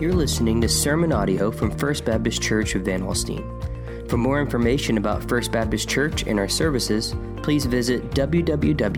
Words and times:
You're 0.00 0.14
listening 0.14 0.62
to 0.62 0.68
sermon 0.68 1.12
audio 1.12 1.50
from 1.50 1.76
First 1.76 2.06
Baptist 2.06 2.40
Church 2.40 2.74
of 2.74 2.86
Van 2.86 3.02
Alstyne. 3.02 4.08
For 4.08 4.16
more 4.16 4.40
information 4.40 4.96
about 4.96 5.28
First 5.28 5.52
Baptist 5.52 5.90
Church 5.90 6.22
and 6.22 6.38
our 6.38 6.48
services, 6.48 7.14
please 7.42 7.66
visit 7.66 8.10
www.fbcva.com. 8.12 8.96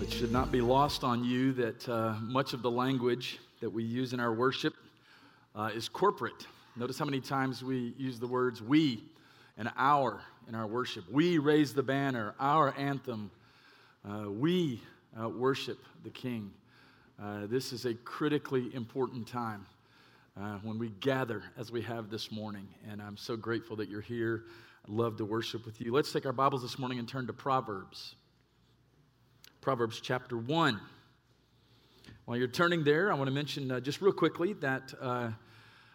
It 0.00 0.10
should 0.10 0.32
not 0.32 0.50
be 0.50 0.62
lost 0.62 1.04
on 1.04 1.24
you 1.24 1.52
that 1.52 1.86
uh, 1.90 2.14
much 2.22 2.54
of 2.54 2.62
the 2.62 2.70
language 2.70 3.38
that 3.60 3.68
we 3.68 3.84
use 3.84 4.14
in 4.14 4.20
our 4.20 4.32
worship 4.32 4.72
uh, 5.54 5.72
is 5.74 5.90
corporate. 5.90 6.46
Notice 6.74 6.98
how 6.98 7.04
many 7.04 7.20
times 7.20 7.62
we 7.62 7.92
use 7.98 8.18
the 8.18 8.28
words 8.28 8.62
we 8.62 9.04
and 9.58 9.70
our 9.76 10.22
in 10.48 10.54
our 10.54 10.66
worship. 10.66 11.04
We 11.10 11.36
raise 11.36 11.74
the 11.74 11.82
banner, 11.82 12.34
our 12.40 12.74
anthem. 12.78 13.30
Uh, 14.08 14.30
we 14.30 14.80
uh, 15.20 15.28
worship 15.28 15.78
the 16.02 16.10
King. 16.10 16.50
Uh, 17.22 17.46
this 17.46 17.72
is 17.72 17.84
a 17.84 17.94
critically 17.94 18.74
important 18.74 19.26
time 19.26 19.66
uh, 20.40 20.58
when 20.62 20.78
we 20.78 20.90
gather 21.00 21.42
as 21.56 21.70
we 21.70 21.80
have 21.82 22.10
this 22.10 22.32
morning. 22.32 22.66
And 22.90 23.00
I'm 23.00 23.16
so 23.16 23.36
grateful 23.36 23.76
that 23.76 23.88
you're 23.88 24.00
here. 24.00 24.44
I'd 24.84 24.92
love 24.92 25.16
to 25.18 25.24
worship 25.24 25.64
with 25.64 25.80
you. 25.80 25.92
Let's 25.92 26.12
take 26.12 26.26
our 26.26 26.32
Bibles 26.32 26.62
this 26.62 26.78
morning 26.78 26.98
and 26.98 27.08
turn 27.08 27.26
to 27.28 27.32
Proverbs. 27.32 28.16
Proverbs 29.60 30.00
chapter 30.02 30.36
1. 30.36 30.80
While 32.24 32.36
you're 32.36 32.48
turning 32.48 32.84
there, 32.84 33.12
I 33.12 33.14
want 33.14 33.28
to 33.28 33.34
mention 33.34 33.70
uh, 33.70 33.80
just 33.80 34.00
real 34.00 34.12
quickly 34.12 34.54
that 34.54 34.92
uh, 35.00 35.30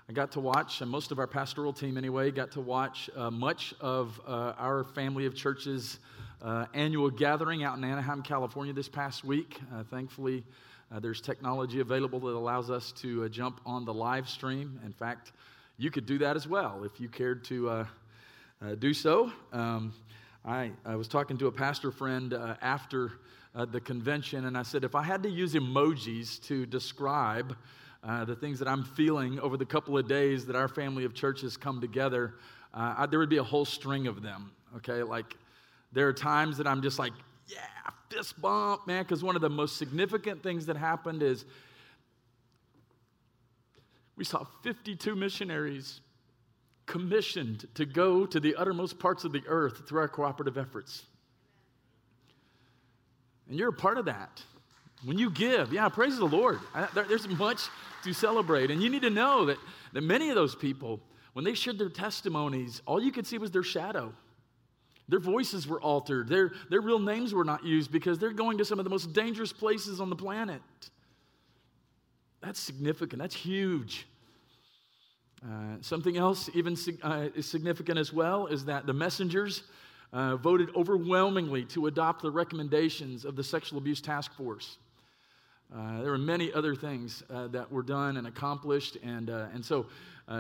I 0.08 0.14
got 0.14 0.32
to 0.34 0.40
watch, 0.40 0.82
and 0.82 0.90
most 0.90 1.12
of 1.12 1.20
our 1.20 1.28
pastoral 1.28 1.74
team 1.74 1.98
anyway, 1.98 2.32
got 2.32 2.52
to 2.54 2.62
watch 2.62 3.10
uh, 3.16 3.30
much 3.30 3.74
of 3.82 4.20
uh, 4.26 4.54
our 4.58 4.84
family 4.84 5.26
of 5.26 5.36
churches' 5.36 6.00
uh, 6.42 6.66
annual 6.74 7.10
gathering 7.10 7.64
out 7.64 7.78
in 7.78 7.84
Anaheim, 7.84 8.22
California 8.22 8.74
this 8.74 8.90
past 8.90 9.24
week. 9.24 9.60
Uh, 9.74 9.84
thankfully, 9.84 10.44
uh, 10.92 11.00
there's 11.00 11.22
technology 11.22 11.80
available 11.80 12.20
that 12.20 12.34
allows 12.34 12.70
us 12.70 12.92
to 12.94 13.26
uh, 13.26 13.28
jump 13.28 13.62
on 13.66 13.86
the 13.86 13.94
live 13.94 14.28
stream. 14.28 14.80
In 14.86 14.94
fact, 14.94 15.32
you 15.78 15.92
could 15.92 16.06
do 16.06 16.18
that 16.20 16.36
as 16.36 16.48
well 16.48 16.84
if 16.84 17.00
you 17.00 17.10
cared 17.10 17.44
to 17.46 17.86
do 18.80 18.94
so. 18.94 19.32
Um, 19.54 19.94
I, 20.46 20.72
I, 20.86 20.96
was 20.96 21.08
talking 21.08 21.38
to 21.38 21.48
a 21.48 21.52
pastor 21.52 21.92
friend 21.92 22.34
after 22.62 23.14
the 23.54 23.80
convention, 23.80 24.46
and 24.46 24.58
I 24.58 24.64
said, 24.64 24.84
if 24.84 24.96
I 24.96 25.04
had 25.04 25.24
to 25.24 25.30
use 25.30 25.54
emojis 25.54 26.42
to 26.44 26.66
describe 26.66 27.56
uh, 28.04 28.24
the 28.24 28.36
things 28.36 28.60
that 28.60 28.68
I'm 28.68 28.84
feeling 28.84 29.40
over 29.40 29.58
the 29.58 29.66
couple 29.66 29.98
of 29.98 30.08
days 30.08 30.46
that 30.46 30.56
our 30.56 30.68
family 30.68 31.04
of 31.04 31.14
churches 31.14 31.58
come 31.58 31.82
together, 31.82 32.36
uh, 32.74 32.96
I, 33.00 33.06
there 33.06 33.20
would 33.20 33.30
be 33.30 33.38
a 33.38 33.44
whole 33.44 33.66
string 33.66 34.08
of 34.08 34.22
them, 34.22 34.52
okay? 34.78 35.04
Like, 35.04 35.36
there 35.92 36.08
are 36.08 36.14
times 36.14 36.58
that 36.58 36.68
I'm 36.68 36.82
just 36.82 37.00
like, 37.00 37.14
yeah, 37.48 37.60
fist 38.10 38.40
bump, 38.42 38.88
man, 38.88 39.04
because 39.04 39.24
one 39.24 39.36
of 39.36 39.42
the 39.42 39.50
most 39.50 39.78
significant 39.78 40.44
things 40.44 40.66
that 40.68 40.78
happened 40.78 41.24
is 41.24 41.46
we 44.16 44.24
saw 44.24 44.46
52 44.64 45.16
missionaries 45.16 46.02
commissioned 46.86 47.68
to 47.76 47.86
go 47.86 48.26
to 48.26 48.40
the 48.40 48.56
uttermost 48.56 49.00
parts 49.00 49.24
of 49.24 49.32
the 49.32 49.44
earth 49.48 49.88
through 49.88 50.00
our 50.00 50.08
cooperative 50.08 50.58
efforts. 50.58 51.06
And 53.48 53.58
you're 53.58 53.70
a 53.70 53.74
part 53.74 53.98
of 53.98 54.06
that. 54.06 54.44
When 55.06 55.18
you 55.18 55.30
give, 55.30 55.72
yeah, 55.72 55.88
praise 55.88 56.18
the 56.18 56.26
Lord. 56.26 56.60
There's 56.94 57.28
much 57.30 57.62
to 58.04 58.14
celebrate. 58.14 58.72
And 58.72 58.82
you 58.84 58.90
need 58.90 59.04
to 59.04 59.10
know 59.10 59.46
that, 59.46 59.58
that 59.94 60.02
many 60.02 60.30
of 60.30 60.36
those 60.36 60.56
people, 60.56 61.00
when 61.34 61.46
they 61.46 61.54
shared 61.54 61.78
their 61.78 61.90
testimonies, 61.90 62.82
all 62.86 63.02
you 63.02 63.12
could 63.12 63.26
see 63.26 63.38
was 63.38 63.52
their 63.52 63.64
shadow. 63.64 64.14
Their 65.10 65.20
voices 65.20 65.68
were 65.68 65.82
altered. 65.82 66.30
Their, 66.30 66.52
their 66.70 66.82
real 66.82 67.00
names 67.00 67.34
were 67.34 67.44
not 67.44 67.66
used 67.66 67.92
because 67.92 68.20
they're 68.20 68.32
going 68.32 68.60
to 68.60 68.66
some 68.66 68.80
of 68.80 68.86
the 68.86 68.90
most 68.90 69.12
dangerous 69.12 69.52
places 69.52 70.00
on 70.00 70.10
the 70.10 70.16
planet. 70.16 70.62
That's 72.42 72.60
significant. 72.60 73.22
That's 73.22 73.36
huge. 73.36 74.08
Uh, 75.44 75.76
something 75.82 76.18
else, 76.18 76.50
even 76.54 76.78
uh, 77.02 77.30
is 77.36 77.46
significant 77.46 77.98
as 77.98 78.14
well, 78.14 78.48
is 78.48 78.66
that 78.66 78.86
the 78.86 78.94
messengers 78.94 79.64
uh, 80.12 80.36
voted 80.36 80.70
overwhelmingly 80.76 81.66
to 81.66 81.88
adopt 81.88 82.22
the 82.22 82.32
recommendations 82.32 83.26
of 83.26 83.36
the 83.36 83.44
Sexual 83.44 83.80
Abuse 83.80 84.02
Task 84.02 84.34
Force. 84.34 84.78
Uh, 85.74 86.02
there 86.02 86.12
were 86.12 86.18
many 86.18 86.52
other 86.52 86.76
things 86.76 87.24
uh, 87.30 87.48
that 87.48 87.72
were 87.72 87.84
done 87.84 88.18
and 88.18 88.28
accomplished, 88.28 88.98
and, 89.04 89.30
uh, 89.30 89.46
and 89.54 89.64
so 89.64 89.86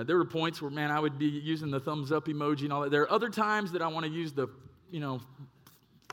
there 0.06 0.18
were 0.18 0.26
points 0.26 0.62
where, 0.62 0.72
man, 0.72 0.92
I 0.92 1.00
would 1.00 1.18
be 1.18 1.26
using 1.26 1.72
the 1.72 1.80
thumbs 1.80 2.12
up 2.12 2.26
emoji 2.28 2.64
and 2.64 2.74
all 2.74 2.82
that. 2.82 2.92
There 2.92 3.02
are 3.04 3.12
other 3.12 3.30
times 3.30 3.72
that 3.72 3.82
I 3.82 3.88
want 3.88 4.06
to 4.06 4.12
use 4.12 4.32
the, 4.32 4.48
you 4.92 5.00
know, 5.00 5.22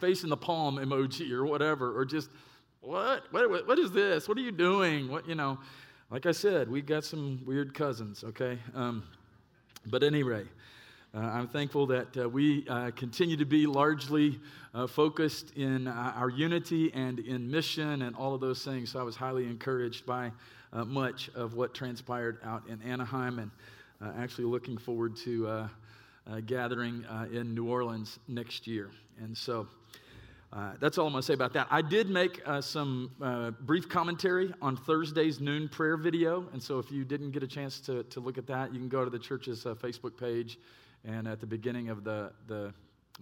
face 0.01 0.23
in 0.25 0.31
the 0.31 0.37
palm 0.37 0.77
emoji 0.77 1.31
or 1.33 1.47
whatever, 1.47 1.97
or 1.97 2.05
just, 2.05 2.31
what? 2.81 3.25
what? 3.33 3.67
What 3.67 3.79
is 3.79 3.93
this? 3.93 4.29
What 4.29 4.39
are 4.39 4.43
you 4.43 4.53
doing? 4.53 5.09
What, 5.09 5.29
you 5.29 5.35
know, 5.35 5.59
like 6.11 6.27
I 6.27 6.33
said, 6.33 6.71
we've 6.71 6.87
got 6.87 7.05
some 7.05 7.41
weird 7.45 7.75
cousins, 7.75 8.23
okay? 8.23 8.59
Um, 8.75 9.03
but 9.87 10.03
anyway, 10.03 10.45
uh, 11.15 11.21
I'm 11.21 11.49
thankful 11.49 11.87
that 11.87 12.17
uh, 12.17 12.29
we 12.29 12.67
uh, 12.69 12.91
continue 12.95 13.37
to 13.39 13.45
be 13.45 13.67
largely 13.67 14.39
uh, 14.75 14.87
focused 14.87 15.57
in 15.57 15.89
uh, 15.89 16.13
our 16.15 16.29
unity 16.29 16.93
and 16.93 17.19
in 17.21 17.51
mission 17.51 18.03
and 18.03 18.15
all 18.15 18.35
of 18.35 18.41
those 18.41 18.63
things. 18.65 18.93
So 18.93 19.01
I 19.01 19.03
was 19.03 19.17
highly 19.17 19.47
encouraged 19.47 20.05
by 20.05 20.31
uh, 20.73 20.85
much 20.85 21.31
of 21.35 21.55
what 21.55 21.75
transpired 21.75 22.39
out 22.45 22.65
in 22.69 22.83
Anaheim 22.83 23.39
and 23.39 23.51
actually 24.19 24.45
looking 24.45 24.77
forward 24.77 25.17
to 25.17 25.69
gathering 26.47 27.05
in 27.33 27.55
New 27.55 27.69
Orleans 27.69 28.19
next 28.29 28.67
year. 28.67 28.91
And 29.23 29.37
so 29.37 29.69
that's 30.81 30.99
all 30.99 31.07
I'm 31.07 31.13
going 31.13 31.23
to 31.23 31.27
say 31.27 31.35
about 31.35 31.53
that. 31.55 31.69
I 31.71 31.83
did 31.83 32.09
make 32.09 32.43
some 32.61 33.11
brief 33.61 33.89
commentary 33.89 34.53
on 34.61 34.77
Thursday's 34.77 35.41
noon 35.41 35.69
prayer 35.69 35.97
video. 35.97 36.49
And 36.53 36.63
so 36.63 36.79
if 36.79 36.91
you 36.91 37.05
didn't 37.05 37.31
get 37.31 37.43
a 37.43 37.49
chance 37.49 37.81
to, 37.81 38.03
to 38.05 38.21
look 38.21 38.39
at 38.39 38.47
that, 38.47 38.73
you 38.73 38.79
can 38.79 38.89
go 38.89 39.05
to 39.05 39.11
the 39.11 39.19
church's 39.19 39.65
Facebook 39.65 40.17
page 40.19 40.59
and 41.07 41.29
at 41.29 41.41
the 41.41 41.47
beginning 41.47 41.89
of 41.89 42.03
the, 42.03 42.33
the 42.49 42.75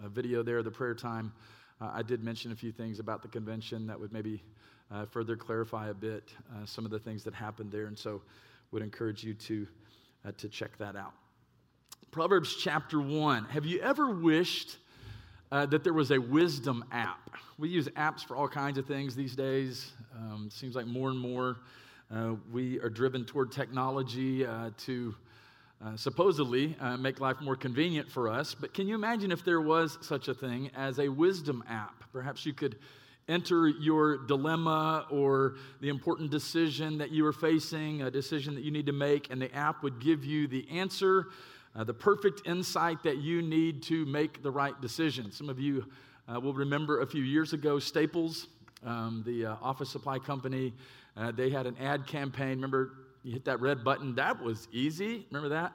uh, 0.03 0.09
video 0.09 0.43
there, 0.43 0.62
the 0.62 0.70
prayer 0.70 0.94
time, 0.94 1.32
uh, 1.81 1.91
I 1.93 2.03
did 2.03 2.25
mention 2.25 2.50
a 2.50 2.56
few 2.56 2.72
things 2.72 2.98
about 2.98 3.20
the 3.20 3.28
convention 3.28 3.87
that 3.87 4.00
would 4.00 4.12
maybe 4.12 4.43
uh, 4.91 5.04
further 5.04 5.37
clarify 5.37 5.88
a 5.88 5.94
bit 5.94 6.32
uh, 6.54 6.64
some 6.64 6.84
of 6.84 6.91
the 6.91 6.98
things 6.98 7.25
that 7.25 7.34
happened 7.34 7.70
there. 7.70 7.87
And 7.87 7.98
so 7.98 8.22
would 8.70 8.82
encourage 8.82 9.22
you 9.22 9.34
to, 9.34 9.69
uh, 10.25 10.32
to 10.38 10.48
check 10.48 10.78
that 10.78 10.97
out. 10.97 11.12
Proverbs 12.14 12.54
chapter 12.54 13.00
1. 13.00 13.47
Have 13.47 13.66
you 13.66 13.80
ever 13.80 14.08
wished 14.08 14.76
uh, 15.50 15.66
that 15.66 15.82
there 15.82 15.92
was 15.92 16.12
a 16.12 16.19
wisdom 16.20 16.84
app? 16.92 17.28
We 17.58 17.69
use 17.69 17.88
apps 17.88 18.25
for 18.25 18.36
all 18.36 18.47
kinds 18.47 18.78
of 18.78 18.86
things 18.86 19.16
these 19.16 19.34
days. 19.34 19.91
Um, 20.14 20.48
seems 20.48 20.76
like 20.76 20.86
more 20.86 21.10
and 21.10 21.19
more 21.19 21.56
we 22.52 22.78
are 22.78 22.88
driven 22.88 23.25
toward 23.25 23.50
technology 23.50 24.47
to 24.76 25.14
uh, 25.84 25.97
supposedly 25.97 26.76
uh, 26.80 26.97
make 26.98 27.19
life 27.19 27.41
more 27.41 27.56
convenient 27.56 28.08
for 28.08 28.28
us. 28.28 28.54
But 28.54 28.72
can 28.72 28.86
you 28.86 28.94
imagine 28.94 29.32
if 29.32 29.44
there 29.44 29.60
was 29.60 29.98
such 30.00 30.28
a 30.28 30.34
thing 30.34 30.70
as 30.76 31.00
a 31.00 31.08
wisdom 31.08 31.64
app? 31.69 32.04
Perhaps 32.12 32.46
you 32.46 32.52
could 32.52 32.76
enter 33.26 33.66
your 33.66 34.19
dilemma 34.19 35.06
or 35.10 35.56
the 35.81 35.88
important 35.88 36.31
decision 36.31 36.96
that 36.98 37.10
you 37.10 37.26
are 37.26 37.32
facing, 37.32 38.02
a 38.02 38.10
decision 38.10 38.54
that 38.54 38.62
you 38.62 38.70
need 38.70 38.86
to 38.86 38.92
make, 38.92 39.32
and 39.32 39.42
the 39.42 39.52
app 39.52 39.82
would 39.82 39.98
give 39.98 40.25
you 40.25 40.46
the 40.46 40.64
answer, 40.70 41.26
uh, 41.76 41.84
the 41.84 41.94
perfect 41.94 42.46
insight 42.46 43.02
that 43.02 43.18
you 43.18 43.42
need 43.42 43.82
to 43.84 44.06
make 44.06 44.42
the 44.42 44.50
right 44.50 44.80
decision. 44.80 45.32
Some 45.32 45.48
of 45.48 45.58
you 45.58 45.84
uh, 46.32 46.40
will 46.40 46.54
remember 46.54 47.00
a 47.00 47.06
few 47.06 47.22
years 47.22 47.52
ago, 47.52 47.78
Staples, 47.78 48.46
um, 48.84 49.22
the 49.26 49.46
uh, 49.46 49.56
office 49.60 49.90
supply 49.90 50.18
company, 50.18 50.72
uh, 51.16 51.32
they 51.32 51.50
had 51.50 51.66
an 51.66 51.76
ad 51.78 52.06
campaign. 52.06 52.50
Remember 52.50 52.92
you 53.22 53.32
hit 53.32 53.44
that 53.46 53.60
red 53.60 53.82
button. 53.82 54.14
That 54.14 54.42
was 54.42 54.68
easy. 54.72 55.26
Remember 55.30 55.48
that? 55.50 55.72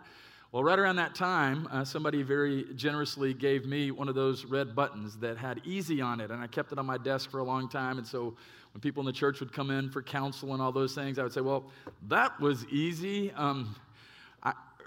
Well, 0.51 0.63
right 0.63 0.79
around 0.79 0.95
that 0.95 1.13
time, 1.13 1.67
uh, 1.71 1.83
somebody 1.83 2.23
very 2.23 2.65
generously 2.75 3.35
gave 3.35 3.65
me 3.65 3.91
one 3.91 4.09
of 4.09 4.15
those 4.15 4.45
red 4.45 4.75
buttons 4.75 5.15
that 5.17 5.37
had 5.37 5.61
easy 5.63 6.01
on 6.01 6.19
it, 6.19 6.31
and 6.31 6.41
I 6.41 6.47
kept 6.47 6.71
it 6.71 6.79
on 6.79 6.87
my 6.87 6.97
desk 6.97 7.29
for 7.29 7.39
a 7.39 7.43
long 7.43 7.69
time. 7.69 7.99
And 7.99 8.07
so 8.07 8.35
when 8.73 8.81
people 8.81 9.01
in 9.01 9.05
the 9.05 9.13
church 9.13 9.39
would 9.41 9.53
come 9.53 9.69
in 9.69 9.91
for 9.91 10.01
counsel 10.01 10.53
and 10.53 10.61
all 10.61 10.71
those 10.71 10.95
things, 10.95 11.19
I 11.19 11.23
would 11.23 11.33
say, 11.33 11.41
Well, 11.41 11.65
that 12.07 12.39
was 12.39 12.65
easy. 12.67 13.31
Um, 13.33 13.75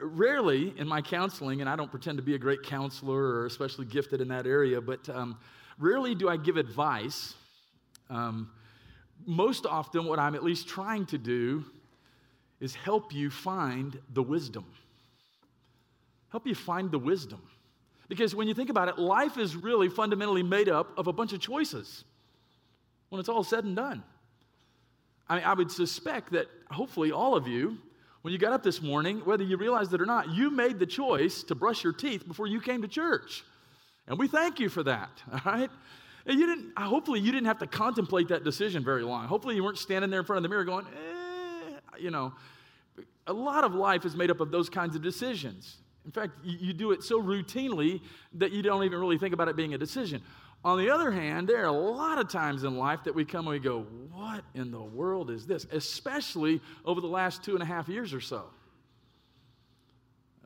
rarely 0.03 0.75
in 0.77 0.87
my 0.87 1.01
counseling, 1.01 1.61
and 1.61 1.71
I 1.71 1.77
don't 1.77 1.91
pretend 1.91 2.19
to 2.19 2.23
be 2.23 2.35
a 2.35 2.39
great 2.39 2.63
counselor 2.63 3.21
or 3.21 3.47
especially 3.47 3.87
gifted 3.87 4.21
in 4.21 4.29
that 4.29 4.47
area, 4.47 4.81
but 4.81 5.09
um, 5.09 5.39
rarely 5.79 6.15
do 6.15 6.29
I 6.29 6.37
give 6.37 6.57
advice. 6.57 7.35
Um, 8.11 8.51
most 9.27 9.67
often, 9.67 10.05
what 10.05 10.19
I'm 10.19 10.35
at 10.35 10.43
least 10.43 10.69
trying 10.69 11.07
to 11.07 11.19
do 11.19 11.65
is 12.61 12.75
help 12.75 13.13
you 13.13 13.31
find 13.31 13.99
the 14.13 14.23
wisdom. 14.23 14.65
Help 16.31 16.47
you 16.47 16.55
find 16.55 16.91
the 16.91 16.99
wisdom. 16.99 17.43
Because 18.09 18.35
when 18.35 18.47
you 18.47 18.55
think 18.55 18.71
about 18.71 18.89
it, 18.89 18.99
life 18.99 19.39
is 19.39 19.57
really 19.57 19.89
fundamentally 19.89 20.43
made 20.43 20.69
up 20.69 20.97
of 20.99 21.07
a 21.07 21.13
bunch 21.13 21.33
of 21.33 21.41
choices 21.41 22.05
when 23.09 23.21
it's 23.21 23.29
all 23.29 23.45
said 23.45 23.65
and 23.65 23.77
done. 23.77 24.03
I, 25.29 25.37
mean, 25.37 25.45
I 25.45 25.55
would 25.55 25.71
suspect 25.71 26.33
that 26.33 26.47
hopefully 26.71 27.13
all 27.13 27.35
of 27.35 27.47
you, 27.47 27.79
when 28.23 28.33
you 28.33 28.39
got 28.39 28.53
up 28.53 28.63
this 28.63 28.81
morning, 28.81 29.21
whether 29.25 29.43
you 29.43 29.57
realized 29.57 29.93
it 29.93 30.01
or 30.01 30.07
not, 30.07 30.31
you 30.31 30.51
made 30.51 30.79
the 30.79 30.87
choice 30.87 31.43
to 31.45 31.55
brush 31.55 31.83
your 31.83 31.93
teeth 31.93 32.27
before 32.27 32.47
you 32.47 32.61
came 32.61 32.83
to 32.83 32.89
church. 32.89 33.45
And 34.07 34.19
we 34.19 34.29
thank 34.29 34.61
you 34.61 34.69
for 34.69 34.83
that, 34.85 35.11
all 35.33 35.41
right? 35.45 35.71
And 36.27 36.39
you 36.39 36.47
didn't, 36.47 36.79
hopefully, 36.79 37.19
you 37.19 37.33
didn't 37.33 37.47
have 37.47 37.59
to 37.59 37.67
contemplate 37.67 38.29
that 38.29 38.45
decision 38.45 38.85
very 38.85 39.03
long. 39.03 39.27
Hopefully, 39.27 39.57
you 39.57 39.65
weren't 39.65 39.79
standing 39.79 40.11
there 40.11 40.21
in 40.21 40.27
front 40.27 40.39
of 40.39 40.43
the 40.45 40.49
mirror 40.49 40.65
going, 40.65 40.87
eh, 40.87 41.79
you 41.99 42.11
know. 42.11 42.33
A 43.27 43.33
lot 43.33 43.65
of 43.65 43.75
life 43.75 44.05
is 44.05 44.17
made 44.17 44.31
up 44.31 44.41
of 44.41 44.51
those 44.51 44.69
kinds 44.69 44.97
of 44.97 45.03
decisions. 45.03 45.79
In 46.05 46.11
fact, 46.11 46.33
you, 46.45 46.59
you 46.61 46.73
do 46.73 46.93
it 46.93 47.03
so 47.03 47.21
routinely 47.21 48.01
that 48.35 48.53
you 48.53 48.63
don't 48.63 48.85
even 48.85 48.99
really 48.99 49.19
think 49.19 49.35
about 49.35 49.49
it 49.49 49.57
being 49.57 49.75
a 49.75 49.79
decision. 49.79 50.23
On 50.65 50.79
the 50.79 50.91
other 50.91 51.11
hand, 51.11 51.49
there 51.49 51.63
are 51.63 51.67
a 51.67 51.73
lot 51.73 52.19
of 52.19 52.29
times 52.29 52.63
in 52.63 52.77
life 52.77 53.03
that 53.05 53.15
we 53.15 53.25
come 53.25 53.47
and 53.47 53.55
we 53.55 53.59
go, 53.59 53.81
What 54.13 54.45
in 54.55 54.71
the 54.71 54.83
world 54.83 55.31
is 55.31 55.47
this? 55.47 55.67
Especially 55.73 56.61
over 56.85 57.01
the 57.01 57.09
last 57.09 57.43
two 57.43 57.55
and 57.55 57.63
a 57.63 57.67
half 57.67 57.89
years 57.89 58.15
or 58.15 58.21
so. 58.21 58.45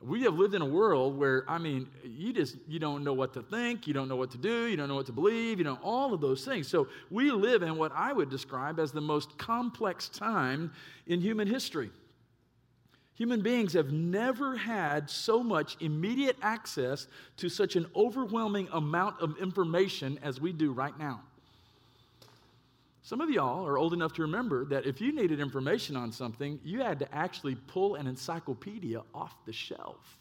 We 0.00 0.22
have 0.22 0.34
lived 0.34 0.54
in 0.54 0.62
a 0.62 0.66
world 0.66 1.18
where, 1.18 1.44
I 1.48 1.58
mean, 1.58 1.88
you 2.04 2.32
just 2.32 2.56
you 2.68 2.78
don't 2.78 3.02
know 3.02 3.12
what 3.12 3.34
to 3.34 3.42
think, 3.42 3.86
you 3.86 3.92
don't 3.92 4.08
know 4.08 4.16
what 4.16 4.30
to 4.30 4.38
do, 4.38 4.66
you 4.66 4.76
don't 4.76 4.88
know 4.88 4.94
what 4.94 5.06
to 5.06 5.12
believe, 5.12 5.58
you 5.58 5.64
know, 5.64 5.78
all 5.82 6.14
of 6.14 6.20
those 6.20 6.44
things. 6.44 6.68
So 6.68 6.88
we 7.10 7.30
live 7.30 7.62
in 7.62 7.76
what 7.76 7.92
I 7.94 8.12
would 8.12 8.30
describe 8.30 8.78
as 8.78 8.92
the 8.92 9.00
most 9.00 9.36
complex 9.36 10.08
time 10.08 10.72
in 11.06 11.20
human 11.20 11.48
history. 11.48 11.90
Human 13.16 13.40
beings 13.40 13.72
have 13.72 13.92
never 13.92 14.56
had 14.56 15.08
so 15.08 15.42
much 15.42 15.76
immediate 15.80 16.36
access 16.42 17.08
to 17.38 17.48
such 17.48 17.74
an 17.74 17.86
overwhelming 17.96 18.68
amount 18.72 19.20
of 19.20 19.38
information 19.38 20.18
as 20.22 20.38
we 20.38 20.52
do 20.52 20.70
right 20.70 20.96
now. 20.98 21.22
Some 23.02 23.22
of 23.22 23.30
y'all 23.30 23.66
are 23.66 23.78
old 23.78 23.94
enough 23.94 24.12
to 24.14 24.22
remember 24.22 24.66
that 24.66 24.84
if 24.84 25.00
you 25.00 25.12
needed 25.12 25.40
information 25.40 25.96
on 25.96 26.12
something, 26.12 26.60
you 26.62 26.82
had 26.82 26.98
to 26.98 27.14
actually 27.14 27.54
pull 27.54 27.94
an 27.94 28.06
encyclopedia 28.06 29.00
off 29.14 29.34
the 29.46 29.52
shelf. 29.52 30.18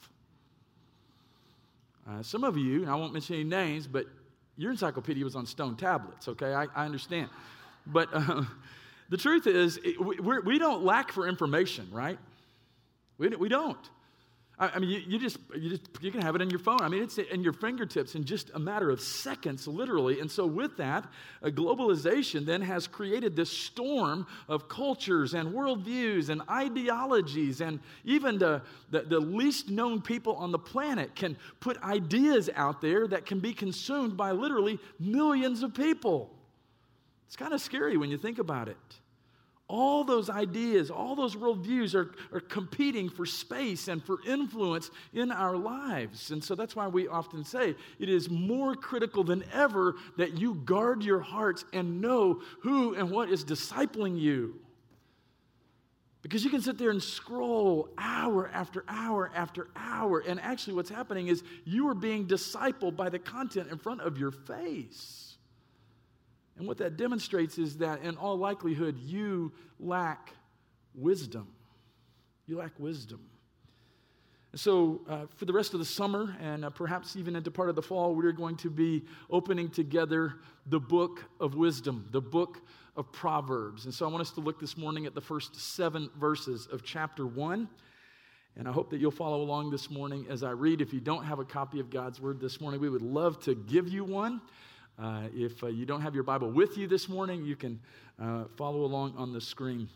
Uh, 2.07 2.21
some 2.21 2.45
of 2.45 2.57
you, 2.57 2.83
and 2.83 2.89
I 2.89 2.95
won't 2.95 3.11
mention 3.11 3.35
any 3.35 3.43
names, 3.43 3.87
but 3.87 4.05
your 4.55 4.71
encyclopedia 4.71 5.23
was 5.23 5.35
on 5.35 5.45
stone 5.45 5.75
tablets, 5.75 6.29
okay? 6.29 6.53
I, 6.53 6.67
I 6.73 6.85
understand. 6.85 7.29
But 7.87 8.07
uh, 8.13 8.43
the 9.09 9.17
truth 9.17 9.47
is, 9.47 9.79
it, 9.83 9.99
we, 9.99 10.39
we 10.39 10.59
don't 10.59 10.85
lack 10.85 11.11
for 11.11 11.27
information, 11.27 11.89
right? 11.91 12.19
We, 13.17 13.29
we 13.29 13.49
don't. 13.49 13.89
I, 14.57 14.69
I 14.75 14.79
mean, 14.79 14.89
you, 14.89 15.01
you, 15.07 15.19
just, 15.19 15.37
you 15.55 15.69
just, 15.69 15.89
you 16.01 16.11
can 16.11 16.21
have 16.21 16.35
it 16.35 16.41
in 16.41 16.49
your 16.49 16.59
phone. 16.59 16.81
I 16.81 16.87
mean, 16.87 17.03
it's 17.03 17.17
in 17.17 17.43
your 17.43 17.53
fingertips 17.53 18.15
in 18.15 18.23
just 18.23 18.51
a 18.53 18.59
matter 18.59 18.89
of 18.89 19.01
seconds, 19.01 19.67
literally. 19.67 20.19
And 20.19 20.29
so, 20.29 20.45
with 20.45 20.77
that, 20.77 21.05
globalization 21.43 22.45
then 22.45 22.61
has 22.61 22.87
created 22.87 23.35
this 23.35 23.49
storm 23.49 24.25
of 24.47 24.67
cultures 24.69 25.33
and 25.33 25.53
worldviews 25.53 26.29
and 26.29 26.41
ideologies. 26.49 27.61
And 27.61 27.79
even 28.03 28.37
the, 28.37 28.61
the, 28.91 29.01
the 29.01 29.19
least 29.19 29.69
known 29.69 30.01
people 30.01 30.35
on 30.35 30.51
the 30.51 30.59
planet 30.59 31.15
can 31.15 31.37
put 31.59 31.81
ideas 31.83 32.49
out 32.55 32.81
there 32.81 33.07
that 33.07 33.25
can 33.25 33.39
be 33.39 33.53
consumed 33.53 34.15
by 34.15 34.31
literally 34.31 34.79
millions 34.99 35.63
of 35.63 35.73
people. 35.73 36.31
It's 37.27 37.35
kind 37.35 37.53
of 37.53 37.61
scary 37.61 37.97
when 37.97 38.09
you 38.09 38.17
think 38.17 38.39
about 38.39 38.69
it. 38.69 38.77
All 39.67 40.03
those 40.03 40.29
ideas, 40.29 40.91
all 40.91 41.15
those 41.15 41.35
worldviews 41.35 41.95
are, 41.95 42.13
are 42.31 42.39
competing 42.39 43.09
for 43.09 43.25
space 43.25 43.87
and 43.87 44.03
for 44.03 44.19
influence 44.27 44.91
in 45.11 45.31
our 45.31 45.57
lives. 45.57 46.29
And 46.29 46.43
so 46.43 46.53
that's 46.53 46.75
why 46.75 46.87
we 46.87 47.07
often 47.07 47.43
say 47.43 47.75
it 47.97 48.09
is 48.09 48.29
more 48.29 48.75
critical 48.75 49.23
than 49.23 49.43
ever 49.51 49.95
that 50.17 50.37
you 50.37 50.53
guard 50.53 51.03
your 51.03 51.19
hearts 51.19 51.65
and 51.73 51.99
know 51.99 52.41
who 52.61 52.93
and 52.93 53.09
what 53.09 53.29
is 53.29 53.43
discipling 53.43 54.19
you. 54.19 54.59
Because 56.21 56.43
you 56.43 56.49
can 56.49 56.61
sit 56.61 56.77
there 56.79 56.89
and 56.89 57.01
scroll 57.01 57.89
hour 57.99 58.49
after 58.51 58.83
hour 58.87 59.31
after 59.35 59.67
hour, 59.75 60.23
and 60.27 60.39
actually, 60.41 60.73
what's 60.73 60.89
happening 60.89 61.27
is 61.27 61.43
you 61.65 61.87
are 61.87 61.93
being 61.93 62.25
discipled 62.25 62.95
by 62.95 63.09
the 63.09 63.19
content 63.19 63.69
in 63.71 63.77
front 63.77 64.01
of 64.01 64.17
your 64.17 64.31
face. 64.31 65.24
And 66.57 66.67
what 66.67 66.77
that 66.77 66.97
demonstrates 66.97 67.57
is 67.57 67.77
that 67.77 68.01
in 68.01 68.15
all 68.17 68.37
likelihood, 68.37 68.97
you 68.97 69.51
lack 69.79 70.31
wisdom. 70.93 71.47
You 72.47 72.57
lack 72.57 72.79
wisdom. 72.79 73.21
So, 74.55 75.01
uh, 75.09 75.25
for 75.35 75.43
the 75.43 75.51
rest 75.51 75.73
of 75.73 75.79
the 75.79 75.85
summer 75.85 76.33
and 76.39 76.63
uh, 76.63 76.69
perhaps 76.69 77.17
even 77.17 77.35
into 77.35 77.51
part 77.51 77.67
of 77.67 77.75
the 77.75 77.81
fall, 77.81 78.15
we're 78.15 78.31
going 78.31 78.55
to 78.57 78.69
be 78.69 79.03
opening 79.29 79.69
together 79.69 80.35
the 80.65 80.79
book 80.79 81.25
of 81.41 81.55
wisdom, 81.55 82.07
the 82.11 82.21
book 82.21 82.61
of 82.95 83.11
Proverbs. 83.11 83.83
And 83.83 83.93
so, 83.93 84.07
I 84.07 84.09
want 84.09 84.21
us 84.21 84.31
to 84.31 84.39
look 84.39 84.61
this 84.61 84.77
morning 84.77 85.05
at 85.05 85.13
the 85.13 85.19
first 85.19 85.59
seven 85.59 86.09
verses 86.17 86.69
of 86.71 86.83
chapter 86.83 87.27
one. 87.27 87.67
And 88.55 88.69
I 88.69 88.71
hope 88.71 88.89
that 88.91 89.01
you'll 89.01 89.11
follow 89.11 89.41
along 89.41 89.71
this 89.71 89.89
morning 89.89 90.27
as 90.29 90.41
I 90.41 90.51
read. 90.51 90.79
If 90.79 90.93
you 90.93 91.01
don't 91.01 91.25
have 91.25 91.39
a 91.39 91.43
copy 91.43 91.81
of 91.81 91.89
God's 91.89 92.21
Word 92.21 92.39
this 92.39 92.61
morning, 92.61 92.79
we 92.79 92.87
would 92.87 93.01
love 93.01 93.41
to 93.41 93.55
give 93.55 93.89
you 93.89 94.05
one. 94.05 94.39
Uh, 94.97 95.23
if 95.33 95.61
uh, 95.63 95.67
you 95.67 95.85
don't 95.85 96.01
have 96.01 96.15
your 96.15 96.23
Bible 96.23 96.49
with 96.49 96.77
you 96.77 96.87
this 96.87 97.09
morning, 97.09 97.43
you 97.43 97.55
can 97.55 97.79
uh, 98.21 98.45
follow 98.55 98.85
along 98.85 99.13
on 99.17 99.33
the 99.33 99.41
screen. 99.41 99.89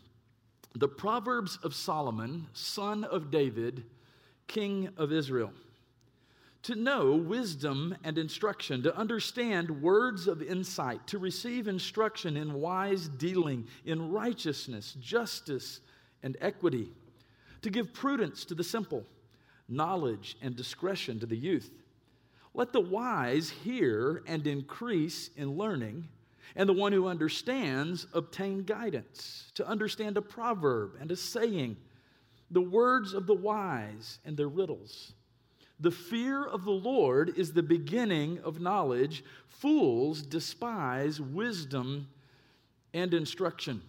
The 0.74 0.88
Proverbs 0.88 1.58
of 1.62 1.74
Solomon, 1.74 2.46
son 2.52 3.04
of 3.04 3.30
David, 3.30 3.84
king 4.46 4.90
of 4.96 5.10
Israel. 5.10 5.52
To 6.64 6.74
know 6.74 7.12
wisdom 7.12 7.96
and 8.04 8.18
instruction, 8.18 8.82
to 8.82 8.94
understand 8.94 9.82
words 9.82 10.26
of 10.26 10.42
insight, 10.42 11.06
to 11.06 11.18
receive 11.18 11.66
instruction 11.66 12.36
in 12.36 12.52
wise 12.52 13.08
dealing, 13.08 13.66
in 13.86 14.12
righteousness, 14.12 14.94
justice, 15.00 15.80
and 16.22 16.36
equity, 16.42 16.92
to 17.62 17.70
give 17.70 17.94
prudence 17.94 18.44
to 18.44 18.54
the 18.54 18.62
simple, 18.62 19.06
knowledge 19.66 20.36
and 20.42 20.54
discretion 20.54 21.18
to 21.20 21.26
the 21.26 21.36
youth 21.36 21.70
let 22.54 22.72
the 22.72 22.80
wise 22.80 23.50
hear 23.50 24.22
and 24.26 24.46
increase 24.46 25.30
in 25.36 25.56
learning, 25.56 26.08
and 26.56 26.68
the 26.68 26.74
one 26.74 26.92
who 26.92 27.06
understands 27.06 28.06
obtain 28.12 28.64
guidance, 28.64 29.50
to 29.54 29.66
understand 29.66 30.16
a 30.16 30.22
proverb 30.22 30.92
and 31.00 31.10
a 31.10 31.16
saying, 31.16 31.76
the 32.50 32.60
words 32.60 33.14
of 33.14 33.26
the 33.26 33.34
wise 33.34 34.18
and 34.24 34.36
their 34.36 34.48
riddles. 34.48 35.12
The 35.78 35.90
fear 35.90 36.44
of 36.44 36.64
the 36.64 36.72
Lord 36.72 37.38
is 37.38 37.52
the 37.52 37.62
beginning 37.62 38.40
of 38.40 38.60
knowledge. 38.60 39.24
Fools 39.48 40.20
despise 40.20 41.20
wisdom 41.20 42.08
and 42.92 43.14
instruction. 43.14 43.80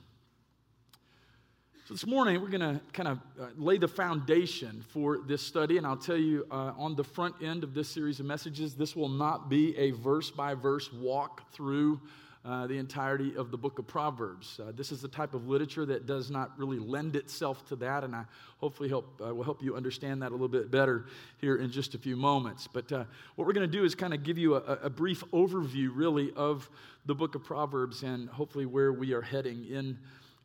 So, 1.85 1.95
this 1.95 2.05
morning, 2.05 2.39
we're 2.39 2.49
going 2.49 2.59
to 2.61 2.79
kind 2.93 3.09
of 3.09 3.19
uh, 3.39 3.47
lay 3.57 3.79
the 3.79 3.87
foundation 3.87 4.83
for 4.89 5.17
this 5.17 5.41
study. 5.41 5.79
And 5.79 5.87
I'll 5.87 5.97
tell 5.97 6.15
you 6.15 6.45
uh, 6.51 6.73
on 6.77 6.95
the 6.95 7.03
front 7.03 7.33
end 7.41 7.63
of 7.63 7.73
this 7.73 7.89
series 7.89 8.19
of 8.19 8.27
messages, 8.27 8.75
this 8.75 8.95
will 8.95 9.09
not 9.09 9.49
be 9.49 9.75
a 9.75 9.89
verse 9.89 10.29
by 10.29 10.53
verse 10.53 10.93
walk 10.93 11.51
through 11.51 11.99
uh, 12.45 12.67
the 12.67 12.77
entirety 12.77 13.35
of 13.35 13.49
the 13.49 13.57
book 13.57 13.79
of 13.79 13.87
Proverbs. 13.87 14.59
Uh, 14.59 14.71
this 14.75 14.91
is 14.91 15.01
the 15.01 15.07
type 15.07 15.33
of 15.33 15.47
literature 15.47 15.83
that 15.87 16.05
does 16.05 16.29
not 16.29 16.51
really 16.55 16.77
lend 16.77 17.15
itself 17.15 17.67
to 17.69 17.75
that, 17.77 18.03
and 18.03 18.15
I 18.15 18.25
hopefully 18.59 18.87
help, 18.87 19.19
uh, 19.19 19.33
will 19.33 19.43
help 19.43 19.63
you 19.63 19.75
understand 19.75 20.21
that 20.21 20.29
a 20.29 20.33
little 20.33 20.47
bit 20.47 20.69
better 20.69 21.05
here 21.39 21.57
in 21.57 21.71
just 21.71 21.95
a 21.95 21.97
few 21.97 22.15
moments. 22.15 22.67
But 22.71 22.91
uh, 22.91 23.05
what 23.35 23.47
we're 23.47 23.53
going 23.53 23.69
to 23.69 23.77
do 23.77 23.85
is 23.85 23.95
kind 23.95 24.13
of 24.13 24.21
give 24.21 24.37
you 24.37 24.55
a, 24.55 24.77
a, 24.83 24.89
brief 24.89 25.23
overview, 25.31 25.89
really, 25.93 26.31
of 26.35 26.69
the 27.07 27.15
book 27.15 27.33
of 27.33 27.43
Proverbs 27.43 28.03
and 28.03 28.29
hopefully 28.29 28.67
where 28.67 28.93
we 28.93 29.13
are 29.13 29.21
heading 29.21 29.65
in 29.65 29.97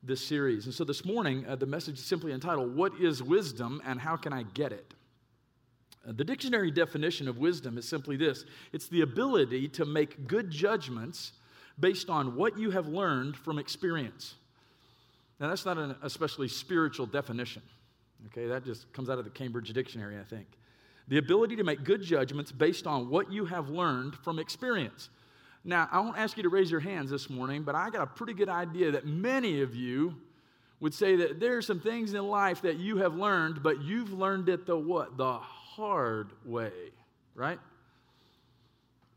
this 0.06 0.25
series. 0.25 0.66
And 0.66 0.75
so 0.75 0.84
this 0.84 1.04
morning, 1.04 1.44
uh, 1.46 1.56
the 1.56 1.66
message 1.66 1.98
is 1.98 2.04
simply 2.04 2.32
entitled, 2.32 2.76
What 2.76 2.92
is 3.00 3.22
Wisdom 3.22 3.82
and 3.84 4.00
How 4.00 4.16
Can 4.16 4.32
I 4.32 4.44
Get 4.44 4.72
It? 4.72 4.94
Uh, 6.06 6.12
the 6.12 6.25
dictionary 6.25 6.70
definition 6.70 7.26
of 7.26 7.38
wisdom 7.38 7.76
is 7.76 7.88
simply 7.88 8.16
this 8.16 8.44
it's 8.72 8.88
the 8.88 9.00
ability 9.00 9.68
to 9.68 9.84
make 9.84 10.28
good 10.28 10.50
judgments 10.50 11.32
based 11.78 12.08
on 12.08 12.36
what 12.36 12.58
you 12.58 12.70
have 12.70 12.86
learned 12.86 13.36
from 13.36 13.58
experience. 13.58 14.36
Now, 15.40 15.48
that's 15.48 15.66
not 15.66 15.76
an 15.76 15.96
especially 16.02 16.48
spiritual 16.48 17.06
definition. 17.06 17.62
Okay, 18.26 18.46
that 18.46 18.64
just 18.64 18.90
comes 18.92 19.10
out 19.10 19.18
of 19.18 19.25
the 19.25 19.30
Cambridge 19.30 19.72
Dictionary, 19.72 20.18
I 20.18 20.25
think. 20.25 20.46
The 21.08 21.18
ability 21.18 21.56
to 21.56 21.64
make 21.64 21.84
good 21.84 22.02
judgments 22.02 22.50
based 22.50 22.86
on 22.86 23.10
what 23.10 23.30
you 23.30 23.44
have 23.44 23.68
learned 23.68 24.16
from 24.16 24.38
experience. 24.38 25.10
Now, 25.66 25.88
I 25.90 25.99
won't 25.99 26.16
ask 26.16 26.37
you 26.37 26.44
to 26.44 26.49
raise 26.49 26.70
your 26.70 26.80
hands 26.80 27.11
this 27.11 27.28
morning, 27.28 27.64
but 27.64 27.75
I 27.75 27.90
got 27.90 28.02
a 28.02 28.06
pretty 28.06 28.35
good 28.35 28.49
idea 28.49 28.92
that 28.92 29.04
many 29.04 29.62
of 29.62 29.75
you 29.75 30.14
would 30.78 30.94
say 30.94 31.16
that 31.16 31.40
there 31.40 31.56
are 31.56 31.62
some 31.62 31.80
things 31.80 32.14
in 32.14 32.25
life 32.28 32.62
that 32.62 32.76
you 32.76 32.99
have 32.99 33.16
learned, 33.16 33.64
but 33.64 33.82
you've 33.82 34.12
learned 34.12 34.49
it 34.49 34.64
the 34.64 34.78
what? 34.78 35.16
The 35.16 35.38
hard 35.38 36.30
way, 36.44 36.70
right? 37.35 37.58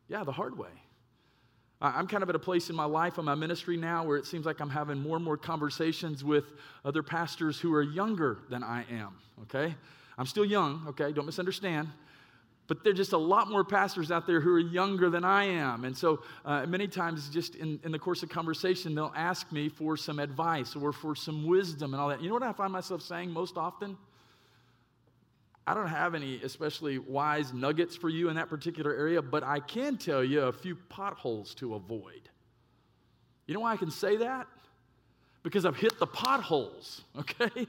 Yeah, 0.08 0.24
the 0.24 0.32
hard 0.32 0.58
way. 0.58 0.70
I'm 1.82 2.08
kind 2.08 2.24
of 2.24 2.30
at 2.30 2.36
a 2.36 2.40
place 2.40 2.72
in 2.72 2.76
my 2.76 2.86
life 2.86 3.20
in 3.20 3.26
my 3.26 3.36
ministry 3.36 3.78
now 3.78 4.04
where 4.04 4.18
it 4.18 4.26
seems 4.26 4.48
like 4.48 4.60
I'm 4.60 4.72
having 4.72 4.98
more 4.98 5.18
and 5.18 5.24
more 5.24 5.38
conversations 5.38 6.24
with 6.24 6.46
other 6.84 7.04
pastors 7.04 7.60
who 7.60 7.74
are 7.76 7.84
younger 7.84 8.40
than 8.50 8.64
I 8.64 8.86
am, 8.92 9.16
okay? 9.44 9.76
I'm 10.18 10.26
still 10.26 10.44
young, 10.44 10.84
okay? 10.90 11.12
Don't 11.12 11.28
misunderstand 11.28 11.90
but 12.70 12.84
there 12.84 12.92
are 12.92 12.96
just 12.96 13.14
a 13.14 13.18
lot 13.18 13.50
more 13.50 13.64
pastors 13.64 14.12
out 14.12 14.28
there 14.28 14.40
who 14.40 14.54
are 14.54 14.60
younger 14.60 15.10
than 15.10 15.24
I 15.26 15.46
am. 15.46 15.86
And 15.86 15.98
so 15.98 16.22
uh, 16.46 16.68
many 16.68 16.88
times, 16.88 17.28
just 17.30 17.56
in, 17.56 17.80
in 17.84 17.92
the 17.92 17.98
course 17.98 18.22
of 18.22 18.30
conversation, 18.30 18.94
they'll 18.94 19.12
ask 19.16 19.52
me 19.52 19.70
for 19.70 19.98
some 19.98 20.20
advice 20.20 20.76
or 20.76 20.94
for 20.94 21.16
some 21.16 21.48
wisdom 21.48 21.96
and 21.96 22.00
all 22.00 22.10
that. 22.10 22.22
You 22.22 22.28
know 22.28 22.36
what 22.36 22.44
I 22.44 22.54
find 22.54 22.72
myself 22.72 23.02
saying 23.02 23.32
most 23.32 23.58
often? 23.58 23.98
I 25.66 25.74
don't 25.74 25.88
have 25.88 26.14
any 26.14 26.42
especially 26.44 27.00
wise 27.00 27.54
nuggets 27.54 27.96
for 27.96 28.08
you 28.08 28.30
in 28.30 28.36
that 28.36 28.50
particular 28.50 28.94
area, 28.94 29.24
but 29.24 29.44
I 29.44 29.60
can 29.60 29.98
tell 29.98 30.24
you 30.24 30.42
a 30.44 30.54
few 30.54 30.76
potholes 30.76 31.56
to 31.56 31.74
avoid. 31.74 32.30
You 33.48 33.56
know 33.56 33.62
why 33.62 33.74
I 33.74 33.78
can 33.78 33.90
say 33.90 34.18
that? 34.18 34.46
Because 35.42 35.66
I've 35.66 35.78
hit 35.78 35.98
the 35.98 36.06
potholes, 36.06 37.02
okay? 37.18 37.66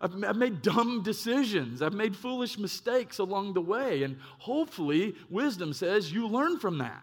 I've, 0.00 0.24
I've 0.24 0.36
made 0.36 0.62
dumb 0.62 1.02
decisions. 1.02 1.82
I've 1.82 1.94
made 1.94 2.16
foolish 2.16 2.58
mistakes 2.58 3.18
along 3.18 3.54
the 3.54 3.60
way. 3.60 4.02
And 4.02 4.18
hopefully, 4.38 5.14
wisdom 5.30 5.72
says 5.72 6.12
you 6.12 6.26
learn 6.28 6.58
from 6.58 6.78
that. 6.78 7.02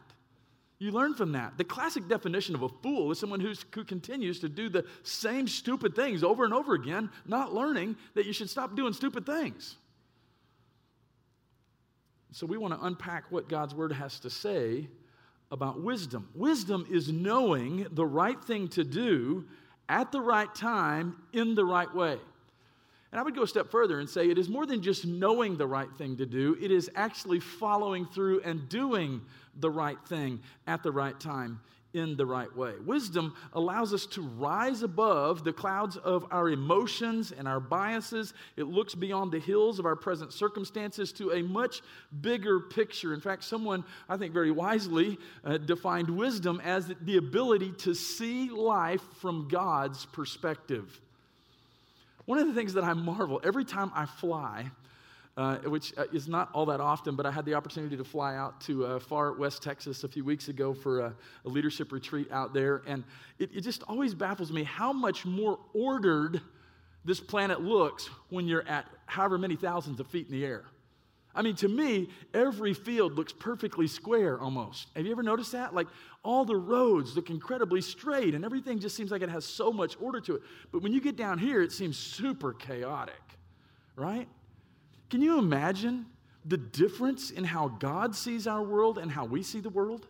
You 0.79 0.91
learn 0.91 1.15
from 1.15 1.31
that. 1.31 1.57
The 1.57 1.63
classic 1.63 2.07
definition 2.07 2.55
of 2.55 2.63
a 2.63 2.69
fool 2.69 3.11
is 3.11 3.19
someone 3.19 3.39
who's, 3.39 3.65
who 3.73 3.83
continues 3.83 4.39
to 4.41 4.49
do 4.49 4.67
the 4.67 4.85
same 5.03 5.47
stupid 5.47 5.95
things 5.95 6.23
over 6.23 6.43
and 6.43 6.53
over 6.53 6.73
again, 6.73 7.09
not 7.25 7.53
learning 7.53 7.95
that 8.15 8.25
you 8.25 8.33
should 8.33 8.49
stop 8.49 8.75
doing 8.75 8.93
stupid 8.93 9.25
things. 9.25 9.77
So 12.31 12.45
we 12.45 12.57
want 12.57 12.73
to 12.73 12.85
unpack 12.85 13.31
what 13.31 13.47
God's 13.47 13.73
word 13.73 13.91
has 13.93 14.19
to 14.21 14.29
say 14.29 14.89
about 15.51 15.81
wisdom. 15.81 16.27
Wisdom 16.33 16.85
is 16.89 17.11
knowing 17.11 17.87
the 17.91 18.05
right 18.05 18.43
thing 18.43 18.67
to 18.69 18.83
do 18.83 19.45
at 19.87 20.11
the 20.11 20.19
right 20.19 20.53
time 20.53 21.15
in 21.31 21.53
the 21.53 21.63
right 21.63 21.93
way. 21.93 22.17
And 23.13 23.19
I 23.19 23.23
would 23.23 23.35
go 23.35 23.43
a 23.43 23.47
step 23.47 23.69
further 23.69 23.99
and 23.99 24.09
say 24.09 24.27
it 24.27 24.39
is 24.39 24.49
more 24.49 24.65
than 24.65 24.81
just 24.81 25.05
knowing 25.05 25.55
the 25.55 25.67
right 25.67 25.87
thing 25.99 26.17
to 26.17 26.25
do, 26.25 26.57
it 26.59 26.71
is 26.71 26.89
actually 26.95 27.39
following 27.39 28.07
through 28.07 28.41
and 28.41 28.67
doing 28.67 29.21
the 29.59 29.69
right 29.69 29.99
thing 30.07 30.39
at 30.65 30.81
the 30.81 30.91
right 30.91 31.19
time 31.19 31.59
in 31.93 32.15
the 32.17 32.25
right 32.25 32.51
way. 32.57 32.73
Wisdom 32.83 33.35
allows 33.53 33.93
us 33.93 34.07
to 34.07 34.23
rise 34.23 34.81
above 34.81 35.43
the 35.43 35.53
clouds 35.53 35.95
of 35.97 36.25
our 36.31 36.49
emotions 36.49 37.31
and 37.31 37.47
our 37.47 37.59
biases. 37.59 38.33
It 38.57 38.63
looks 38.63 38.95
beyond 38.95 39.31
the 39.31 39.39
hills 39.39 39.77
of 39.77 39.85
our 39.85 39.95
present 39.95 40.33
circumstances 40.33 41.13
to 41.13 41.33
a 41.33 41.43
much 41.43 41.83
bigger 42.21 42.61
picture. 42.61 43.13
In 43.13 43.21
fact, 43.21 43.43
someone, 43.43 43.83
I 44.09 44.17
think 44.17 44.33
very 44.33 44.49
wisely, 44.49 45.19
uh, 45.43 45.59
defined 45.59 46.09
wisdom 46.09 46.59
as 46.63 46.91
the 47.01 47.17
ability 47.17 47.73
to 47.81 47.93
see 47.93 48.49
life 48.49 49.03
from 49.19 49.47
God's 49.47 50.07
perspective. 50.07 50.99
One 52.25 52.39
of 52.39 52.47
the 52.47 52.53
things 52.53 52.73
that 52.73 52.83
I 52.83 52.93
marvel 52.93 53.41
every 53.43 53.65
time 53.65 53.91
I 53.93 54.05
fly, 54.05 54.71
uh, 55.35 55.57
which 55.57 55.93
uh, 55.97 56.05
is 56.13 56.27
not 56.27 56.49
all 56.53 56.65
that 56.67 56.79
often, 56.79 57.15
but 57.15 57.25
I 57.25 57.31
had 57.31 57.43
the 57.45 57.53
opportunity 57.55 57.97
to 57.97 58.03
fly 58.03 58.35
out 58.35 58.61
to 58.61 58.85
uh, 58.85 58.99
far 58.99 59.33
west 59.33 59.61
Texas 59.61 60.03
a 60.03 60.07
few 60.07 60.23
weeks 60.23 60.47
ago 60.47 60.73
for 60.73 61.01
a, 61.01 61.15
a 61.45 61.49
leadership 61.49 61.91
retreat 61.91 62.31
out 62.31 62.53
there. 62.53 62.81
And 62.87 63.03
it, 63.39 63.49
it, 63.53 63.61
just 63.61 63.83
always 63.83 64.13
baffles 64.13 64.51
me 64.51 64.63
how 64.63 64.93
much 64.93 65.25
more 65.25 65.59
ordered 65.73 66.39
this 67.03 67.19
planet 67.19 67.61
looks 67.61 68.09
when 68.29 68.47
you're 68.47 68.67
at 68.67 68.87
however 69.05 69.37
many 69.37 69.55
thousands 69.55 69.99
of 69.99 70.07
feet 70.07 70.27
in 70.27 70.31
the 70.31 70.45
air. 70.45 70.63
I 71.35 71.41
mean, 71.41 71.55
to 71.57 71.67
me, 71.67 72.09
every 72.33 72.73
field 72.73 73.13
looks 73.13 73.33
perfectly 73.33 73.87
square 73.87 74.39
almost. 74.39 74.89
Have 74.95 75.05
you 75.05 75.11
ever 75.11 75.23
noticed 75.23 75.51
that? 75.53 75.73
Like 75.73 75.87
all 76.23 76.45
the 76.45 76.55
roads 76.55 77.15
look 77.15 77.29
incredibly 77.29 77.81
straight 77.81 78.35
and 78.35 78.45
everything 78.45 78.79
just 78.79 78.95
seems 78.95 79.09
like 79.09 79.21
it 79.23 79.29
has 79.29 79.43
so 79.43 79.71
much 79.71 79.97
order 79.99 80.21
to 80.21 80.35
it. 80.35 80.43
But 80.71 80.83
when 80.83 80.93
you 80.93 81.01
get 81.01 81.15
down 81.15 81.39
here, 81.39 81.61
it 81.61 81.71
seems 81.71 81.97
super 81.97 82.53
chaotic, 82.53 83.21
right? 83.95 84.27
Can 85.09 85.21
you 85.21 85.39
imagine 85.39 86.05
the 86.45 86.57
difference 86.57 87.31
in 87.31 87.43
how 87.43 87.67
God 87.67 88.15
sees 88.15 88.45
our 88.47 88.61
world 88.61 88.97
and 88.99 89.11
how 89.11 89.25
we 89.25 89.41
see 89.41 89.59
the 89.59 89.69
world? 89.69 90.07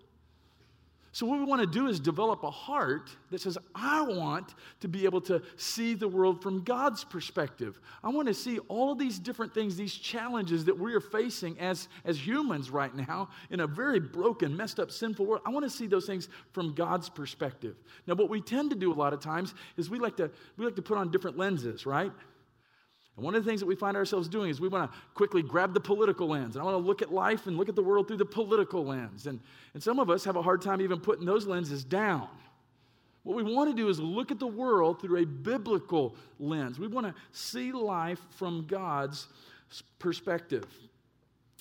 So, 1.13 1.27
what 1.27 1.37
we 1.37 1.45
want 1.45 1.61
to 1.61 1.67
do 1.67 1.87
is 1.89 1.99
develop 1.99 2.41
a 2.41 2.49
heart 2.49 3.15
that 3.29 3.39
says, 3.39 3.55
I 3.75 4.01
want 4.01 4.55
to 4.79 4.87
be 4.87 5.05
able 5.05 5.21
to 5.21 5.43
see 5.57 5.93
the 5.93 6.07
world 6.07 6.41
from 6.41 6.63
God's 6.63 7.03
perspective. 7.03 7.79
I 8.03 8.09
want 8.09 8.27
to 8.29 8.33
see 8.33 8.57
all 8.67 8.91
of 8.91 8.97
these 8.97 9.19
different 9.19 9.53
things, 9.53 9.75
these 9.75 9.93
challenges 9.93 10.65
that 10.65 10.75
we 10.77 10.91
are 10.95 10.99
facing 10.99 11.59
as, 11.59 11.87
as 12.03 12.17
humans 12.17 12.71
right 12.71 12.93
now 12.95 13.29
in 13.51 13.59
a 13.59 13.67
very 13.67 13.99
broken, 13.99 14.57
messed 14.57 14.79
up, 14.79 14.89
sinful 14.89 15.27
world. 15.27 15.43
I 15.45 15.51
want 15.51 15.63
to 15.65 15.69
see 15.69 15.85
those 15.85 16.07
things 16.07 16.29
from 16.51 16.73
God's 16.73 17.09
perspective. 17.09 17.75
Now, 18.07 18.15
what 18.15 18.29
we 18.29 18.41
tend 18.41 18.71
to 18.71 18.75
do 18.75 18.91
a 18.91 18.95
lot 18.95 19.13
of 19.13 19.19
times 19.19 19.53
is 19.77 19.91
we 19.91 19.99
like 19.99 20.17
to, 20.17 20.31
we 20.57 20.65
like 20.65 20.75
to 20.77 20.81
put 20.81 20.97
on 20.97 21.11
different 21.11 21.37
lenses, 21.37 21.85
right? 21.85 22.11
And 23.15 23.23
one 23.23 23.35
of 23.35 23.43
the 23.43 23.49
things 23.49 23.59
that 23.59 23.67
we 23.67 23.75
find 23.75 23.95
ourselves 23.95 24.27
doing 24.27 24.49
is 24.49 24.59
we 24.59 24.67
want 24.67 24.91
to 24.91 24.97
quickly 25.13 25.43
grab 25.43 25.73
the 25.73 25.79
political 25.79 26.27
lens. 26.27 26.55
And 26.55 26.61
I 26.61 26.65
want 26.65 26.81
to 26.81 26.87
look 26.87 27.01
at 27.01 27.13
life 27.13 27.45
and 27.45 27.57
look 27.57 27.69
at 27.69 27.75
the 27.75 27.83
world 27.83 28.07
through 28.07 28.17
the 28.17 28.25
political 28.25 28.85
lens. 28.85 29.27
And, 29.27 29.39
and 29.73 29.83
some 29.83 29.99
of 29.99 30.09
us 30.09 30.23
have 30.25 30.35
a 30.35 30.41
hard 30.41 30.61
time 30.61 30.81
even 30.81 30.99
putting 30.99 31.25
those 31.25 31.45
lenses 31.45 31.83
down. 31.83 32.27
What 33.21 33.37
we 33.37 33.43
want 33.43 33.69
to 33.69 33.75
do 33.75 33.87
is 33.87 33.99
look 33.99 34.31
at 34.31 34.39
the 34.39 34.47
world 34.47 34.99
through 34.99 35.21
a 35.21 35.25
biblical 35.25 36.15
lens. 36.39 36.79
We 36.79 36.87
want 36.87 37.07
to 37.07 37.13
see 37.31 37.71
life 37.71 38.19
from 38.31 38.65
God's 38.67 39.27
perspective. 39.99 40.65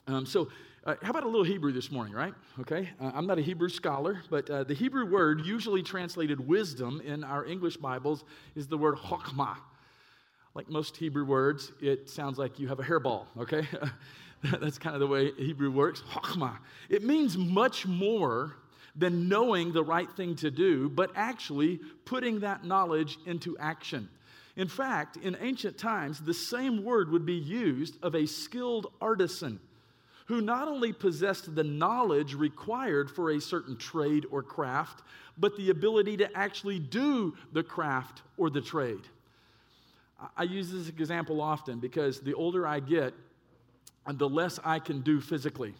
Um, 0.06 0.26
so, 0.26 0.48
uh, 0.84 0.96
how 1.00 1.10
about 1.10 1.22
a 1.22 1.28
little 1.28 1.44
Hebrew 1.44 1.70
this 1.70 1.92
morning, 1.92 2.12
right? 2.12 2.34
Okay, 2.58 2.90
uh, 3.00 3.12
I'm 3.14 3.24
not 3.24 3.38
a 3.38 3.42
Hebrew 3.42 3.68
scholar, 3.68 4.20
but 4.30 4.50
uh, 4.50 4.64
the 4.64 4.74
Hebrew 4.74 5.06
word 5.06 5.46
usually 5.46 5.80
translated 5.80 6.44
wisdom 6.44 7.00
in 7.04 7.22
our 7.22 7.46
English 7.46 7.76
Bibles 7.76 8.24
is 8.56 8.66
the 8.66 8.76
word 8.76 8.96
chokmah 8.96 9.58
like 10.54 10.68
most 10.68 10.96
Hebrew 10.96 11.24
words, 11.24 11.72
it 11.80 12.10
sounds 12.10 12.38
like 12.38 12.58
you 12.58 12.68
have 12.68 12.80
a 12.80 12.82
hairball, 12.82 13.26
okay? 13.38 13.66
That's 14.60 14.78
kind 14.78 14.94
of 14.94 15.00
the 15.00 15.06
way 15.06 15.32
Hebrew 15.32 15.70
works. 15.70 16.02
Chokmah. 16.12 16.58
It 16.88 17.04
means 17.04 17.38
much 17.38 17.86
more 17.86 18.56
than 18.94 19.28
knowing 19.28 19.72
the 19.72 19.82
right 19.82 20.10
thing 20.12 20.36
to 20.36 20.50
do, 20.50 20.88
but 20.88 21.10
actually 21.14 21.80
putting 22.04 22.40
that 22.40 22.64
knowledge 22.64 23.18
into 23.24 23.56
action. 23.58 24.08
In 24.56 24.68
fact, 24.68 25.16
in 25.16 25.36
ancient 25.40 25.78
times, 25.78 26.20
the 26.20 26.34
same 26.34 26.84
word 26.84 27.10
would 27.10 27.24
be 27.24 27.34
used 27.34 27.96
of 28.02 28.14
a 28.14 28.26
skilled 28.26 28.92
artisan 29.00 29.60
who 30.26 30.40
not 30.40 30.68
only 30.68 30.92
possessed 30.92 31.54
the 31.54 31.64
knowledge 31.64 32.34
required 32.34 33.10
for 33.10 33.30
a 33.30 33.40
certain 33.40 33.76
trade 33.76 34.26
or 34.30 34.42
craft, 34.42 35.02
but 35.38 35.56
the 35.56 35.70
ability 35.70 36.16
to 36.18 36.36
actually 36.36 36.78
do 36.78 37.34
the 37.52 37.62
craft 37.62 38.22
or 38.36 38.50
the 38.50 38.60
trade. 38.60 39.00
I 40.36 40.44
use 40.44 40.70
this 40.70 40.88
example 40.88 41.40
often 41.40 41.78
because 41.78 42.20
the 42.20 42.34
older 42.34 42.66
I 42.66 42.80
get, 42.80 43.14
the 44.08 44.28
less 44.28 44.58
I 44.64 44.78
can 44.78 45.00
do 45.00 45.20
physically. 45.20 45.74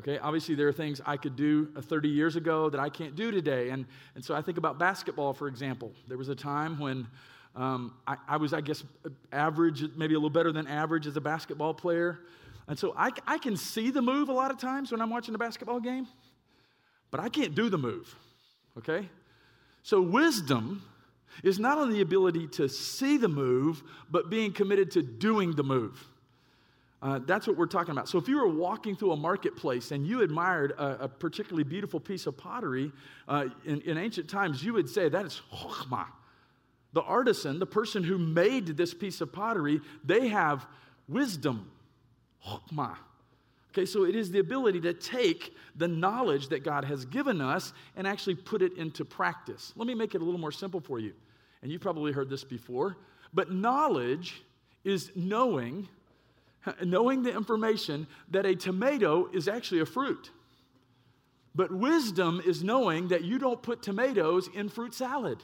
Okay, 0.00 0.18
obviously 0.18 0.54
there 0.54 0.66
are 0.66 0.72
things 0.72 1.00
I 1.06 1.16
could 1.16 1.36
do 1.36 1.68
uh, 1.76 1.80
30 1.80 2.08
years 2.08 2.36
ago 2.36 2.68
that 2.68 2.80
I 2.80 2.88
can't 2.88 3.14
do 3.14 3.30
today. 3.30 3.70
And, 3.70 3.86
and 4.14 4.24
so 4.24 4.34
I 4.34 4.42
think 4.42 4.58
about 4.58 4.78
basketball, 4.78 5.32
for 5.32 5.46
example. 5.46 5.92
There 6.08 6.18
was 6.18 6.28
a 6.28 6.34
time 6.34 6.78
when 6.78 7.06
um, 7.54 7.94
I, 8.06 8.16
I, 8.26 8.36
was, 8.36 8.52
I 8.52 8.60
guess, 8.60 8.82
average, 9.32 9.84
maybe 9.96 10.14
a 10.14 10.18
little 10.18 10.30
better 10.30 10.50
than 10.50 10.66
average 10.66 11.06
as 11.06 11.16
a 11.16 11.20
basketball 11.20 11.74
player. 11.74 12.18
And 12.66 12.78
so 12.78 12.92
I, 12.96 13.10
I 13.26 13.38
can 13.38 13.56
see 13.56 13.90
the 13.90 14.02
move 14.02 14.28
a 14.28 14.32
lot 14.32 14.50
of 14.50 14.58
times 14.58 14.90
when 14.90 15.00
I'm 15.00 15.10
watching 15.10 15.34
a 15.34 15.38
basketball 15.38 15.80
game, 15.80 16.08
but 17.10 17.20
I 17.20 17.28
can't 17.28 17.54
do 17.54 17.68
the 17.68 17.78
move. 17.78 18.12
Okay? 18.78 19.08
So 19.84 20.00
wisdom 20.00 20.82
is 21.42 21.58
not 21.58 21.78
only 21.78 21.94
the 21.96 22.00
ability 22.02 22.46
to 22.48 22.68
see 22.68 23.16
the 23.16 23.28
move, 23.28 23.82
but 24.10 24.30
being 24.30 24.52
committed 24.52 24.90
to 24.92 25.02
doing 25.02 25.52
the 25.52 25.64
move. 25.64 26.08
Uh, 27.04 27.20
that's 27.26 27.46
what 27.46 27.58
we're 27.58 27.66
talking 27.66 27.92
about. 27.92 28.08
So, 28.08 28.16
if 28.16 28.28
you 28.28 28.36
were 28.36 28.48
walking 28.48 28.96
through 28.96 29.12
a 29.12 29.16
marketplace 29.16 29.90
and 29.90 30.06
you 30.06 30.22
admired 30.22 30.72
a, 30.72 31.04
a 31.04 31.08
particularly 31.08 31.64
beautiful 31.64 32.00
piece 32.00 32.26
of 32.26 32.34
pottery 32.34 32.90
uh, 33.28 33.46
in, 33.66 33.82
in, 33.82 33.98
ancient 33.98 34.28
times, 34.28 34.64
you 34.64 34.72
would 34.72 34.88
say 34.88 35.10
that 35.10 35.26
is 35.26 35.42
chokhmah. 35.52 36.06
The 36.94 37.02
artisan, 37.02 37.58
the 37.58 37.66
person 37.66 38.02
who 38.02 38.16
made 38.16 38.68
this 38.68 38.94
piece 38.94 39.20
of 39.20 39.32
pottery, 39.34 39.82
they 40.02 40.28
have 40.28 40.66
wisdom, 41.06 41.70
chokhmah. 42.46 42.96
Okay, 43.74 43.84
so 43.84 44.04
it 44.04 44.14
is 44.14 44.30
the 44.30 44.38
ability 44.38 44.80
to 44.82 44.94
take 44.94 45.52
the 45.76 45.88
knowledge 45.88 46.48
that 46.48 46.62
God 46.62 46.84
has 46.84 47.04
given 47.04 47.40
us 47.40 47.72
and 47.96 48.06
actually 48.06 48.36
put 48.36 48.62
it 48.62 48.78
into 48.78 49.04
practice. 49.04 49.72
Let 49.76 49.86
me 49.86 49.94
make 49.94 50.14
it 50.14 50.22
a 50.22 50.24
little 50.24 50.40
more 50.40 50.52
simple 50.52 50.80
for 50.80 51.00
you. 51.00 51.12
And 51.64 51.72
you've 51.72 51.80
probably 51.80 52.12
heard 52.12 52.28
this 52.28 52.44
before, 52.44 52.96
but 53.32 53.50
knowledge 53.50 54.42
is 54.84 55.10
knowing 55.16 55.88
knowing 56.82 57.22
the 57.22 57.34
information 57.34 58.06
that 58.30 58.46
a 58.46 58.54
tomato 58.54 59.28
is 59.32 59.48
actually 59.48 59.80
a 59.80 59.86
fruit. 59.86 60.30
But 61.54 61.70
wisdom 61.70 62.40
is 62.44 62.64
knowing 62.64 63.08
that 63.08 63.22
you 63.22 63.38
don't 63.38 63.60
put 63.62 63.82
tomatoes 63.82 64.48
in 64.54 64.68
fruit 64.68 64.94
salad. 64.94 65.42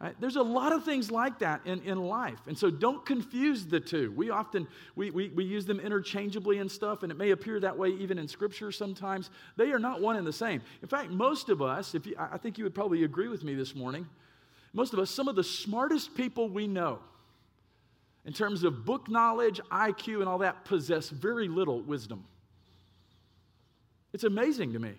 Right? 0.00 0.14
There's 0.18 0.36
a 0.36 0.42
lot 0.42 0.72
of 0.72 0.84
things 0.84 1.10
like 1.10 1.40
that 1.40 1.60
in, 1.66 1.82
in 1.82 1.98
life. 1.98 2.38
And 2.46 2.56
so 2.56 2.70
don't 2.70 3.04
confuse 3.04 3.66
the 3.66 3.80
two. 3.80 4.12
We 4.12 4.30
often, 4.30 4.66
we, 4.96 5.10
we, 5.10 5.28
we 5.28 5.44
use 5.44 5.66
them 5.66 5.78
interchangeably 5.78 6.58
and 6.58 6.70
stuff, 6.70 7.02
and 7.02 7.12
it 7.12 7.18
may 7.18 7.32
appear 7.32 7.60
that 7.60 7.76
way 7.76 7.90
even 7.90 8.18
in 8.18 8.26
Scripture 8.26 8.72
sometimes. 8.72 9.30
They 9.56 9.72
are 9.72 9.78
not 9.78 10.00
one 10.00 10.16
and 10.16 10.26
the 10.26 10.32
same. 10.32 10.62
In 10.80 10.88
fact, 10.88 11.10
most 11.10 11.50
of 11.50 11.60
us, 11.60 11.94
if 11.94 12.06
you, 12.06 12.14
I 12.18 12.38
think 12.38 12.56
you 12.56 12.64
would 12.64 12.74
probably 12.74 13.04
agree 13.04 13.28
with 13.28 13.44
me 13.44 13.54
this 13.54 13.74
morning, 13.74 14.06
most 14.72 14.92
of 14.92 14.98
us, 14.98 15.10
some 15.10 15.28
of 15.28 15.36
the 15.36 15.44
smartest 15.44 16.14
people 16.14 16.48
we 16.48 16.66
know, 16.66 17.00
in 18.24 18.32
terms 18.32 18.64
of 18.64 18.84
book 18.84 19.08
knowledge, 19.08 19.60
IQ, 19.70 20.20
and 20.20 20.28
all 20.28 20.38
that, 20.38 20.64
possess 20.64 21.08
very 21.08 21.48
little 21.48 21.80
wisdom. 21.80 22.24
It's 24.12 24.24
amazing 24.24 24.72
to 24.74 24.78
me. 24.78 24.94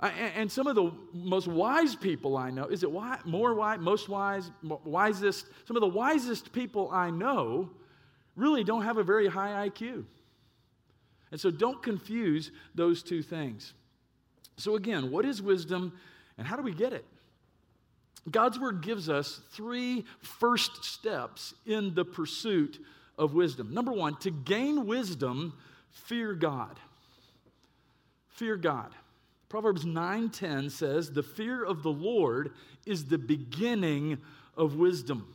And 0.00 0.50
some 0.50 0.66
of 0.66 0.76
the 0.76 0.92
most 1.12 1.46
wise 1.46 1.94
people 1.94 2.38
I 2.38 2.50
know, 2.50 2.64
is 2.64 2.82
it 2.82 2.90
wise, 2.90 3.18
more 3.26 3.54
wise, 3.54 3.80
most 3.80 4.08
wise, 4.08 4.50
wisest, 4.62 5.46
some 5.66 5.76
of 5.76 5.82
the 5.82 5.88
wisest 5.88 6.52
people 6.52 6.88
I 6.90 7.10
know 7.10 7.68
really 8.36 8.64
don't 8.64 8.82
have 8.82 8.96
a 8.96 9.02
very 9.02 9.28
high 9.28 9.68
IQ. 9.68 10.04
And 11.30 11.40
so 11.40 11.50
don't 11.50 11.82
confuse 11.82 12.50
those 12.74 13.02
two 13.02 13.22
things. 13.22 13.74
So, 14.56 14.76
again, 14.76 15.10
what 15.10 15.24
is 15.24 15.42
wisdom 15.42 15.92
and 16.38 16.46
how 16.46 16.56
do 16.56 16.62
we 16.62 16.72
get 16.72 16.92
it? 16.92 17.04
God's 18.30 18.58
word 18.58 18.82
gives 18.82 19.08
us 19.08 19.40
three 19.50 20.04
first 20.20 20.84
steps 20.84 21.54
in 21.66 21.94
the 21.94 22.04
pursuit 22.04 22.84
of 23.18 23.34
wisdom. 23.34 23.72
Number 23.72 23.92
one, 23.92 24.16
to 24.18 24.30
gain 24.30 24.86
wisdom, 24.86 25.54
fear 25.90 26.34
God. 26.34 26.78
Fear 28.28 28.56
God. 28.56 28.94
Proverbs 29.48 29.84
9:10 29.84 30.70
says, 30.70 31.12
"The 31.12 31.22
fear 31.22 31.62
of 31.64 31.82
the 31.82 31.92
Lord 31.92 32.54
is 32.86 33.06
the 33.06 33.18
beginning 33.18 34.18
of 34.56 34.76
wisdom, 34.76 35.34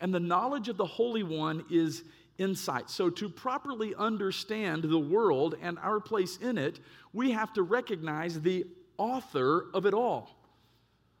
and 0.00 0.12
the 0.12 0.20
knowledge 0.20 0.68
of 0.68 0.76
the 0.76 0.84
Holy 0.84 1.22
One 1.22 1.64
is 1.70 2.02
insight." 2.38 2.90
So 2.90 3.08
to 3.08 3.28
properly 3.28 3.94
understand 3.94 4.82
the 4.82 4.98
world 4.98 5.54
and 5.62 5.78
our 5.78 6.00
place 6.00 6.36
in 6.38 6.58
it, 6.58 6.80
we 7.12 7.30
have 7.30 7.52
to 7.52 7.62
recognize 7.62 8.40
the 8.40 8.66
author 8.98 9.70
of 9.72 9.86
it 9.86 9.94
all. 9.94 10.41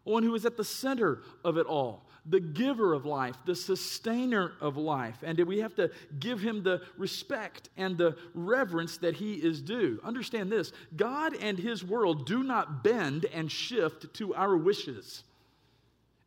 One 0.04 0.22
who 0.22 0.34
is 0.34 0.44
at 0.44 0.56
the 0.56 0.64
center 0.64 1.22
of 1.44 1.56
it 1.56 1.66
all 1.66 2.04
the 2.26 2.40
giver 2.40 2.92
of 2.92 3.04
life, 3.04 3.36
the 3.46 3.56
sustainer 3.56 4.52
of 4.60 4.76
life. 4.76 5.16
And 5.22 5.38
we 5.40 5.58
have 5.58 5.74
to 5.76 5.90
give 6.20 6.40
him 6.40 6.62
the 6.62 6.82
respect 6.96 7.68
and 7.76 7.98
the 7.98 8.16
reverence 8.34 8.98
that 8.98 9.16
he 9.16 9.34
is 9.34 9.60
due. 9.60 10.00
Understand 10.04 10.50
this 10.50 10.72
God 10.94 11.34
and 11.34 11.58
his 11.58 11.84
world 11.84 12.26
do 12.26 12.42
not 12.42 12.84
bend 12.84 13.26
and 13.32 13.50
shift 13.50 14.14
to 14.14 14.34
our 14.34 14.56
wishes. 14.56 15.24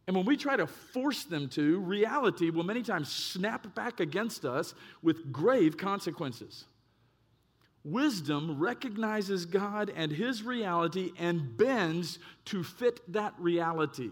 And 0.07 0.15
when 0.15 0.25
we 0.25 0.37
try 0.37 0.55
to 0.55 0.67
force 0.67 1.23
them 1.23 1.47
to, 1.49 1.79
reality 1.79 2.49
will 2.51 2.63
many 2.63 2.83
times 2.83 3.11
snap 3.11 3.73
back 3.73 3.99
against 3.99 4.45
us 4.45 4.75
with 5.01 5.31
grave 5.31 5.77
consequences. 5.77 6.65
Wisdom 7.85 8.59
recognizes 8.59 9.45
God 9.45 9.93
and 9.95 10.11
his 10.11 10.41
reality 10.41 11.11
and 11.19 11.55
bends 11.55 12.17
to 12.45 12.63
fit 12.63 12.99
that 13.13 13.35
reality. 13.37 14.09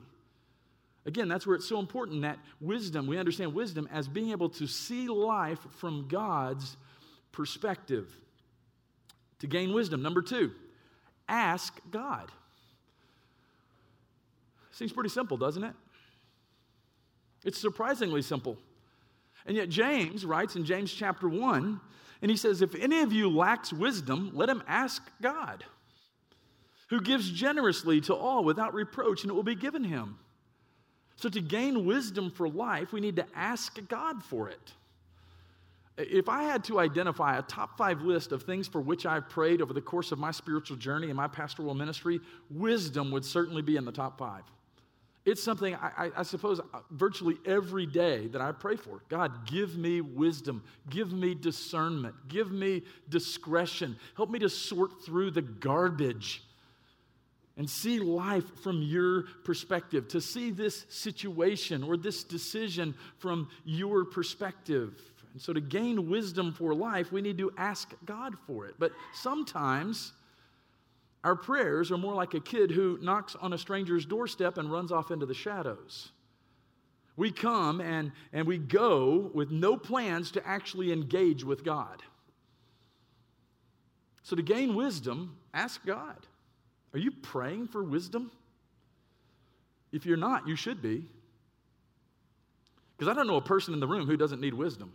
Again, 1.07 1.27
that's 1.27 1.47
where 1.47 1.55
it's 1.55 1.67
so 1.67 1.79
important 1.79 2.21
that 2.21 2.37
wisdom, 2.61 3.07
we 3.07 3.17
understand 3.17 3.55
wisdom 3.55 3.89
as 3.91 4.07
being 4.07 4.29
able 4.29 4.49
to 4.49 4.67
see 4.67 5.07
life 5.07 5.59
from 5.79 6.07
God's 6.07 6.77
perspective. 7.31 8.15
To 9.39 9.47
gain 9.47 9.73
wisdom, 9.73 10.03
number 10.03 10.21
two, 10.21 10.51
ask 11.27 11.81
God. 11.89 12.31
Seems 14.71 14.93
pretty 14.93 15.09
simple, 15.09 15.35
doesn't 15.35 15.63
it? 15.63 15.73
It's 17.43 17.57
surprisingly 17.57 18.21
simple. 18.21 18.57
And 19.47 19.57
yet, 19.57 19.67
James 19.67 20.25
writes 20.25 20.55
in 20.55 20.63
James 20.63 20.93
chapter 20.93 21.27
1, 21.27 21.81
and 22.23 22.31
he 22.31 22.37
says, 22.37 22.61
If 22.61 22.73
any 22.73 23.01
of 23.01 23.11
you 23.11 23.29
lacks 23.29 23.73
wisdom, 23.73 24.31
let 24.33 24.47
him 24.47 24.63
ask 24.65 25.03
God, 25.21 25.65
who 26.89 27.01
gives 27.01 27.29
generously 27.29 27.99
to 28.01 28.15
all 28.15 28.45
without 28.45 28.73
reproach, 28.73 29.23
and 29.23 29.29
it 29.29 29.33
will 29.33 29.43
be 29.43 29.55
given 29.55 29.83
him. 29.83 30.17
So, 31.17 31.27
to 31.27 31.41
gain 31.41 31.85
wisdom 31.85 32.31
for 32.31 32.47
life, 32.47 32.93
we 32.93 33.01
need 33.01 33.17
to 33.17 33.25
ask 33.35 33.77
God 33.89 34.23
for 34.23 34.47
it. 34.47 34.71
If 35.97 36.29
I 36.29 36.43
had 36.43 36.63
to 36.65 36.79
identify 36.79 37.37
a 37.37 37.41
top 37.41 37.77
five 37.77 38.01
list 38.01 38.31
of 38.31 38.43
things 38.43 38.69
for 38.69 38.79
which 38.79 39.05
I've 39.05 39.29
prayed 39.29 39.61
over 39.61 39.73
the 39.73 39.81
course 39.81 40.13
of 40.13 40.17
my 40.17 40.31
spiritual 40.31 40.77
journey 40.77 41.07
and 41.07 41.17
my 41.17 41.27
pastoral 41.27 41.75
ministry, 41.75 42.21
wisdom 42.49 43.11
would 43.11 43.25
certainly 43.25 43.61
be 43.61 43.75
in 43.75 43.83
the 43.83 43.91
top 43.91 44.17
five. 44.17 44.43
It's 45.25 45.41
something 45.41 45.73
I, 45.75 46.11
I, 46.17 46.23
suppose 46.23 46.59
uh, 46.59 46.79
virtually 46.91 47.37
every 47.45 47.85
day 47.85 48.27
that 48.27 48.41
I 48.41 48.51
pray 48.51 48.75
for. 48.75 49.01
God, 49.07 49.47
give 49.47 49.77
me 49.77 50.01
wisdom, 50.01 50.61
give 50.89 51.13
me 51.13 51.33
discernment, 51.33 52.13
give 52.27 52.51
me 52.51 52.83
discretion, 53.07 53.95
help 54.17 54.29
me 54.29 54.39
to 54.39 54.49
sort 54.49 55.05
through 55.05 55.31
the 55.31 55.41
garbage 55.41 56.43
and 57.55 57.69
see 57.69 57.99
life 57.99 58.43
from 58.63 58.81
your 58.81 59.23
perspective, 59.45 60.09
to 60.09 60.19
see 60.19 60.51
this 60.51 60.85
situation 60.89 61.83
or 61.83 61.95
this 61.95 62.23
decision 62.23 62.93
from 63.19 63.47
your 63.63 64.03
perspective. 64.03 64.99
And 65.31 65.41
so, 65.41 65.53
to 65.53 65.61
gain 65.61 66.09
wisdom 66.09 66.51
for 66.51 66.75
life, 66.75 67.11
we 67.11 67.21
need 67.21 67.37
to 67.37 67.51
ask 67.57 67.93
God 68.05 68.35
for 68.45 68.65
it. 68.65 68.75
But 68.77 68.91
sometimes 69.13 70.13
our 71.23 71.35
prayers 71.35 71.91
are 71.91 71.97
more 71.97 72.13
like 72.13 72.33
a 72.33 72.39
kid 72.39 72.71
who 72.71 72.97
knocks 73.01 73.35
on 73.35 73.53
a 73.53 73.57
stranger's 73.57 74.05
doorstep 74.05 74.57
and 74.57 74.71
runs 74.71 74.91
off 74.91 75.09
into 75.09 75.25
the 75.25 75.33
shadows. 75.33 76.09
We 77.15 77.31
come 77.31 77.79
and, 77.79 78.11
and 78.33 78.47
we 78.47 78.57
go 78.57 79.31
with 79.33 79.51
no 79.51 79.77
plans 79.77 80.31
to 80.31 80.45
actually 80.47 80.91
engage 80.91 81.43
with 81.43 81.63
God. 81.63 82.01
So, 84.23 84.35
to 84.35 84.41
gain 84.41 84.73
wisdom, 84.75 85.37
ask 85.53 85.85
God. 85.85 86.17
Are 86.93 86.99
you 86.99 87.11
praying 87.11 87.67
for 87.67 87.83
wisdom? 87.83 88.31
If 89.91 90.05
you're 90.05 90.17
not, 90.17 90.47
you 90.47 90.55
should 90.55 90.81
be. 90.81 91.05
Because 92.97 93.11
I 93.11 93.15
don't 93.15 93.27
know 93.27 93.35
a 93.35 93.41
person 93.41 93.73
in 93.73 93.79
the 93.79 93.87
room 93.87 94.07
who 94.07 94.17
doesn't 94.17 94.39
need 94.39 94.53
wisdom. 94.53 94.93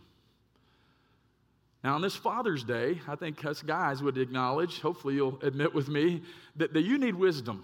Now, 1.83 1.95
on 1.95 2.01
this 2.01 2.15
Father's 2.15 2.63
Day, 2.63 2.99
I 3.07 3.15
think 3.15 3.43
us 3.45 3.61
guys 3.61 4.03
would 4.03 4.17
acknowledge, 4.17 4.81
hopefully 4.81 5.15
you'll 5.15 5.39
admit 5.41 5.73
with 5.73 5.87
me, 5.87 6.21
that, 6.57 6.73
that 6.73 6.81
you 6.81 6.97
need 6.97 7.15
wisdom. 7.15 7.63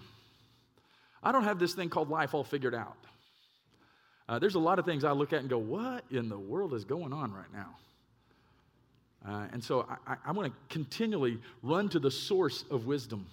I 1.22 1.32
don't 1.32 1.44
have 1.44 1.58
this 1.58 1.74
thing 1.74 1.90
called 1.90 2.08
life 2.08 2.32
all 2.32 2.44
figured 2.44 2.74
out. 2.74 2.96
Uh, 4.28 4.38
there's 4.38 4.54
a 4.54 4.60
lot 4.60 4.78
of 4.78 4.84
things 4.84 5.04
I 5.04 5.12
look 5.12 5.32
at 5.32 5.40
and 5.40 5.50
go, 5.50 5.58
what 5.58 6.04
in 6.10 6.28
the 6.28 6.38
world 6.38 6.72
is 6.72 6.84
going 6.84 7.12
on 7.12 7.32
right 7.32 7.52
now? 7.52 7.76
Uh, 9.26 9.46
and 9.52 9.62
so 9.62 9.86
I, 10.06 10.16
I, 10.24 10.32
want 10.32 10.52
to 10.52 10.58
continually 10.68 11.38
run 11.62 11.88
to 11.90 11.98
the 11.98 12.10
source 12.10 12.64
of 12.70 12.86
wisdom 12.86 13.26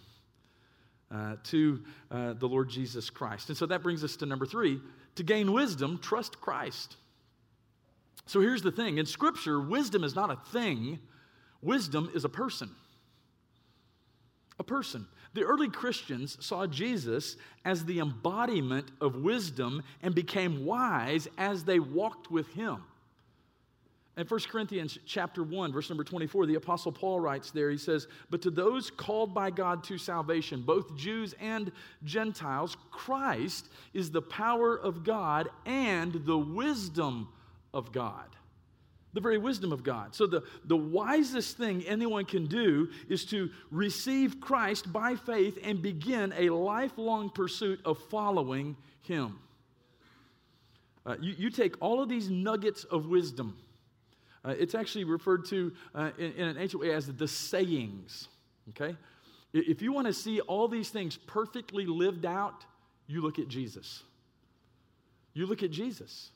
uh, 1.13 1.35
to 1.43 1.83
uh, 2.09 2.33
the 2.33 2.47
Lord 2.47 2.69
Jesus 2.69 3.09
Christ. 3.11 3.49
And 3.49 3.57
so 3.57 3.67
that 3.67 3.83
brings 3.83 4.03
us 4.03 4.15
to 4.17 4.25
number 4.25 4.45
three 4.45 4.79
to 5.15 5.23
gain 5.23 5.51
wisdom, 5.51 5.99
trust 5.99 6.41
Christ. 6.41 6.97
So 8.25 8.39
here's 8.39 8.61
the 8.61 8.71
thing 8.71 8.97
in 8.97 9.05
Scripture, 9.05 9.59
wisdom 9.59 10.03
is 10.03 10.15
not 10.15 10.31
a 10.31 10.37
thing, 10.51 10.99
wisdom 11.61 12.09
is 12.13 12.25
a 12.25 12.29
person. 12.29 12.69
A 14.59 14.63
person. 14.63 15.07
The 15.33 15.43
early 15.43 15.69
Christians 15.69 16.37
saw 16.39 16.67
Jesus 16.67 17.37
as 17.65 17.85
the 17.85 17.99
embodiment 17.99 18.91
of 19.01 19.15
wisdom 19.15 19.81
and 20.01 20.13
became 20.13 20.65
wise 20.65 21.27
as 21.37 21.63
they 21.63 21.79
walked 21.79 22.29
with 22.29 22.47
him. 22.49 22.83
In 24.15 24.27
1 24.27 24.39
Corinthians 24.41 24.99
chapter 25.07 25.41
1, 25.41 25.73
verse 25.73 25.89
number 25.89 26.03
24, 26.03 26.45
the 26.45 26.53
apostle 26.53 26.91
Paul 26.91 27.19
writes 27.19 27.49
there, 27.49 27.71
he 27.71 27.79
says, 27.79 28.07
"But 28.29 28.43
to 28.43 28.51
those 28.51 28.91
called 28.91 29.33
by 29.33 29.49
God 29.49 29.83
to 29.85 29.97
salvation, 29.97 30.61
both 30.61 30.95
Jews 30.95 31.33
and 31.39 31.71
Gentiles, 32.03 32.77
Christ 32.91 33.69
is 33.91 34.11
the 34.11 34.21
power 34.21 34.77
of 34.77 35.03
God 35.03 35.49
and 35.65 36.13
the 36.25 36.37
wisdom 36.37 37.27
of 37.73 37.91
God." 37.91 38.27
The 39.13 39.21
very 39.21 39.37
wisdom 39.37 39.71
of 39.71 39.83
God. 39.83 40.15
So, 40.15 40.25
the, 40.25 40.41
the 40.65 40.75
wisest 40.75 41.55
thing 41.55 41.83
anyone 41.85 42.25
can 42.25 42.47
do 42.47 42.89
is 43.07 43.25
to 43.25 43.51
receive 43.69 44.41
Christ 44.41 44.91
by 44.91 45.15
faith 45.15 45.59
and 45.63 45.83
begin 45.83 46.33
a 46.35 46.49
lifelong 46.49 47.29
pursuit 47.29 47.79
of 47.85 47.99
following 48.09 48.75
Him. 49.03 49.37
Uh, 51.05 51.15
you, 51.21 51.35
you 51.37 51.49
take 51.51 51.75
all 51.79 52.01
of 52.01 52.09
these 52.09 52.29
nuggets 52.29 52.85
of 52.85 53.05
wisdom 53.05 53.55
uh, 54.45 54.53
it's 54.59 54.75
actually 54.75 55.05
referred 55.05 55.45
to 55.45 55.71
uh, 55.95 56.11
in, 56.17 56.33
in, 56.33 56.47
an 56.49 56.57
ancient 56.57 56.81
way 56.81 56.93
as 56.93 57.07
the 57.07 57.27
sayings. 57.27 58.27
Okay? 58.69 58.95
If 59.53 59.81
you 59.81 59.93
want 59.93 60.07
to 60.07 60.13
see 60.13 60.41
all 60.41 60.67
these 60.67 60.89
things 60.89 61.17
perfectly 61.17 61.85
lived 61.85 62.25
out, 62.25 62.65
you 63.07 63.21
look 63.21 63.39
at 63.39 63.47
Jesus. 63.47 64.03
You 65.33 65.45
look 65.45 65.63
at 65.63 65.71
Jesus. 65.71 66.31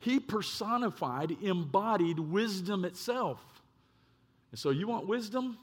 He 0.00 0.20
personified, 0.20 1.36
embodied 1.42 2.18
wisdom 2.18 2.84
itself. 2.84 3.40
And 4.50 4.58
so 4.58 4.70
you 4.70 4.86
want 4.86 5.06
wisdom? 5.06 5.58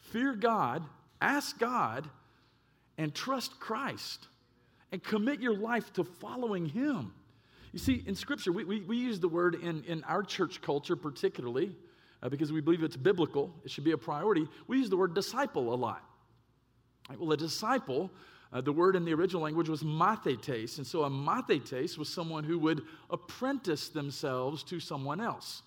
Fear 0.00 0.34
God, 0.34 0.82
ask 1.20 1.58
God, 1.58 2.08
and 2.98 3.14
trust 3.14 3.58
Christ, 3.60 4.28
and 4.92 5.02
commit 5.02 5.40
your 5.40 5.56
life 5.56 5.92
to 5.94 6.04
following 6.04 6.66
Him. 6.66 7.12
You 7.72 7.78
see, 7.78 8.02
in 8.06 8.14
Scripture, 8.14 8.52
we, 8.52 8.64
we, 8.64 8.80
we 8.80 8.96
use 8.96 9.20
the 9.20 9.28
word 9.28 9.56
in, 9.56 9.84
in 9.84 10.02
our 10.04 10.22
church 10.22 10.62
culture, 10.62 10.96
particularly, 10.96 11.72
uh, 12.22 12.28
because 12.28 12.50
we 12.50 12.60
believe 12.60 12.82
it's 12.82 12.96
biblical, 12.96 13.52
it 13.64 13.70
should 13.70 13.84
be 13.84 13.92
a 13.92 13.98
priority. 13.98 14.46
We 14.66 14.78
use 14.78 14.88
the 14.88 14.96
word 14.96 15.14
disciple 15.14 15.74
a 15.74 15.76
lot. 15.76 16.02
Right, 17.10 17.20
well, 17.20 17.32
a 17.32 17.36
disciple, 17.36 18.10
uh, 18.52 18.60
the 18.60 18.72
word 18.72 18.96
in 18.96 19.04
the 19.04 19.14
original 19.14 19.42
language 19.42 19.68
was 19.68 19.82
mathetes. 19.82 20.78
And 20.78 20.86
so 20.86 21.04
a 21.04 21.10
mathetes 21.10 21.98
was 21.98 22.08
someone 22.08 22.44
who 22.44 22.58
would 22.60 22.82
apprentice 23.10 23.88
themselves 23.88 24.62
to 24.64 24.80
someone 24.80 25.20
else. 25.20 25.62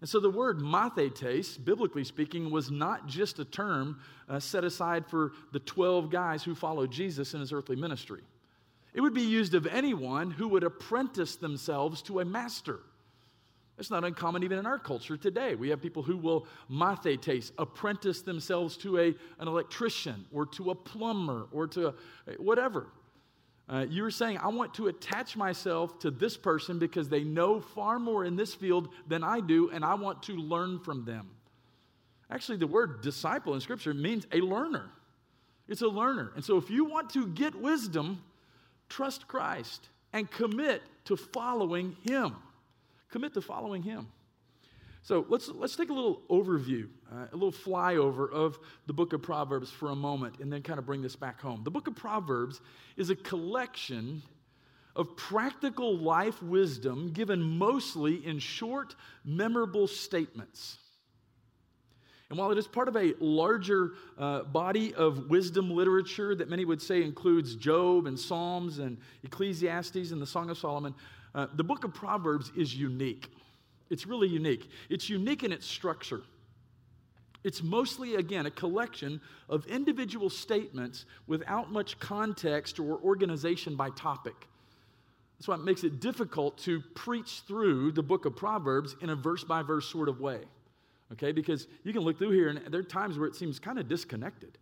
And 0.00 0.08
so 0.08 0.20
the 0.20 0.30
word 0.30 0.60
mathetes, 0.60 1.62
biblically 1.62 2.04
speaking, 2.04 2.50
was 2.50 2.70
not 2.70 3.06
just 3.06 3.40
a 3.40 3.44
term 3.44 3.98
uh, 4.28 4.38
set 4.38 4.62
aside 4.62 5.06
for 5.06 5.32
the 5.52 5.58
12 5.58 6.08
guys 6.10 6.44
who 6.44 6.54
followed 6.54 6.92
Jesus 6.92 7.34
in 7.34 7.40
his 7.40 7.52
earthly 7.52 7.74
ministry. 7.74 8.22
It 8.94 9.00
would 9.00 9.14
be 9.14 9.22
used 9.22 9.54
of 9.54 9.66
anyone 9.66 10.30
who 10.30 10.48
would 10.48 10.62
apprentice 10.62 11.36
themselves 11.36 12.00
to 12.02 12.20
a 12.20 12.24
master. 12.24 12.80
It's 13.78 13.90
not 13.90 14.04
uncommon 14.04 14.42
even 14.42 14.58
in 14.58 14.66
our 14.66 14.78
culture 14.78 15.16
today. 15.16 15.54
We 15.54 15.68
have 15.68 15.80
people 15.80 16.02
who 16.02 16.16
will 16.16 16.46
mathetes, 16.70 17.52
apprentice 17.58 18.22
themselves 18.22 18.76
to 18.78 18.98
a, 18.98 19.14
an 19.38 19.46
electrician 19.46 20.26
or 20.32 20.46
to 20.46 20.72
a 20.72 20.74
plumber 20.74 21.46
or 21.52 21.68
to 21.68 21.88
a, 21.88 21.94
whatever. 22.38 22.88
Uh, 23.68 23.84
you're 23.88 24.10
saying, 24.10 24.38
I 24.38 24.48
want 24.48 24.74
to 24.74 24.88
attach 24.88 25.36
myself 25.36 25.98
to 26.00 26.10
this 26.10 26.36
person 26.36 26.78
because 26.78 27.08
they 27.08 27.22
know 27.22 27.60
far 27.60 27.98
more 27.98 28.24
in 28.24 28.34
this 28.34 28.54
field 28.54 28.88
than 29.06 29.22
I 29.22 29.40
do, 29.40 29.70
and 29.70 29.84
I 29.84 29.94
want 29.94 30.22
to 30.24 30.32
learn 30.32 30.80
from 30.80 31.04
them. 31.04 31.28
Actually, 32.30 32.58
the 32.58 32.66
word 32.66 33.02
disciple 33.02 33.54
in 33.54 33.60
Scripture 33.60 33.94
means 33.94 34.26
a 34.32 34.38
learner. 34.38 34.90
It's 35.68 35.82
a 35.82 35.88
learner. 35.88 36.32
And 36.34 36.44
so, 36.44 36.56
if 36.56 36.70
you 36.70 36.86
want 36.86 37.10
to 37.10 37.26
get 37.28 37.54
wisdom, 37.54 38.22
trust 38.88 39.28
Christ 39.28 39.88
and 40.14 40.30
commit 40.30 40.82
to 41.04 41.16
following 41.16 41.94
Him. 42.06 42.36
Commit 43.10 43.34
to 43.34 43.40
following 43.40 43.82
Him. 43.82 44.08
So 45.02 45.24
let's, 45.28 45.48
let's 45.48 45.76
take 45.76 45.90
a 45.90 45.92
little 45.94 46.22
overview, 46.28 46.88
uh, 47.10 47.26
a 47.32 47.34
little 47.34 47.52
flyover 47.52 48.30
of 48.30 48.58
the 48.86 48.92
book 48.92 49.12
of 49.12 49.22
Proverbs 49.22 49.70
for 49.70 49.90
a 49.90 49.96
moment, 49.96 50.40
and 50.40 50.52
then 50.52 50.62
kind 50.62 50.78
of 50.78 50.84
bring 50.84 51.00
this 51.00 51.16
back 51.16 51.40
home. 51.40 51.62
The 51.64 51.70
book 51.70 51.86
of 51.86 51.96
Proverbs 51.96 52.60
is 52.96 53.08
a 53.08 53.16
collection 53.16 54.22
of 54.94 55.16
practical 55.16 55.96
life 55.96 56.42
wisdom 56.42 57.12
given 57.12 57.40
mostly 57.40 58.26
in 58.26 58.38
short, 58.38 58.96
memorable 59.24 59.86
statements. 59.86 60.76
And 62.30 62.38
while 62.38 62.50
it 62.50 62.58
is 62.58 62.66
part 62.66 62.88
of 62.88 62.96
a 62.96 63.14
larger 63.20 63.92
uh, 64.18 64.42
body 64.42 64.94
of 64.94 65.30
wisdom 65.30 65.70
literature 65.70 66.34
that 66.34 66.50
many 66.50 66.66
would 66.66 66.82
say 66.82 67.02
includes 67.02 67.54
Job 67.54 68.06
and 68.06 68.18
Psalms 68.18 68.80
and 68.80 68.98
Ecclesiastes 69.24 70.10
and 70.10 70.20
the 70.20 70.26
Song 70.26 70.50
of 70.50 70.58
Solomon, 70.58 70.94
uh, 71.38 71.46
the 71.54 71.64
book 71.64 71.84
of 71.84 71.94
Proverbs 71.94 72.50
is 72.56 72.74
unique. 72.74 73.30
It's 73.90 74.06
really 74.06 74.28
unique. 74.28 74.68
It's 74.90 75.08
unique 75.08 75.44
in 75.44 75.52
its 75.52 75.66
structure. 75.66 76.22
It's 77.44 77.62
mostly, 77.62 78.16
again, 78.16 78.46
a 78.46 78.50
collection 78.50 79.20
of 79.48 79.64
individual 79.66 80.28
statements 80.28 81.04
without 81.26 81.70
much 81.70 81.98
context 82.00 82.80
or 82.80 82.98
organization 82.98 83.76
by 83.76 83.90
topic. 83.90 84.48
That's 85.38 85.46
why 85.46 85.54
it 85.54 85.64
makes 85.64 85.84
it 85.84 86.00
difficult 86.00 86.58
to 86.58 86.80
preach 86.94 87.42
through 87.46 87.92
the 87.92 88.02
book 88.02 88.26
of 88.26 88.34
Proverbs 88.34 88.96
in 89.00 89.10
a 89.10 89.14
verse 89.14 89.44
by 89.44 89.62
verse 89.62 89.86
sort 89.86 90.08
of 90.08 90.20
way 90.20 90.40
okay? 91.12 91.32
Because 91.32 91.66
you 91.84 91.92
can 91.92 92.02
look 92.02 92.18
through 92.18 92.30
here 92.30 92.48
and 92.48 92.60
there 92.72 92.80
are 92.80 92.84
times 92.84 93.18
where 93.18 93.28
it 93.28 93.34
seems 93.34 93.58
kind 93.58 93.78
of 93.78 93.88
disconnected. 93.88 94.58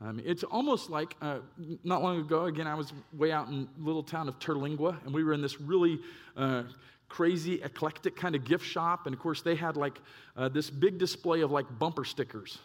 Mean, 0.00 0.22
it's 0.24 0.44
almost 0.44 0.88
like 0.88 1.14
uh, 1.20 1.38
not 1.84 2.02
long 2.02 2.20
ago, 2.20 2.46
again, 2.46 2.66
I 2.66 2.74
was 2.74 2.92
way 3.12 3.32
out 3.32 3.48
in 3.48 3.68
little 3.78 4.02
town 4.02 4.28
of 4.28 4.38
Terlingua, 4.38 5.04
and 5.04 5.12
we 5.12 5.22
were 5.22 5.34
in 5.34 5.42
this 5.42 5.60
really 5.60 6.00
uh, 6.36 6.62
crazy, 7.08 7.62
eclectic 7.62 8.16
kind 8.16 8.34
of 8.34 8.44
gift 8.44 8.64
shop. 8.64 9.06
And 9.06 9.14
of 9.14 9.20
course, 9.20 9.42
they 9.42 9.54
had 9.54 9.76
like 9.76 10.00
uh, 10.36 10.48
this 10.48 10.70
big 10.70 10.96
display 10.96 11.42
of 11.42 11.50
like 11.50 11.66
bumper 11.78 12.06
stickers. 12.06 12.58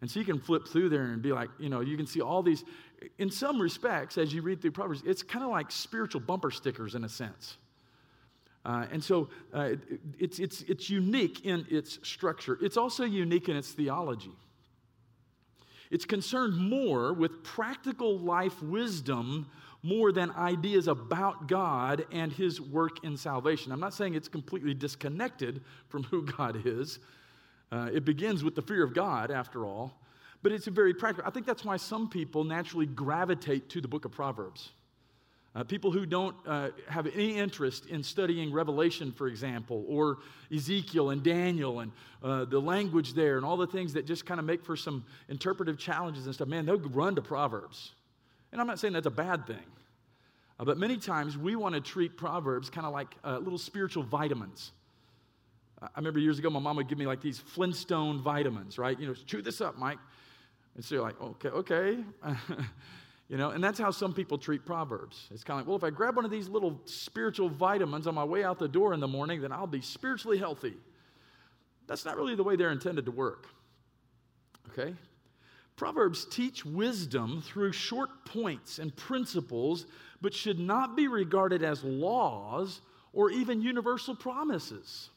And 0.00 0.10
so 0.10 0.20
you 0.20 0.26
can 0.26 0.38
flip 0.38 0.68
through 0.68 0.90
there 0.90 1.04
and 1.04 1.20
be 1.20 1.32
like, 1.32 1.48
you 1.58 1.68
know, 1.68 1.80
you 1.80 1.96
can 1.96 2.06
see 2.06 2.20
all 2.20 2.42
these. 2.42 2.62
In 3.18 3.30
some 3.30 3.60
respects, 3.60 4.16
as 4.16 4.32
you 4.32 4.42
read 4.42 4.60
through 4.60 4.70
Proverbs, 4.72 5.02
it's 5.04 5.22
kind 5.22 5.44
of 5.44 5.50
like 5.50 5.72
spiritual 5.72 6.20
bumper 6.20 6.50
stickers 6.50 6.94
in 6.94 7.02
a 7.04 7.08
sense. 7.08 7.56
Uh, 8.64 8.86
and 8.92 9.02
so 9.02 9.28
uh, 9.54 9.60
it, 9.60 9.80
it's, 10.18 10.38
it's, 10.38 10.62
it's 10.62 10.90
unique 10.90 11.44
in 11.44 11.66
its 11.70 11.98
structure. 12.02 12.58
It's 12.60 12.76
also 12.76 13.04
unique 13.04 13.48
in 13.48 13.56
its 13.56 13.72
theology. 13.72 14.32
It's 15.90 16.04
concerned 16.04 16.56
more 16.56 17.12
with 17.12 17.42
practical 17.42 18.18
life 18.18 18.62
wisdom 18.62 19.46
more 19.82 20.10
than 20.10 20.32
ideas 20.32 20.88
about 20.88 21.46
God 21.46 22.06
and 22.10 22.32
his 22.32 22.60
work 22.60 23.04
in 23.04 23.16
salvation. 23.16 23.70
I'm 23.70 23.80
not 23.80 23.94
saying 23.94 24.14
it's 24.14 24.28
completely 24.28 24.74
disconnected 24.74 25.62
from 25.88 26.02
who 26.04 26.22
God 26.22 26.62
is. 26.66 26.98
Uh, 27.70 27.90
it 27.92 28.04
begins 28.04 28.42
with 28.42 28.54
the 28.54 28.62
fear 28.62 28.82
of 28.82 28.94
God, 28.94 29.30
after 29.30 29.64
all, 29.64 29.92
but 30.42 30.52
it's 30.52 30.66
a 30.66 30.70
very 30.70 30.94
practical. 30.94 31.28
I 31.28 31.32
think 31.32 31.46
that's 31.46 31.64
why 31.64 31.76
some 31.76 32.08
people 32.08 32.44
naturally 32.44 32.86
gravitate 32.86 33.68
to 33.70 33.80
the 33.80 33.88
book 33.88 34.04
of 34.04 34.12
Proverbs. 34.12 34.70
Uh, 35.56 35.64
people 35.64 35.90
who 35.90 36.04
don't 36.04 36.36
uh, 36.46 36.68
have 36.86 37.06
any 37.06 37.34
interest 37.34 37.86
in 37.86 38.02
studying 38.02 38.52
Revelation, 38.52 39.10
for 39.10 39.26
example, 39.26 39.86
or 39.88 40.18
Ezekiel 40.54 41.08
and 41.08 41.22
Daniel 41.22 41.80
and 41.80 41.92
uh, 42.22 42.44
the 42.44 42.60
language 42.60 43.14
there 43.14 43.38
and 43.38 43.46
all 43.46 43.56
the 43.56 43.66
things 43.66 43.94
that 43.94 44.04
just 44.04 44.26
kind 44.26 44.38
of 44.38 44.44
make 44.44 44.62
for 44.62 44.76
some 44.76 45.02
interpretive 45.30 45.78
challenges 45.78 46.26
and 46.26 46.34
stuff, 46.34 46.46
man, 46.46 46.66
they'll 46.66 46.78
run 46.78 47.14
to 47.14 47.22
Proverbs. 47.22 47.92
And 48.52 48.60
I'm 48.60 48.66
not 48.66 48.78
saying 48.78 48.92
that's 48.92 49.06
a 49.06 49.10
bad 49.10 49.46
thing. 49.46 49.64
Uh, 50.60 50.66
but 50.66 50.76
many 50.76 50.98
times 50.98 51.38
we 51.38 51.56
want 51.56 51.74
to 51.74 51.80
treat 51.80 52.18
Proverbs 52.18 52.68
kind 52.68 52.86
of 52.86 52.92
like 52.92 53.14
uh, 53.24 53.38
little 53.38 53.58
spiritual 53.58 54.02
vitamins. 54.02 54.72
I 55.80 55.88
remember 55.96 56.18
years 56.18 56.38
ago, 56.38 56.50
my 56.50 56.60
mom 56.60 56.76
would 56.76 56.88
give 56.88 56.98
me 56.98 57.06
like 57.06 57.22
these 57.22 57.38
Flintstone 57.38 58.20
vitamins, 58.20 58.76
right? 58.76 58.98
You 59.00 59.06
know, 59.06 59.14
chew 59.14 59.40
this 59.40 59.62
up, 59.62 59.78
Mike. 59.78 59.98
And 60.74 60.84
so 60.84 60.96
you're 60.96 61.04
like, 61.04 61.18
okay, 61.18 61.48
okay. 61.48 62.04
You 63.28 63.36
know, 63.36 63.50
and 63.50 63.62
that's 63.62 63.78
how 63.78 63.90
some 63.90 64.12
people 64.12 64.38
treat 64.38 64.64
Proverbs. 64.64 65.26
It's 65.32 65.42
kind 65.42 65.60
of 65.60 65.66
like, 65.66 65.68
well, 65.68 65.76
if 65.76 65.84
I 65.84 65.90
grab 65.90 66.14
one 66.14 66.24
of 66.24 66.30
these 66.30 66.48
little 66.48 66.80
spiritual 66.84 67.48
vitamins 67.48 68.06
on 68.06 68.14
my 68.14 68.22
way 68.22 68.44
out 68.44 68.58
the 68.58 68.68
door 68.68 68.94
in 68.94 69.00
the 69.00 69.08
morning, 69.08 69.40
then 69.40 69.50
I'll 69.50 69.66
be 69.66 69.80
spiritually 69.80 70.38
healthy. 70.38 70.74
That's 71.88 72.04
not 72.04 72.16
really 72.16 72.36
the 72.36 72.44
way 72.44 72.54
they're 72.54 72.70
intended 72.70 73.04
to 73.06 73.10
work. 73.10 73.46
Okay? 74.70 74.94
Proverbs 75.74 76.24
teach 76.24 76.64
wisdom 76.64 77.42
through 77.42 77.72
short 77.72 78.24
points 78.24 78.78
and 78.78 78.94
principles, 78.94 79.86
but 80.20 80.32
should 80.32 80.58
not 80.58 80.96
be 80.96 81.08
regarded 81.08 81.62
as 81.62 81.82
laws 81.82 82.80
or 83.12 83.30
even 83.30 83.60
universal 83.60 84.14
promises. 84.14 85.10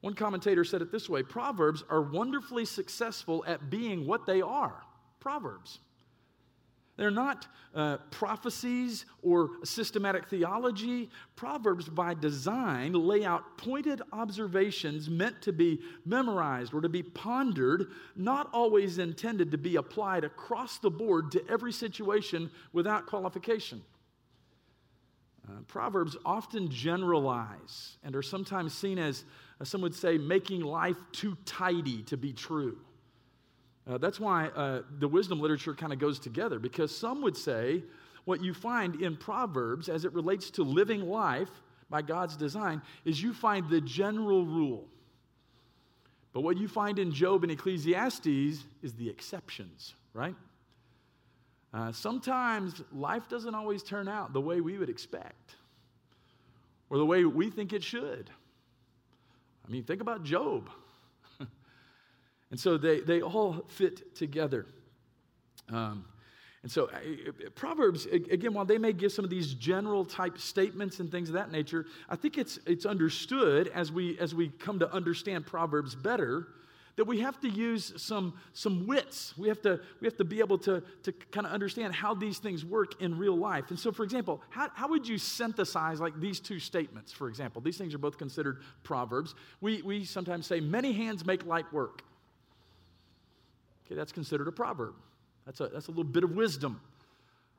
One 0.00 0.14
commentator 0.14 0.64
said 0.64 0.82
it 0.82 0.90
this 0.90 1.08
way 1.08 1.22
Proverbs 1.22 1.84
are 1.90 2.02
wonderfully 2.02 2.64
successful 2.64 3.44
at 3.46 3.70
being 3.70 4.06
what 4.06 4.26
they 4.26 4.40
are 4.40 4.82
Proverbs. 5.20 5.80
They're 6.96 7.10
not 7.10 7.46
uh, 7.74 7.98
prophecies 8.10 9.04
or 9.22 9.50
systematic 9.64 10.28
theology. 10.28 11.10
Proverbs, 11.34 11.88
by 11.88 12.14
design, 12.14 12.94
lay 12.94 13.24
out 13.24 13.58
pointed 13.58 14.00
observations 14.12 15.10
meant 15.10 15.42
to 15.42 15.52
be 15.52 15.80
memorized 16.06 16.72
or 16.72 16.80
to 16.80 16.88
be 16.88 17.02
pondered, 17.02 17.88
not 18.16 18.48
always 18.54 18.98
intended 18.98 19.50
to 19.50 19.58
be 19.58 19.76
applied 19.76 20.24
across 20.24 20.78
the 20.78 20.90
board 20.90 21.30
to 21.32 21.44
every 21.50 21.72
situation 21.72 22.50
without 22.72 23.06
qualification. 23.06 23.82
Uh, 25.46 25.52
Proverbs 25.68 26.16
often 26.24 26.70
generalize 26.70 27.98
and 28.02 28.16
are 28.16 28.22
sometimes 28.22 28.72
seen 28.72 28.98
as, 28.98 29.24
as 29.60 29.68
some 29.68 29.82
would 29.82 29.94
say, 29.94 30.16
making 30.16 30.62
life 30.62 30.96
too 31.12 31.36
tidy 31.44 32.02
to 32.04 32.16
be 32.16 32.32
true. 32.32 32.78
Uh, 33.88 33.98
that's 33.98 34.18
why 34.18 34.48
uh, 34.48 34.82
the 34.98 35.06
wisdom 35.06 35.40
literature 35.40 35.74
kind 35.74 35.92
of 35.92 35.98
goes 35.98 36.18
together, 36.18 36.58
because 36.58 36.96
some 36.96 37.22
would 37.22 37.36
say 37.36 37.82
what 38.24 38.42
you 38.42 38.52
find 38.52 39.00
in 39.00 39.16
Proverbs 39.16 39.88
as 39.88 40.04
it 40.04 40.12
relates 40.12 40.50
to 40.50 40.64
living 40.64 41.02
life 41.02 41.50
by 41.88 42.02
God's 42.02 42.36
design 42.36 42.82
is 43.04 43.22
you 43.22 43.32
find 43.32 43.70
the 43.70 43.80
general 43.80 44.44
rule. 44.44 44.88
But 46.32 46.42
what 46.42 46.58
you 46.58 46.68
find 46.68 46.98
in 46.98 47.12
Job 47.12 47.44
and 47.44 47.52
Ecclesiastes 47.52 48.26
is 48.82 48.92
the 48.98 49.08
exceptions, 49.08 49.94
right? 50.12 50.34
Uh, 51.72 51.92
sometimes 51.92 52.82
life 52.92 53.28
doesn't 53.28 53.54
always 53.54 53.82
turn 53.82 54.08
out 54.08 54.32
the 54.32 54.40
way 54.40 54.60
we 54.60 54.78
would 54.78 54.90
expect 54.90 55.54
or 56.90 56.98
the 56.98 57.06
way 57.06 57.24
we 57.24 57.50
think 57.50 57.72
it 57.72 57.82
should. 57.82 58.30
I 59.66 59.70
mean, 59.70 59.84
think 59.84 60.00
about 60.00 60.24
Job. 60.24 60.68
And 62.50 62.60
so 62.60 62.76
they, 62.76 63.00
they 63.00 63.22
all 63.22 63.64
fit 63.68 64.14
together. 64.14 64.66
Um, 65.68 66.04
and 66.62 66.72
so, 66.72 66.90
Proverbs, 67.54 68.06
again, 68.06 68.52
while 68.52 68.64
they 68.64 68.78
may 68.78 68.92
give 68.92 69.12
some 69.12 69.24
of 69.24 69.30
these 69.30 69.54
general 69.54 70.04
type 70.04 70.36
statements 70.36 70.98
and 70.98 71.10
things 71.10 71.28
of 71.28 71.34
that 71.34 71.52
nature, 71.52 71.86
I 72.08 72.16
think 72.16 72.38
it's, 72.38 72.58
it's 72.66 72.84
understood 72.84 73.68
as 73.68 73.92
we, 73.92 74.18
as 74.18 74.34
we 74.34 74.48
come 74.48 74.80
to 74.80 74.92
understand 74.92 75.46
Proverbs 75.46 75.94
better 75.94 76.48
that 76.96 77.04
we 77.04 77.20
have 77.20 77.38
to 77.42 77.48
use 77.48 77.92
some, 77.98 78.34
some 78.52 78.86
wits. 78.86 79.36
We 79.36 79.48
have 79.48 79.60
to, 79.62 79.80
we 80.00 80.06
have 80.06 80.16
to 80.16 80.24
be 80.24 80.40
able 80.40 80.58
to, 80.58 80.82
to 81.02 81.12
kind 81.12 81.46
of 81.46 81.52
understand 81.52 81.94
how 81.94 82.14
these 82.14 82.38
things 82.38 82.64
work 82.64 83.00
in 83.02 83.16
real 83.16 83.36
life. 83.36 83.66
And 83.68 83.78
so, 83.78 83.92
for 83.92 84.02
example, 84.02 84.42
how, 84.48 84.68
how 84.74 84.88
would 84.88 85.06
you 85.06 85.18
synthesize 85.18 86.00
like 86.00 86.18
these 86.18 86.40
two 86.40 86.58
statements, 86.58 87.12
for 87.12 87.28
example? 87.28 87.60
These 87.60 87.76
things 87.76 87.94
are 87.94 87.98
both 87.98 88.18
considered 88.18 88.62
Proverbs. 88.82 89.34
We, 89.60 89.82
we 89.82 90.04
sometimes 90.04 90.46
say, 90.46 90.60
many 90.60 90.92
hands 90.92 91.24
make 91.24 91.44
light 91.46 91.70
work. 91.72 92.02
Okay, 93.86 93.94
that's 93.94 94.12
considered 94.12 94.48
a 94.48 94.52
proverb. 94.52 94.94
That's 95.44 95.60
a, 95.60 95.68
that's 95.68 95.86
a 95.86 95.90
little 95.90 96.04
bit 96.04 96.24
of 96.24 96.32
wisdom. 96.32 96.80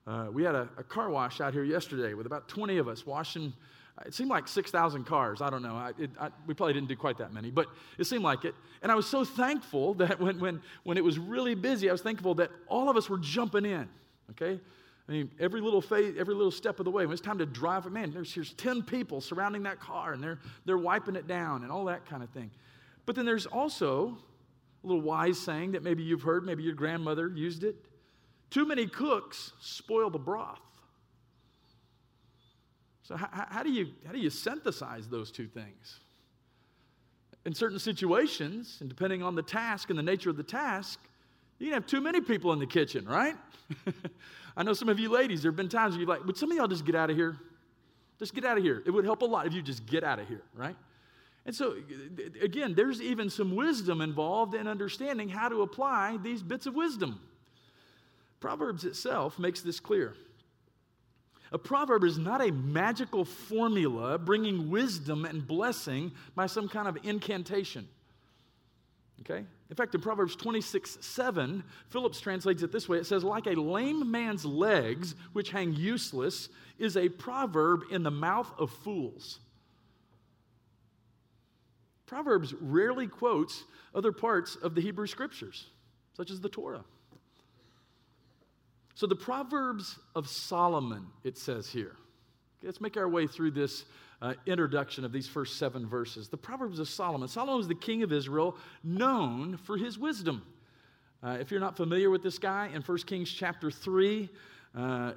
Uh, 0.06 0.28
we 0.32 0.44
had 0.44 0.56
a, 0.56 0.70
a, 0.78 0.84
car 0.84 1.10
wash 1.10 1.42
out 1.42 1.54
here 1.54 1.64
yesterday 1.64 2.14
with 2.14 2.26
about 2.26 2.48
20 2.48 2.78
of 2.78 2.88
us 2.88 3.06
washing. 3.06 3.54
It 4.06 4.14
seemed 4.14 4.30
like 4.30 4.48
6,000 4.48 5.06
cars. 5.06 5.42
I 5.42 5.50
don't 5.50 5.64
know. 5.64 5.76
I, 5.76 5.92
it, 5.98 6.12
I, 6.20 6.30
we 6.46 6.54
probably 6.54 6.74
didn't 6.74 6.88
do 6.90 6.96
quite 6.96 7.18
that 7.18 7.34
many, 7.34 7.50
but 7.50 7.68
it 7.98 8.06
seemed 8.06 8.24
like 8.24 8.46
it. 8.46 8.56
And 8.82 8.92
I 8.92 8.96
was 8.96 9.06
so 9.06 9.26
thankful 9.26 9.96
that 9.96 10.20
when, 10.22 10.40
when, 10.40 10.62
when 10.84 10.98
it 10.98 11.04
was 11.04 11.18
really 11.18 11.56
busy, 11.56 11.90
I 11.90 11.92
was 11.92 12.02
thankful 12.02 12.36
that 12.36 12.52
all 12.68 12.90
of 12.90 12.96
us 12.98 13.10
were 13.10 13.18
jumping 13.18 13.66
in. 13.66 13.90
Okay? 14.32 14.60
I 15.08 15.12
mean, 15.12 15.32
every 15.40 15.62
little 15.62 15.82
phase, 15.82 16.16
every 16.18 16.36
little 16.36 16.52
step 16.52 16.80
of 16.80 16.86
the 16.86 16.92
way, 16.92 17.06
when 17.06 17.14
it's 17.14 17.22
time 17.22 17.38
to 17.38 17.46
drive, 17.46 17.90
man, 17.92 18.12
there's 18.12 18.34
here's 18.34 18.54
10 18.54 18.84
people 18.84 19.22
surrounding 19.22 19.64
that 19.64 19.80
car 19.80 20.14
and 20.14 20.22
they're, 20.22 20.40
they're 20.66 20.78
wiping 20.78 21.16
it 21.16 21.28
down 21.28 21.64
and 21.64 21.72
all 21.72 21.86
that 21.86 22.06
kind 22.06 22.22
of 22.22 22.30
thing. 22.30 22.52
But 23.06 23.16
then 23.16 23.26
there's 23.26 23.46
also 23.46 24.18
a 24.84 24.88
little 24.88 25.02
wise 25.02 25.40
saying 25.40 25.74
that 25.74 25.84
maybe 25.84 26.04
you've 26.04 26.22
heard, 26.22 26.46
maybe 26.46 26.64
your 26.64 26.76
grandmother 26.76 27.28
used 27.28 27.64
it. 27.64 27.76
Too 28.50 28.66
many 28.66 28.88
cooks 28.88 29.52
spoil 29.60 30.10
the 30.10 30.20
broth. 30.20 30.62
So, 33.04 33.16
how, 33.16 33.30
how, 33.50 33.64
do 33.64 33.72
you, 33.72 33.88
how 34.06 34.12
do 34.12 34.20
you 34.20 34.30
synthesize 34.30 35.08
those 35.08 35.32
two 35.32 35.48
things? 35.48 36.00
In 37.46 37.54
certain 37.54 37.80
situations, 37.80 38.78
and 38.82 38.90
depending 38.90 39.24
on 39.24 39.36
the 39.36 39.42
task 39.42 39.90
and 39.90 39.98
the 39.98 40.04
nature 40.04 40.30
of 40.30 40.36
the 40.36 40.44
task, 40.44 41.00
you 41.60 41.68
can 41.68 41.74
have 41.74 41.86
too 41.88 42.02
many 42.02 42.20
people 42.20 42.52
in 42.52 42.60
the 42.60 42.68
kitchen, 42.68 43.06
right? 43.06 43.36
I 44.58 44.64
know 44.64 44.74
some 44.74 44.90
of 44.90 45.00
you 45.00 45.10
ladies, 45.10 45.42
there 45.42 45.52
have 45.52 45.56
been 45.56 45.70
times 45.70 45.94
where 45.94 46.02
you're 46.02 46.10
like, 46.10 46.26
would 46.26 46.38
some 46.38 46.52
of 46.52 46.58
y'all 46.58 46.68
just 46.68 46.86
get 46.86 46.96
out 46.96 47.10
of 47.10 47.16
here? 47.16 47.38
Just 48.20 48.34
get 48.34 48.44
out 48.44 48.58
of 48.58 48.64
here. 48.64 48.84
It 48.86 48.92
would 48.92 49.06
help 49.06 49.22
a 49.22 49.26
lot 49.26 49.46
if 49.48 49.54
you 49.54 49.62
just 49.62 49.86
get 49.86 50.04
out 50.04 50.20
of 50.20 50.28
here, 50.28 50.44
right? 50.54 50.76
And 51.48 51.56
so, 51.56 51.78
again, 52.42 52.76
there's 52.76 53.02
even 53.02 53.30
some 53.30 53.56
wisdom 53.56 54.02
involved 54.02 54.54
in 54.54 54.68
understanding 54.68 55.30
how 55.30 55.48
to 55.48 55.62
apply 55.62 56.18
these 56.22 56.44
bits 56.44 56.66
of 56.66 56.76
wisdom. 56.76 57.22
Proverbs 58.42 58.84
itself 58.84 59.40
makes 59.40 59.62
this 59.62 59.80
clear. 59.80 60.14
A 61.54 61.58
proverb 61.58 62.04
is 62.04 62.18
not 62.18 62.42
a 62.42 62.52
magical 62.52 63.24
formula 63.24 64.18
bringing 64.18 64.70
wisdom 64.70 65.24
and 65.24 65.48
blessing 65.48 66.12
by 66.36 66.48
some 66.48 66.68
kind 66.68 66.86
of 66.86 66.98
incantation. 67.04 67.88
Okay? 69.22 69.46
In 69.70 69.76
fact, 69.78 69.96
in 69.96 70.02
Proverbs 70.02 70.36
26 70.36 70.98
7, 71.00 71.64
Phillips 71.88 72.20
translates 72.20 72.62
it 72.62 72.74
this 72.74 72.90
way 72.90 72.98
it 72.98 73.06
says, 73.06 73.24
Like 73.24 73.48
a 73.48 73.52
lame 73.52 74.12
man's 74.12 74.44
legs, 74.44 75.16
which 75.32 75.52
hang 75.52 75.72
useless, 75.74 76.50
is 76.78 76.98
a 76.98 77.08
proverb 77.08 77.84
in 77.90 78.04
the 78.04 78.12
mouth 78.12 78.52
of 78.60 78.70
fools. 78.70 79.40
Proverbs 82.08 82.54
rarely 82.60 83.06
quotes 83.06 83.66
other 83.94 84.12
parts 84.12 84.56
of 84.56 84.74
the 84.74 84.82
Hebrew 84.82 85.06
scriptures, 85.06 85.68
such 86.16 86.32
as 86.32 86.42
the 86.42 86.50
Torah. 86.50 86.84
So, 88.96 89.06
the 89.06 89.16
Proverbs 89.16 90.00
of 90.16 90.28
Solomon, 90.28 91.06
it 91.24 91.38
says 91.38 91.70
here. 91.70 91.96
Let's 92.64 92.82
make 92.82 92.98
our 92.98 93.08
way 93.08 93.28
through 93.28 93.52
this 93.52 93.86
uh, 94.22 94.34
introduction 94.48 95.06
of 95.06 95.12
these 95.12 95.28
first 95.28 95.58
seven 95.58 95.88
verses. 95.88 96.30
The 96.30 96.38
Proverbs 96.38 96.80
of 96.80 96.90
Solomon. 96.90 97.28
Solomon 97.28 97.58
was 97.58 97.68
the 97.68 97.76
king 97.76 98.02
of 98.02 98.12
Israel, 98.12 98.58
known 98.84 99.58
for 99.58 99.78
his 99.78 100.00
wisdom. 100.00 100.42
Uh, 101.22 101.38
if 101.40 101.52
you're 101.52 101.60
not 101.60 101.78
familiar 101.78 102.10
with 102.10 102.24
this 102.24 102.40
guy, 102.40 102.72
in 102.74 102.82
1 102.82 102.98
Kings 103.00 103.32
chapter 103.32 103.70
3, 103.70 104.30
uh, 104.76 105.12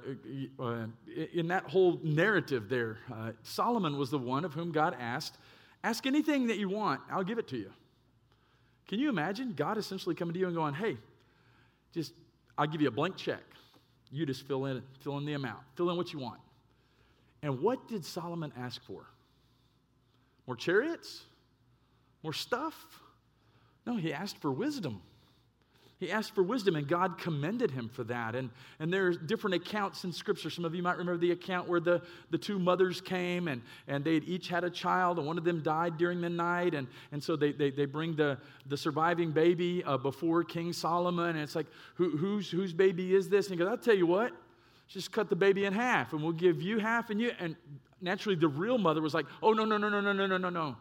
uh, 0.59 0.85
in 1.33 1.47
that 1.47 1.63
whole 1.63 1.99
narrative 2.03 2.69
there, 2.69 2.99
uh, 3.11 3.31
Solomon 3.43 3.97
was 3.97 4.11
the 4.11 4.19
one 4.19 4.45
of 4.45 4.53
whom 4.53 4.71
God 4.71 4.95
asked, 4.99 5.37
Ask 5.83 6.05
anything 6.05 6.47
that 6.47 6.57
you 6.57 6.69
want, 6.69 7.01
I'll 7.09 7.23
give 7.23 7.39
it 7.39 7.47
to 7.49 7.57
you. 7.57 7.71
Can 8.87 8.99
you 8.99 9.09
imagine 9.09 9.53
God 9.53 9.77
essentially 9.77 10.15
coming 10.15 10.33
to 10.33 10.39
you 10.39 10.47
and 10.47 10.55
going, 10.55 10.73
Hey, 10.73 10.97
just, 11.93 12.13
I'll 12.57 12.67
give 12.67 12.81
you 12.81 12.87
a 12.87 12.91
blank 12.91 13.15
check. 13.15 13.41
You 14.11 14.25
just 14.25 14.47
fill 14.47 14.65
in, 14.65 14.83
fill 14.99 15.17
in 15.17 15.25
the 15.25 15.33
amount, 15.33 15.59
fill 15.75 15.89
in 15.89 15.97
what 15.97 16.11
you 16.13 16.19
want. 16.19 16.39
And 17.43 17.61
what 17.61 17.87
did 17.87 18.05
Solomon 18.05 18.51
ask 18.57 18.83
for? 18.83 19.05
More 20.45 20.55
chariots? 20.55 21.23
More 22.23 22.33
stuff? 22.33 22.75
No, 23.85 23.95
he 23.95 24.13
asked 24.13 24.37
for 24.37 24.51
wisdom. 24.51 25.01
He 26.01 26.11
asked 26.11 26.33
for 26.33 26.41
wisdom, 26.41 26.75
and 26.75 26.87
God 26.87 27.19
commended 27.19 27.69
him 27.69 27.87
for 27.87 28.03
that. 28.05 28.33
And, 28.33 28.49
and 28.79 28.91
there's 28.91 29.17
different 29.17 29.53
accounts 29.57 30.03
in 30.03 30.11
Scripture. 30.11 30.49
Some 30.49 30.65
of 30.65 30.73
you 30.73 30.81
might 30.81 30.97
remember 30.97 31.21
the 31.21 31.29
account 31.29 31.69
where 31.69 31.79
the, 31.79 32.01
the 32.31 32.39
two 32.39 32.57
mothers 32.57 32.99
came 32.99 33.47
and, 33.47 33.61
and 33.87 34.03
they 34.03 34.15
each 34.15 34.47
had 34.47 34.63
a 34.63 34.69
child, 34.71 35.19
and 35.19 35.27
one 35.27 35.37
of 35.37 35.43
them 35.43 35.61
died 35.61 35.99
during 35.99 36.19
the 36.19 36.29
night. 36.29 36.73
And, 36.73 36.87
and 37.11 37.23
so 37.23 37.35
they, 37.35 37.51
they, 37.51 37.69
they 37.69 37.85
bring 37.85 38.15
the, 38.15 38.39
the 38.65 38.75
surviving 38.77 39.29
baby 39.29 39.83
uh, 39.83 39.95
before 39.95 40.43
King 40.43 40.73
Solomon. 40.73 41.35
And 41.35 41.39
it's 41.39 41.55
like, 41.55 41.67
Who, 41.93 42.17
whose, 42.17 42.49
whose 42.49 42.73
baby 42.73 43.13
is 43.13 43.29
this? 43.29 43.45
And 43.45 43.53
he 43.53 43.63
goes, 43.63 43.69
I'll 43.69 43.77
tell 43.77 43.95
you 43.95 44.07
what, 44.07 44.31
just 44.87 45.11
cut 45.11 45.29
the 45.29 45.35
baby 45.35 45.65
in 45.65 45.73
half, 45.73 46.13
and 46.13 46.23
we'll 46.23 46.31
give 46.31 46.63
you 46.63 46.79
half 46.79 47.11
and 47.11 47.21
you. 47.21 47.31
And 47.39 47.55
naturally, 48.01 48.35
the 48.35 48.47
real 48.47 48.79
mother 48.79 49.03
was 49.03 49.13
like, 49.13 49.27
Oh, 49.43 49.53
no, 49.53 49.65
no, 49.65 49.77
no, 49.77 49.87
no, 49.87 50.01
no, 50.01 50.13
no, 50.13 50.25
no, 50.25 50.37
no, 50.37 50.49
no. 50.49 50.77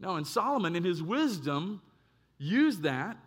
No, 0.00 0.16
and 0.16 0.26
Solomon, 0.26 0.76
in 0.76 0.82
his 0.82 1.02
wisdom, 1.02 1.82
used 2.38 2.84
that 2.84 3.18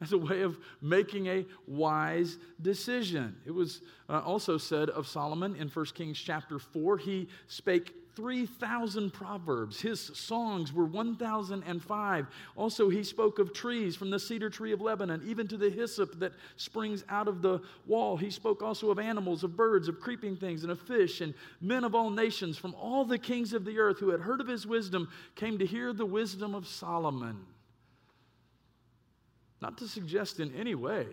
as 0.00 0.12
a 0.12 0.18
way 0.18 0.42
of 0.42 0.58
making 0.80 1.26
a 1.26 1.46
wise 1.66 2.38
decision. 2.62 3.36
It 3.46 3.50
was 3.50 3.82
uh, 4.08 4.20
also 4.20 4.58
said 4.58 4.90
of 4.90 5.06
Solomon 5.06 5.56
in 5.56 5.68
1 5.68 5.86
Kings 5.94 6.18
chapter 6.18 6.58
4, 6.58 6.98
he 6.98 7.28
spake 7.48 7.94
3,000 8.16 9.12
proverbs. 9.12 9.80
His 9.80 10.00
songs 10.00 10.72
were 10.72 10.84
1,005. 10.84 12.26
Also, 12.56 12.88
he 12.88 13.04
spoke 13.04 13.38
of 13.38 13.54
trees 13.54 13.96
from 13.96 14.10
the 14.10 14.18
cedar 14.18 14.50
tree 14.50 14.72
of 14.72 14.80
Lebanon, 14.80 15.22
even 15.24 15.46
to 15.48 15.56
the 15.56 15.70
hyssop 15.70 16.18
that 16.18 16.32
springs 16.56 17.04
out 17.08 17.28
of 17.28 17.40
the 17.40 17.60
wall. 17.86 18.16
He 18.16 18.30
spoke 18.30 18.62
also 18.62 18.90
of 18.90 18.98
animals, 18.98 19.44
of 19.44 19.56
birds, 19.56 19.88
of 19.88 20.00
creeping 20.00 20.36
things, 20.36 20.64
and 20.64 20.72
of 20.72 20.80
fish. 20.80 21.20
And 21.20 21.34
men 21.60 21.84
of 21.84 21.94
all 21.94 22.10
nations 22.10 22.58
from 22.58 22.74
all 22.74 23.04
the 23.04 23.18
kings 23.18 23.52
of 23.52 23.64
the 23.64 23.78
earth 23.78 23.98
who 23.98 24.10
had 24.10 24.20
heard 24.20 24.40
of 24.40 24.48
his 24.48 24.66
wisdom 24.66 25.08
came 25.34 25.58
to 25.58 25.66
hear 25.66 25.92
the 25.92 26.06
wisdom 26.06 26.54
of 26.54 26.66
Solomon. 26.66 27.46
Not 29.60 29.78
to 29.78 29.88
suggest 29.88 30.40
in 30.40 30.54
any 30.54 30.74
way 30.74 31.06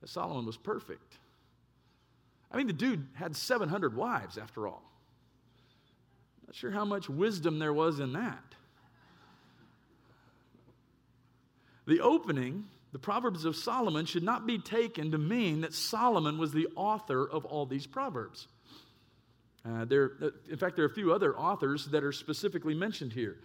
that 0.00 0.08
Solomon 0.08 0.44
was 0.44 0.56
perfect. 0.56 1.18
I 2.50 2.56
mean, 2.56 2.66
the 2.66 2.72
dude 2.72 3.06
had 3.14 3.34
700 3.36 3.96
wives 3.96 4.36
after 4.36 4.66
all. 4.66 4.82
Not 6.46 6.54
sure 6.54 6.70
how 6.70 6.84
much 6.84 7.08
wisdom 7.08 7.58
there 7.58 7.72
was 7.72 8.00
in 8.00 8.12
that. 8.12 8.42
The 11.86 12.00
opening, 12.00 12.64
the 12.92 12.98
Proverbs 12.98 13.44
of 13.44 13.56
Solomon, 13.56 14.06
should 14.06 14.22
not 14.22 14.46
be 14.46 14.58
taken 14.58 15.10
to 15.12 15.18
mean 15.18 15.62
that 15.62 15.72
Solomon 15.72 16.38
was 16.38 16.52
the 16.52 16.68
author 16.76 17.28
of 17.28 17.44
all 17.44 17.66
these 17.66 17.86
Proverbs. 17.86 18.48
Uh, 19.64 19.84
there, 19.84 20.12
uh, 20.20 20.30
in 20.50 20.56
fact, 20.56 20.76
there 20.76 20.84
are 20.84 20.88
a 20.88 20.94
few 20.94 21.12
other 21.12 21.36
authors 21.36 21.86
that 21.86 22.04
are 22.04 22.12
specifically 22.12 22.74
mentioned 22.74 23.12
here. 23.12 23.38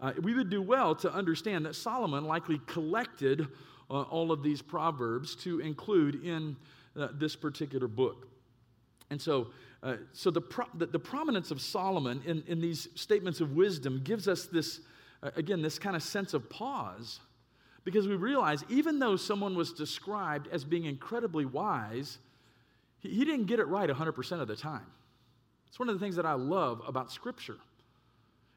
Uh, 0.00 0.12
we 0.22 0.34
would 0.34 0.50
do 0.50 0.60
well 0.60 0.94
to 0.94 1.12
understand 1.12 1.64
that 1.64 1.74
Solomon 1.74 2.24
likely 2.24 2.60
collected 2.66 3.48
uh, 3.90 4.02
all 4.02 4.30
of 4.30 4.42
these 4.42 4.60
proverbs 4.60 5.34
to 5.36 5.60
include 5.60 6.22
in 6.24 6.56
uh, 6.98 7.08
this 7.12 7.36
particular 7.36 7.88
book. 7.88 8.28
And 9.10 9.20
so, 9.20 9.48
uh, 9.82 9.96
so 10.12 10.30
the, 10.30 10.40
pro- 10.40 10.66
the, 10.74 10.86
the, 10.86 10.98
prominence 10.98 11.50
of 11.50 11.60
Solomon 11.60 12.20
in, 12.26 12.42
in 12.46 12.60
these 12.60 12.88
statements 12.94 13.40
of 13.40 13.52
wisdom 13.52 14.00
gives 14.02 14.26
us 14.26 14.46
this, 14.46 14.80
uh, 15.22 15.30
again, 15.36 15.62
this 15.62 15.78
kind 15.78 15.94
of 15.94 16.02
sense 16.02 16.34
of 16.34 16.50
pause 16.50 17.20
because 17.84 18.08
we 18.08 18.16
realize 18.16 18.64
even 18.68 18.98
though 18.98 19.16
someone 19.16 19.54
was 19.54 19.72
described 19.72 20.48
as 20.50 20.64
being 20.64 20.86
incredibly 20.86 21.44
wise, 21.44 22.18
he, 22.98 23.10
he 23.10 23.24
didn't 23.24 23.46
get 23.46 23.60
it 23.60 23.68
right 23.68 23.88
100% 23.88 24.40
of 24.40 24.48
the 24.48 24.56
time. 24.56 24.86
It's 25.68 25.78
one 25.78 25.88
of 25.88 25.94
the 25.94 26.04
things 26.04 26.16
that 26.16 26.26
I 26.26 26.32
love 26.32 26.82
about 26.86 27.12
Scripture 27.12 27.58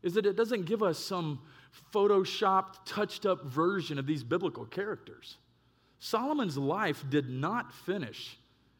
is 0.04 0.14
that 0.14 0.26
it 0.26 0.36
doesn't 0.36 0.66
give 0.66 0.82
us 0.82 0.98
some 0.98 1.40
photoshopped, 1.94 2.86
touched 2.86 3.26
up 3.26 3.46
version 3.46 4.00
of 4.00 4.06
these 4.06 4.24
biblical 4.24 4.66
characters. 4.66 5.38
Solomon's 6.00 6.58
life 6.58 7.04
did 7.10 7.30
not 7.30 7.74
finish 7.74 8.38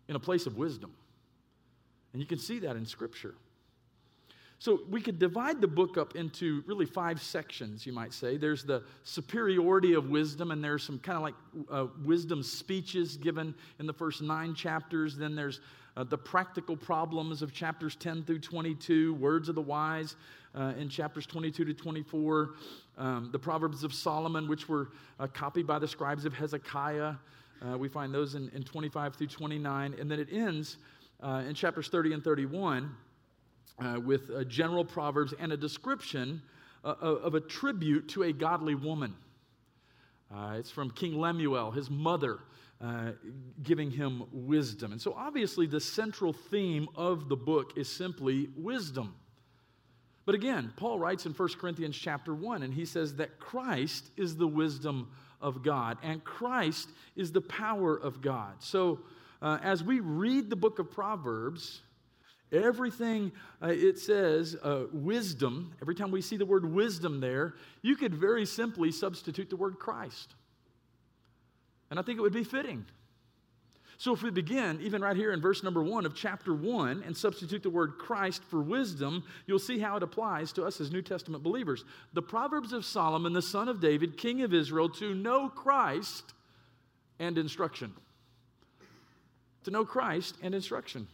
in 0.08 0.16
a 0.16 0.20
place 0.20 0.46
of 0.46 0.58
wisdom. 0.58 0.92
And 2.14 2.22
you 2.22 2.28
can 2.28 2.40
see 2.40 2.60
that 2.60 2.76
in 2.76 2.86
Scripture. 2.86 3.36
So 4.58 4.82
we 4.90 5.02
could 5.02 5.20
divide 5.20 5.62
the 5.62 5.68
book 5.68 5.98
up 5.98 6.16
into 6.16 6.64
really 6.68 6.86
five 6.86 7.22
sections, 7.22 7.86
you 7.86 7.94
might 7.94 8.14
say. 8.14 8.36
There's 8.36 8.64
the 8.64 8.84
superiority 9.04 9.94
of 9.94 10.10
wisdom, 10.10 10.52
and 10.52 10.62
there's 10.62 10.84
some 10.84 11.00
kind 11.00 11.18
of 11.18 11.24
like 11.24 11.34
uh, 11.72 11.88
wisdom 12.04 12.44
speeches 12.44 13.16
given 13.16 13.56
in 13.80 13.86
the 13.86 13.94
first 13.94 14.22
nine 14.22 14.54
chapters. 14.54 15.16
Then 15.16 15.34
there's 15.34 15.62
uh, 15.96 16.04
the 16.04 16.18
practical 16.18 16.76
problems 16.76 17.42
of 17.42 17.54
chapters 17.54 17.96
10 17.96 18.24
through 18.24 18.40
22, 18.40 19.14
words 19.14 19.48
of 19.48 19.56
the 19.56 19.62
wise 19.62 20.16
uh, 20.60 20.74
in 20.78 20.90
chapters 20.90 21.26
22 21.26 21.64
to 21.66 21.74
24, 21.74 22.50
um, 22.98 23.30
the 23.32 23.40
Proverbs 23.40 23.84
of 23.84 23.94
Solomon, 23.94 24.48
which 24.48 24.68
were 24.68 24.90
uh, 25.20 25.28
copied 25.28 25.66
by 25.66 25.80
the 25.80 25.88
scribes 25.88 26.26
of 26.26 26.34
Hezekiah. 26.34 27.14
Uh, 27.62 27.78
we 27.78 27.88
find 27.88 28.14
those 28.14 28.36
in, 28.36 28.50
in 28.54 28.64
25 28.64 29.16
through 29.16 29.28
29. 29.28 29.96
And 29.98 30.12
then 30.12 30.20
it 30.20 30.28
ends 30.32 30.78
uh, 31.24 31.44
in 31.48 31.56
chapters 31.56 31.88
30 31.88 32.14
and 32.14 32.24
31 32.24 32.92
uh, 33.80 34.00
with 34.04 34.50
general 34.50 34.84
proverbs 34.84 35.34
and 35.40 35.54
a 35.54 35.58
description 35.58 36.42
uh, 36.84 36.96
of 37.00 37.36
a 37.36 37.40
tribute 37.40 38.10
to 38.10 38.24
a 38.24 38.34
godly 38.34 38.76
woman. 38.76 39.16
it's 40.54 40.72
from 40.72 40.92
King 40.92 41.18
Lemuel, 41.18 41.72
his 41.72 41.90
mother. 41.90 42.40
Uh, 42.82 43.12
giving 43.62 43.92
him 43.92 44.24
wisdom. 44.32 44.94
And 44.94 45.02
so, 45.02 45.14
obviously, 45.14 45.68
the 45.68 45.82
central 45.82 46.32
theme 46.32 46.88
of 46.96 47.28
the 47.28 47.36
book 47.36 47.74
is 47.76 47.90
simply 47.90 48.48
wisdom. 48.56 49.16
But 50.30 50.36
again, 50.36 50.72
Paul 50.76 51.00
writes 51.00 51.26
in 51.26 51.34
1 51.34 51.50
Corinthians 51.60 51.98
chapter 51.98 52.36
1, 52.36 52.62
and 52.62 52.72
he 52.72 52.86
says 52.86 53.16
that 53.16 53.40
Christ 53.40 54.12
is 54.16 54.38
the 54.38 54.46
wisdom 54.46 55.10
of 55.42 55.64
God, 55.64 55.98
and 56.04 56.24
Christ 56.24 56.92
is 57.16 57.32
the 57.32 57.42
power 57.42 57.98
of 57.98 58.22
God. 58.22 58.54
So, 58.60 59.00
uh, 59.42 59.58
as 59.64 59.84
we 59.84 60.02
read 60.02 60.52
the 60.52 60.56
book 60.56 60.78
of 60.78 60.92
Proverbs, 60.92 61.82
everything 62.52 63.32
uh, 63.60 63.70
it 63.70 63.98
says, 63.98 64.56
uh, 64.62 64.84
wisdom, 64.94 65.74
every 65.82 65.96
time 65.96 66.12
we 66.12 66.22
see 66.22 66.38
the 66.38 66.46
word 66.46 66.72
wisdom 66.72 67.20
there, 67.20 67.56
you 67.82 67.96
could 67.96 68.14
very 68.14 68.46
simply 68.46 68.92
substitute 68.92 69.50
the 69.50 69.58
word 69.58 69.80
Christ. 69.80 70.36
And 71.90 72.00
I 72.00 72.04
think 72.04 72.20
it 72.20 72.22
would 72.22 72.34
be 72.34 72.44
fitting. 72.44 72.86
So 74.00 74.14
if 74.14 74.24
we 74.24 74.32
begin, 74.32 74.80
even 74.82 75.02
right 75.02 75.16
here 75.18 75.34
in 75.34 75.42
verse 75.42 75.62
number 75.62 75.84
one 75.84 76.06
of 76.06 76.16
chapter 76.16 76.54
one, 76.54 77.04
and 77.06 77.16
substitute 77.16 77.64
the 77.64 77.70
word 77.70 77.98
Christ 77.98 78.42
for 78.46 78.62
wisdom, 78.62 79.26
you'll 79.46 79.60
see 79.60 79.78
how 79.78 79.98
it 79.98 80.04
applies 80.04 80.54
to 80.54 80.64
us 80.64 80.80
as 80.80 80.90
New 80.90 81.02
Testament 81.02 81.44
believers. 81.44 81.84
The 82.14 82.22
Proverbs 82.22 82.72
of 82.72 82.86
Solomon, 82.86 83.34
the 83.34 83.42
son 83.42 83.68
of 83.68 83.82
David, 83.82 84.18
king 84.18 84.42
of 84.42 84.54
Israel, 84.54 84.88
to 84.92 85.14
know 85.14 85.50
Christ 85.50 86.34
and 87.20 87.38
instruction. 87.38 87.92
To 89.66 89.72
know 89.72 89.84
Christ 89.84 90.38
and 90.42 90.56
instruction. 90.56 91.06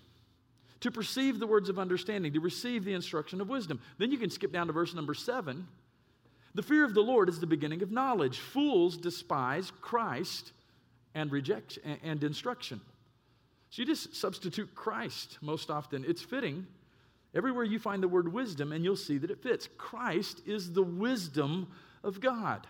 To 0.81 0.91
perceive 0.91 1.39
the 1.39 1.47
words 1.47 1.69
of 1.69 1.79
understanding, 1.79 2.33
to 2.33 2.39
receive 2.39 2.85
the 2.85 2.93
instruction 2.93 3.41
of 3.41 3.49
wisdom. 3.49 3.81
Then 3.97 4.11
you 4.11 4.19
can 4.19 4.29
skip 4.29 4.51
down 4.51 4.67
to 4.67 4.73
verse 4.73 4.93
number 4.93 5.15
seven. 5.15 5.65
The 6.53 6.61
fear 6.61 6.85
of 6.85 6.93
the 6.93 7.01
Lord 7.01 7.29
is 7.29 7.39
the 7.39 7.47
beginning 7.47 7.81
of 7.81 7.91
knowledge. 7.91 8.37
Fools 8.37 8.95
despise 8.95 9.71
Christ 9.81 10.51
and 11.15 11.31
reject 11.31 11.79
and 12.03 12.23
instruction. 12.23 12.79
So 13.71 13.81
you 13.81 13.87
just 13.87 14.15
substitute 14.15 14.75
Christ 14.75 15.39
most 15.41 15.71
often. 15.71 16.05
It's 16.07 16.21
fitting. 16.21 16.67
Everywhere 17.33 17.63
you 17.63 17.79
find 17.79 18.03
the 18.03 18.07
word 18.07 18.31
wisdom, 18.31 18.71
and 18.71 18.83
you'll 18.83 18.95
see 18.95 19.17
that 19.17 19.31
it 19.31 19.41
fits. 19.41 19.67
Christ 19.77 20.41
is 20.45 20.71
the 20.71 20.83
wisdom 20.83 21.67
of 22.03 22.21
God. 22.21 22.67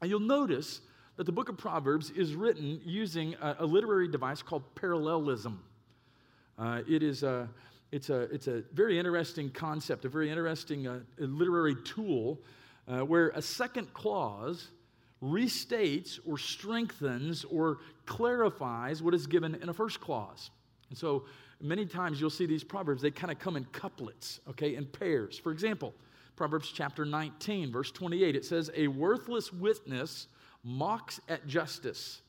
And 0.00 0.10
you'll 0.10 0.20
notice 0.20 0.80
that 1.16 1.24
the 1.24 1.32
book 1.32 1.48
of 1.48 1.58
Proverbs 1.58 2.10
is 2.10 2.34
written 2.34 2.80
using 2.84 3.34
a, 3.40 3.56
a 3.60 3.66
literary 3.66 4.08
device 4.08 4.42
called 4.42 4.62
parallelism. 4.74 5.62
Uh, 6.58 6.80
it 6.88 7.02
is 7.02 7.22
a, 7.22 7.48
it's, 7.92 8.10
a, 8.10 8.22
it's 8.22 8.48
a 8.48 8.62
very 8.72 8.98
interesting 8.98 9.50
concept, 9.50 10.04
a 10.04 10.08
very 10.08 10.30
interesting 10.30 10.88
uh, 10.88 11.00
literary 11.18 11.76
tool 11.84 12.40
uh, 12.88 13.00
where 13.00 13.28
a 13.34 13.42
second 13.42 13.92
clause 13.94 14.68
restates 15.22 16.18
or 16.26 16.36
strengthens 16.36 17.44
or 17.44 17.78
clarifies 18.06 19.02
what 19.02 19.14
is 19.14 19.26
given 19.26 19.54
in 19.54 19.68
a 19.68 19.74
first 19.74 20.00
clause. 20.00 20.50
And 20.90 20.98
so 20.98 21.24
many 21.60 21.86
times 21.86 22.20
you'll 22.20 22.30
see 22.30 22.46
these 22.46 22.64
proverbs, 22.64 23.02
they 23.02 23.10
kind 23.10 23.30
of 23.30 23.38
come 23.38 23.56
in 23.56 23.64
couplets, 23.66 24.40
okay, 24.50 24.74
in 24.74 24.86
pairs. 24.86 25.38
For 25.38 25.52
example, 25.52 25.94
Proverbs 26.34 26.72
chapter 26.72 27.04
19, 27.04 27.70
verse 27.70 27.90
28, 27.90 28.34
it 28.34 28.44
says, 28.44 28.70
A 28.74 28.88
worthless 28.88 29.52
witness 29.52 30.28
mocks 30.64 31.20
at 31.28 31.46
justice, 31.46 32.22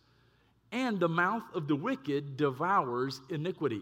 and 0.71 0.99
the 0.99 1.10
mouth 1.10 1.43
of 1.53 1.67
the 1.67 1.75
wicked 1.75 2.38
devours 2.38 3.21
iniquity. 3.29 3.82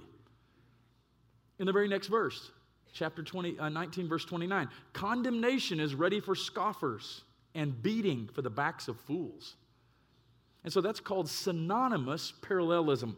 In 1.59 1.65
the 1.65 1.71
very 1.71 1.87
next 1.87 2.07
verse, 2.07 2.51
chapter 2.93 3.23
20, 3.23 3.59
uh, 3.59 3.69
19, 3.69 4.07
verse 4.07 4.25
29, 4.25 4.69
condemnation 4.93 5.79
is 5.79 5.95
ready 5.95 6.19
for 6.19 6.35
scoffers 6.35 7.23
and 7.55 7.81
beating 7.81 8.29
for 8.33 8.41
the 8.41 8.49
backs 8.49 8.87
of 8.87 8.99
fools. 8.99 9.55
And 10.63 10.71
so 10.71 10.81
that's 10.81 10.99
called 10.99 11.29
synonymous 11.29 12.33
parallelism. 12.41 13.17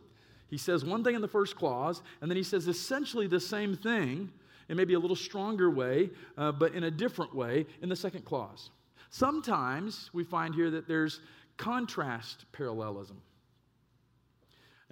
He 0.50 0.58
says 0.58 0.86
one 0.86 1.04
thing 1.04 1.16
in 1.16 1.22
the 1.22 1.28
first 1.28 1.56
clause, 1.56 2.02
and 2.22 2.30
then 2.30 2.38
he 2.38 2.44
says 2.44 2.68
essentially 2.68 3.28
the 3.28 3.40
same 3.40 3.76
thing 3.76 4.30
in 4.70 4.78
maybe 4.78 4.94
a 4.94 5.00
little 5.00 5.16
stronger 5.16 5.70
way, 5.70 6.10
uh, 6.38 6.52
but 6.52 6.74
in 6.74 6.84
a 6.84 6.92
different 6.92 7.36
way 7.36 7.66
in 7.82 7.90
the 7.90 7.96
second 7.96 8.24
clause. 8.24 8.70
Sometimes 9.10 10.10
we 10.14 10.24
find 10.24 10.56
here 10.56 10.72
that 10.72 10.88
there's 10.88 11.20
contrast 11.58 12.46
parallelism. 12.52 13.22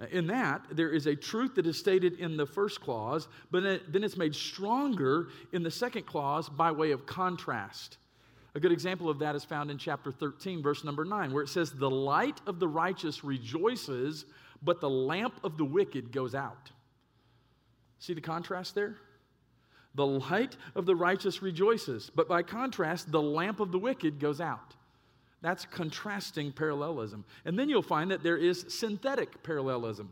Uh, 0.00 0.06
in 0.10 0.26
that, 0.26 0.66
there 0.72 0.90
is 0.90 1.06
a 1.06 1.14
truth 1.14 1.54
that 1.54 1.66
is 1.66 1.78
stated 1.78 2.18
in 2.18 2.36
the 2.36 2.46
first 2.46 2.80
clause, 2.80 3.28
but 3.50 3.62
then 3.62 4.04
it's 4.04 4.16
made 4.16 4.34
stronger 4.34 5.28
in 5.52 5.62
the 5.62 5.70
second 5.70 6.06
clause 6.06 6.48
by 6.48 6.70
way 6.70 6.90
of 6.90 7.06
contrast. 7.06 7.98
A 8.54 8.60
good 8.60 8.72
example 8.72 9.08
of 9.08 9.18
that 9.20 9.34
is 9.34 9.44
found 9.44 9.70
in 9.70 9.78
chapter 9.78 10.12
13, 10.12 10.62
verse 10.62 10.84
number 10.84 11.04
9, 11.04 11.32
where 11.32 11.42
it 11.42 11.48
says, 11.48 11.72
The 11.72 11.90
light 11.90 12.40
of 12.46 12.60
the 12.60 12.68
righteous 12.68 13.24
rejoices, 13.24 14.26
but 14.62 14.80
the 14.80 14.90
lamp 14.90 15.34
of 15.42 15.56
the 15.56 15.64
wicked 15.64 16.12
goes 16.12 16.34
out. 16.34 16.70
See 17.98 18.14
the 18.14 18.20
contrast 18.20 18.74
there? 18.74 18.96
The 19.94 20.06
light 20.06 20.56
of 20.74 20.86
the 20.86 20.96
righteous 20.96 21.42
rejoices, 21.42 22.10
but 22.14 22.28
by 22.28 22.42
contrast, 22.42 23.10
the 23.10 23.22
lamp 23.22 23.60
of 23.60 23.72
the 23.72 23.78
wicked 23.78 24.18
goes 24.20 24.40
out. 24.40 24.74
That's 25.40 25.64
contrasting 25.66 26.52
parallelism. 26.52 27.24
And 27.44 27.58
then 27.58 27.68
you'll 27.68 27.82
find 27.82 28.10
that 28.10 28.22
there 28.22 28.36
is 28.36 28.64
synthetic 28.68 29.42
parallelism. 29.42 30.10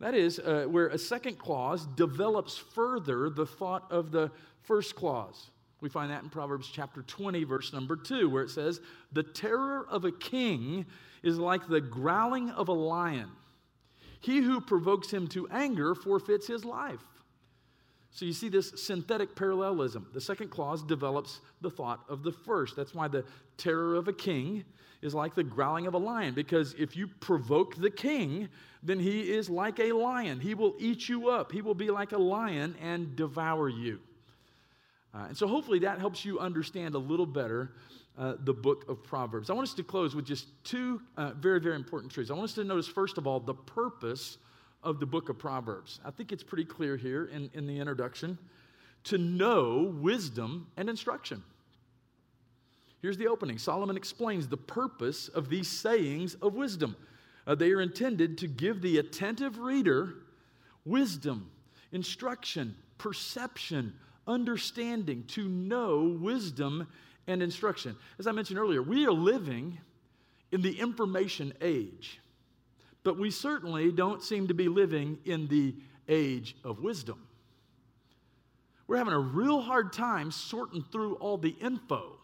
That 0.00 0.14
is, 0.14 0.38
uh, 0.38 0.66
where 0.68 0.88
a 0.88 0.98
second 0.98 1.38
clause 1.38 1.86
develops 1.96 2.56
further 2.56 3.30
the 3.30 3.46
thought 3.46 3.90
of 3.90 4.12
the 4.12 4.30
first 4.62 4.94
clause. 4.94 5.50
We 5.80 5.88
find 5.88 6.10
that 6.10 6.22
in 6.22 6.28
Proverbs 6.28 6.68
chapter 6.72 7.02
20, 7.02 7.44
verse 7.44 7.72
number 7.72 7.96
2, 7.96 8.28
where 8.28 8.42
it 8.42 8.50
says, 8.50 8.80
The 9.12 9.22
terror 9.22 9.86
of 9.88 10.04
a 10.04 10.12
king 10.12 10.86
is 11.22 11.38
like 11.38 11.68
the 11.68 11.80
growling 11.80 12.50
of 12.50 12.68
a 12.68 12.72
lion. 12.72 13.30
He 14.20 14.38
who 14.38 14.60
provokes 14.60 15.10
him 15.10 15.28
to 15.28 15.46
anger 15.48 15.94
forfeits 15.94 16.46
his 16.46 16.64
life. 16.64 17.04
So 18.10 18.24
you 18.24 18.32
see 18.32 18.48
this 18.48 18.72
synthetic 18.74 19.36
parallelism. 19.36 20.08
The 20.12 20.20
second 20.20 20.48
clause 20.48 20.82
develops 20.82 21.40
the 21.60 21.70
thought 21.70 22.00
of 22.08 22.24
the 22.24 22.32
first. 22.32 22.74
That's 22.74 22.94
why 22.94 23.06
the 23.06 23.24
terror 23.56 23.94
of 23.94 24.08
a 24.08 24.12
king 24.12 24.64
is 25.02 25.14
like 25.14 25.36
the 25.36 25.44
growling 25.44 25.86
of 25.86 25.94
a 25.94 25.98
lion, 25.98 26.34
because 26.34 26.74
if 26.76 26.96
you 26.96 27.06
provoke 27.06 27.76
the 27.76 27.90
king, 27.90 28.48
then 28.82 28.98
he 28.98 29.30
is 29.30 29.48
like 29.48 29.78
a 29.78 29.92
lion. 29.92 30.40
He 30.40 30.54
will 30.54 30.74
eat 30.80 31.08
you 31.08 31.28
up, 31.28 31.52
he 31.52 31.62
will 31.62 31.74
be 31.74 31.90
like 31.90 32.10
a 32.10 32.18
lion 32.18 32.74
and 32.82 33.14
devour 33.14 33.68
you. 33.68 34.00
Uh, 35.18 35.26
and 35.28 35.36
so 35.36 35.48
hopefully 35.48 35.80
that 35.80 35.98
helps 35.98 36.24
you 36.24 36.38
understand 36.38 36.94
a 36.94 36.98
little 36.98 37.26
better 37.26 37.72
uh, 38.16 38.34
the 38.44 38.52
book 38.52 38.88
of 38.88 39.02
Proverbs. 39.02 39.50
I 39.50 39.52
want 39.52 39.66
us 39.66 39.74
to 39.74 39.82
close 39.82 40.14
with 40.14 40.24
just 40.24 40.46
two 40.64 41.00
uh, 41.16 41.32
very, 41.32 41.60
very 41.60 41.76
important 41.76 42.12
truths. 42.12 42.30
I 42.30 42.34
want 42.34 42.44
us 42.44 42.54
to 42.54 42.64
notice, 42.64 42.86
first 42.86 43.18
of 43.18 43.26
all, 43.26 43.40
the 43.40 43.54
purpose 43.54 44.38
of 44.82 45.00
the 45.00 45.06
book 45.06 45.28
of 45.28 45.38
Proverbs. 45.38 46.00
I 46.04 46.10
think 46.10 46.30
it's 46.30 46.42
pretty 46.42 46.64
clear 46.64 46.96
here 46.96 47.26
in, 47.26 47.50
in 47.54 47.66
the 47.66 47.78
introduction 47.78 48.38
to 49.04 49.18
know 49.18 49.94
wisdom 50.00 50.68
and 50.76 50.88
instruction. 50.88 51.42
Here's 53.02 53.16
the 53.16 53.28
opening 53.28 53.58
Solomon 53.58 53.96
explains 53.96 54.48
the 54.48 54.56
purpose 54.56 55.28
of 55.28 55.48
these 55.48 55.68
sayings 55.68 56.34
of 56.36 56.54
wisdom. 56.54 56.96
Uh, 57.46 57.54
they 57.54 57.70
are 57.70 57.80
intended 57.80 58.38
to 58.38 58.46
give 58.46 58.82
the 58.82 58.98
attentive 58.98 59.58
reader 59.58 60.14
wisdom, 60.84 61.50
instruction, 61.92 62.74
perception, 62.98 63.94
understanding, 64.28 65.24
to 65.28 65.48
know 65.48 66.16
wisdom 66.20 66.86
and 67.26 67.42
instruction. 67.42 67.96
As 68.18 68.26
I 68.26 68.32
mentioned 68.32 68.58
earlier, 68.58 68.82
we 68.82 69.06
are 69.06 69.12
living 69.12 69.78
in 70.52 70.62
the 70.62 70.78
information 70.78 71.52
age, 71.60 72.20
but 73.02 73.18
we 73.18 73.30
certainly 73.30 73.90
don't 73.90 74.22
seem 74.22 74.48
to 74.48 74.54
be 74.54 74.68
living 74.68 75.18
in 75.24 75.48
the 75.48 75.74
age 76.08 76.56
of 76.64 76.80
wisdom. 76.80 77.26
We're 78.86 78.96
having 78.96 79.12
a 79.12 79.18
real 79.18 79.60
hard 79.60 79.92
time 79.92 80.30
sorting 80.30 80.84
through 80.90 81.16
all 81.16 81.36
the 81.36 81.54
info. 81.60 82.16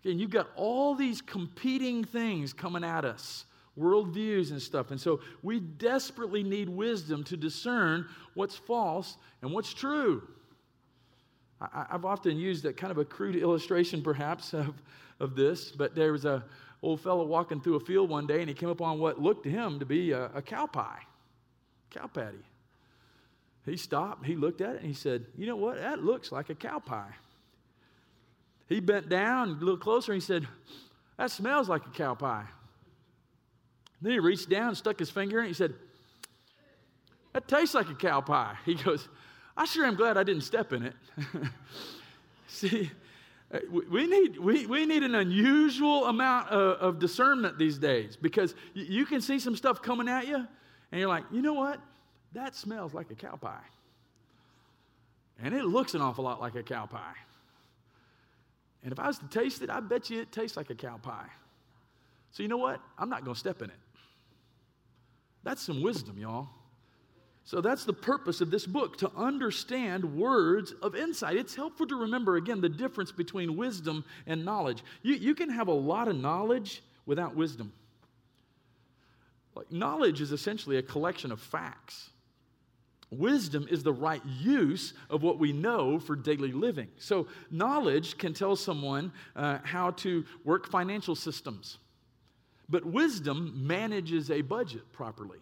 Okay, 0.00 0.12
and 0.12 0.20
you've 0.20 0.30
got 0.30 0.48
all 0.56 0.94
these 0.94 1.20
competing 1.20 2.04
things 2.04 2.52
coming 2.54 2.84
at 2.84 3.04
us 3.04 3.44
worldviews 3.78 4.50
and 4.50 4.60
stuff. 4.60 4.90
And 4.90 5.00
so 5.00 5.20
we 5.42 5.60
desperately 5.60 6.42
need 6.42 6.68
wisdom 6.68 7.24
to 7.24 7.36
discern 7.36 8.06
what's 8.34 8.56
false 8.56 9.16
and 9.42 9.52
what's 9.52 9.72
true. 9.72 10.22
I, 11.60 11.86
have 11.90 12.04
often 12.04 12.38
used 12.38 12.64
a 12.64 12.72
kind 12.72 12.90
of 12.90 12.98
a 12.98 13.04
crude 13.04 13.36
illustration, 13.36 14.02
perhaps, 14.02 14.54
of, 14.54 14.74
of 15.18 15.36
this, 15.36 15.70
but 15.70 15.94
there 15.94 16.12
was 16.12 16.24
a 16.24 16.44
old 16.82 17.00
fellow 17.00 17.24
walking 17.26 17.60
through 17.60 17.76
a 17.76 17.80
field 17.80 18.08
one 18.08 18.26
day, 18.26 18.40
and 18.40 18.48
he 18.48 18.54
came 18.54 18.70
upon 18.70 18.98
what 18.98 19.20
looked 19.20 19.44
to 19.44 19.50
him 19.50 19.78
to 19.78 19.84
be 19.84 20.12
a, 20.12 20.26
a 20.34 20.42
cow 20.42 20.66
pie, 20.66 21.00
cow 21.90 22.06
patty. 22.06 22.38
He 23.66 23.76
stopped, 23.76 24.24
he 24.24 24.36
looked 24.36 24.62
at 24.62 24.76
it, 24.76 24.78
and 24.78 24.86
he 24.86 24.94
said, 24.94 25.26
You 25.36 25.46
know 25.46 25.56
what? 25.56 25.76
That 25.76 26.02
looks 26.02 26.32
like 26.32 26.48
a 26.48 26.54
cow 26.54 26.78
pie. 26.78 27.14
He 28.68 28.80
bent 28.80 29.08
down 29.08 29.48
a 29.48 29.52
little 29.52 29.76
closer, 29.76 30.12
and 30.12 30.22
he 30.22 30.26
said, 30.26 30.48
That 31.18 31.30
smells 31.30 31.68
like 31.68 31.86
a 31.86 31.90
cow 31.90 32.14
pie. 32.14 32.46
Then 34.00 34.12
he 34.12 34.18
reached 34.18 34.48
down, 34.48 34.74
stuck 34.74 34.98
his 34.98 35.10
finger 35.10 35.38
in 35.38 35.44
and 35.44 35.48
he 35.48 35.54
said, 35.54 35.74
That 37.34 37.46
tastes 37.46 37.74
like 37.74 37.90
a 37.90 37.94
cow 37.94 38.20
pie. 38.20 38.56
He 38.64 38.74
goes, 38.74 39.08
I 39.56 39.64
sure 39.64 39.84
am 39.84 39.94
glad 39.94 40.16
I 40.16 40.22
didn't 40.22 40.42
step 40.42 40.72
in 40.72 40.84
it. 40.84 40.94
See, 42.46 42.90
uh, 43.52 43.58
we 43.70 44.06
need, 44.06 44.38
we, 44.38 44.66
we 44.66 44.86
need 44.86 45.02
an 45.02 45.14
unusual 45.14 46.06
amount 46.06 46.48
of, 46.48 46.78
of 46.78 46.98
discernment 46.98 47.58
these 47.58 47.78
days 47.78 48.16
because 48.16 48.54
you 48.74 49.04
can 49.04 49.20
see 49.20 49.38
some 49.38 49.56
stuff 49.56 49.82
coming 49.82 50.08
at 50.08 50.28
you 50.28 50.36
and 50.36 51.00
you're 51.00 51.08
like, 51.08 51.24
you 51.32 51.42
know 51.42 51.54
what? 51.54 51.80
That 52.32 52.54
smells 52.54 52.94
like 52.94 53.10
a 53.10 53.14
cow 53.14 53.36
pie. 53.36 53.64
And 55.42 55.54
it 55.54 55.64
looks 55.64 55.94
an 55.94 56.00
awful 56.00 56.24
lot 56.24 56.40
like 56.40 56.54
a 56.54 56.62
cow 56.62 56.86
pie. 56.86 57.14
And 58.82 58.92
if 58.92 58.98
I 58.98 59.08
was 59.08 59.18
to 59.18 59.28
taste 59.28 59.62
it, 59.62 59.70
I 59.70 59.80
bet 59.80 60.10
you 60.10 60.20
it 60.20 60.32
tastes 60.32 60.56
like 60.56 60.70
a 60.70 60.74
cow 60.74 60.98
pie. 60.98 61.28
So 62.30 62.42
you 62.42 62.48
know 62.48 62.56
what? 62.56 62.80
I'm 62.98 63.08
not 63.08 63.24
going 63.24 63.34
to 63.34 63.40
step 63.40 63.62
in 63.62 63.70
it. 63.70 63.76
That's 65.42 65.62
some 65.62 65.82
wisdom, 65.82 66.18
y'all. 66.18 66.48
So 67.44 67.60
that's 67.60 67.84
the 67.84 67.92
purpose 67.92 68.40
of 68.40 68.50
this 68.50 68.66
book 68.66 68.98
to 68.98 69.10
understand 69.16 70.04
words 70.16 70.72
of 70.82 70.94
insight. 70.94 71.36
It's 71.36 71.54
helpful 71.54 71.86
to 71.86 71.96
remember, 71.96 72.36
again, 72.36 72.60
the 72.60 72.68
difference 72.68 73.10
between 73.10 73.56
wisdom 73.56 74.04
and 74.26 74.44
knowledge. 74.44 74.84
You, 75.02 75.14
you 75.14 75.34
can 75.34 75.50
have 75.50 75.68
a 75.68 75.72
lot 75.72 76.08
of 76.08 76.16
knowledge 76.16 76.82
without 77.06 77.34
wisdom. 77.34 77.72
Like, 79.54 79.72
knowledge 79.72 80.20
is 80.20 80.32
essentially 80.32 80.76
a 80.76 80.82
collection 80.82 81.32
of 81.32 81.40
facts. 81.40 82.10
Wisdom 83.10 83.66
is 83.68 83.82
the 83.82 83.92
right 83.92 84.24
use 84.24 84.94
of 85.08 85.22
what 85.22 85.38
we 85.38 85.52
know 85.52 85.98
for 85.98 86.14
daily 86.14 86.52
living. 86.52 86.86
So, 86.98 87.26
knowledge 87.50 88.16
can 88.16 88.32
tell 88.32 88.54
someone 88.54 89.12
uh, 89.34 89.58
how 89.64 89.90
to 89.92 90.24
work 90.44 90.70
financial 90.70 91.16
systems, 91.16 91.78
but 92.68 92.84
wisdom 92.84 93.66
manages 93.66 94.30
a 94.30 94.42
budget 94.42 94.92
properly. 94.92 95.40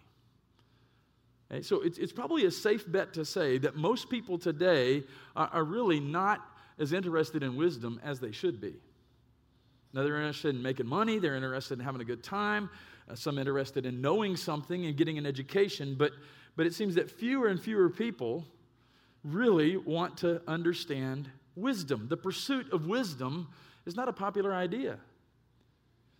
Okay? 1.51 1.61
So, 1.61 1.81
it's, 1.81 1.97
it's 1.97 2.13
probably 2.13 2.45
a 2.45 2.51
safe 2.51 2.89
bet 2.89 3.13
to 3.13 3.25
say 3.25 3.57
that 3.59 3.75
most 3.75 4.09
people 4.09 4.37
today 4.37 5.03
are, 5.35 5.49
are 5.53 5.63
really 5.63 5.99
not 5.99 6.41
as 6.77 6.93
interested 6.93 7.43
in 7.43 7.55
wisdom 7.55 7.99
as 8.03 8.19
they 8.19 8.31
should 8.31 8.61
be. 8.61 8.75
Now, 9.93 10.03
they're 10.03 10.17
interested 10.17 10.55
in 10.55 10.61
making 10.61 10.87
money, 10.87 11.19
they're 11.19 11.35
interested 11.35 11.79
in 11.79 11.85
having 11.85 12.01
a 12.01 12.05
good 12.05 12.23
time, 12.23 12.69
uh, 13.09 13.15
some 13.15 13.39
interested 13.39 13.85
in 13.85 14.01
knowing 14.01 14.35
something 14.35 14.85
and 14.85 14.95
getting 14.95 15.17
an 15.17 15.25
education, 15.25 15.95
but 15.97 16.11
but 16.59 16.65
it 16.65 16.73
seems 16.73 16.95
that 16.95 17.09
fewer 17.09 17.47
and 17.47 17.57
fewer 17.57 17.89
people 17.89 18.45
really 19.23 19.77
want 19.77 20.17
to 20.17 20.41
understand 20.45 21.29
wisdom. 21.55 22.07
The 22.09 22.17
pursuit 22.17 22.73
of 22.73 22.85
wisdom 22.85 23.47
is 23.85 23.95
not 23.95 24.09
a 24.09 24.11
popular 24.11 24.53
idea. 24.53 24.97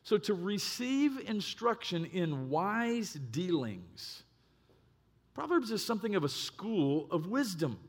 So, 0.03 0.17
to 0.17 0.33
receive 0.33 1.19
instruction 1.27 2.05
in 2.05 2.49
wise 2.49 3.19
dealings, 3.31 4.23
Proverbs 5.39 5.71
is 5.71 5.81
something 5.81 6.15
of 6.15 6.25
a 6.25 6.29
school 6.29 7.07
of 7.11 7.27
wisdom. 7.27 7.79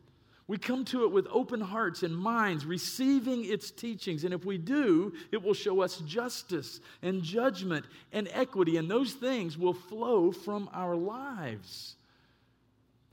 We 0.46 0.56
come 0.56 0.84
to 0.84 1.02
it 1.02 1.10
with 1.10 1.26
open 1.32 1.60
hearts 1.60 2.04
and 2.04 2.16
minds, 2.16 2.64
receiving 2.64 3.44
its 3.44 3.72
teachings. 3.72 4.22
And 4.22 4.32
if 4.32 4.44
we 4.44 4.56
do, 4.56 5.12
it 5.32 5.42
will 5.42 5.54
show 5.54 5.80
us 5.80 5.96
justice 6.06 6.78
and 7.02 7.24
judgment 7.24 7.86
and 8.12 8.28
equity, 8.30 8.76
and 8.76 8.88
those 8.88 9.14
things 9.14 9.58
will 9.58 9.72
flow 9.74 10.30
from 10.30 10.70
our 10.72 10.94
lives. 10.94 11.96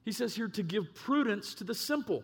He 0.05 0.11
says 0.11 0.35
here 0.35 0.49
to 0.49 0.61
give 0.61 0.93
prudence 0.93 1.55
to 1.55 1.63
the 1.63 1.73
simple. 1.73 2.23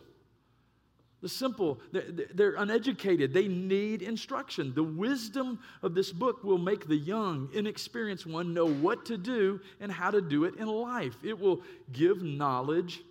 The 1.24 1.30
simple, 1.30 1.80
they're, 1.94 2.56
uneducated. 2.56 3.34
They 3.34 3.48
need 3.48 4.02
instruction. 4.02 4.74
The 4.76 4.84
wisdom 4.84 5.58
of 5.82 5.96
this 5.96 6.12
book 6.12 6.44
will 6.44 6.58
make 6.58 6.86
the 6.86 6.98
young, 6.98 7.48
inexperienced 7.54 8.26
one 8.26 8.54
know 8.54 8.68
what 8.68 9.06
to 9.06 9.18
do 9.18 9.62
and 9.80 9.90
how 9.90 10.12
to 10.12 10.20
do 10.20 10.44
it 10.44 10.58
in 10.58 10.68
life. 10.68 11.16
It 11.24 11.40
will 11.40 11.62
give 11.94 12.22
knowledge 12.22 13.04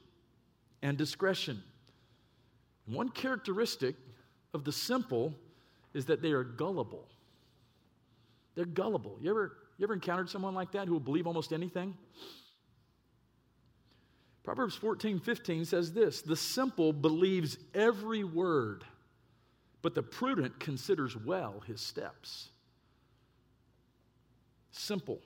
and 0.83 0.99
discretion. 0.99 1.63
one 2.85 3.09
characteristic 3.09 3.97
of 4.53 4.65
the 4.65 4.73
simple 4.73 5.33
is 5.95 6.05
that 6.05 6.21
they 6.21 6.33
are 6.33 6.45
gullible. 6.45 7.09
They're 8.57 8.67
gullible. 8.67 9.17
You 9.23 9.31
ever, 9.31 9.57
you 9.79 9.85
ever 9.85 9.95
encountered 9.95 10.29
someone 10.29 10.55
like 10.55 10.73
that 10.73 10.87
who 10.87 10.93
will 10.93 11.01
believe 11.01 11.27
almost 11.27 11.51
anything? 11.51 11.97
Proverbs 14.45 14.75
14, 14.75 15.21
15 15.21 15.65
says 15.65 15.93
this 15.93 16.23
The 16.23 16.37
simple 16.37 16.93
believes 16.93 17.59
every 17.75 18.25
word, 18.25 18.85
but 19.83 19.95
the 19.95 20.03
prudent 20.03 20.59
considers 20.59 21.17
well 21.17 21.63
his 21.67 21.81
steps. 21.81 22.49
Simple. 24.73 25.21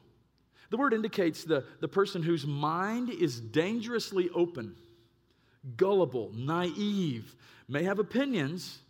The 0.70 0.76
word 0.76 0.92
indicates 0.92 1.44
the, 1.44 1.64
the 1.80 1.88
person 1.88 2.22
whose 2.22 2.44
mind 2.44 3.08
is 3.10 3.40
dangerously 3.40 4.28
open, 4.34 4.74
gullible, 5.76 6.32
naive, 6.34 7.36
may 7.68 7.84
have 7.84 8.00
opinions, 8.00 8.80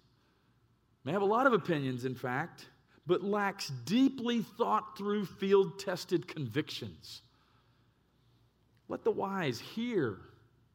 may 1.04 1.12
have 1.12 1.22
a 1.22 1.26
lot 1.26 1.46
of 1.46 1.52
opinions, 1.52 2.06
in 2.06 2.14
fact, 2.14 2.66
but 3.06 3.22
lacks 3.22 3.68
deeply 3.84 4.42
thought 4.42 4.96
through, 4.96 5.26
field 5.26 5.78
tested 5.78 6.26
convictions. 6.26 7.20
Let 8.88 9.04
the 9.04 9.10
wise 9.10 9.58
hear 9.58 10.18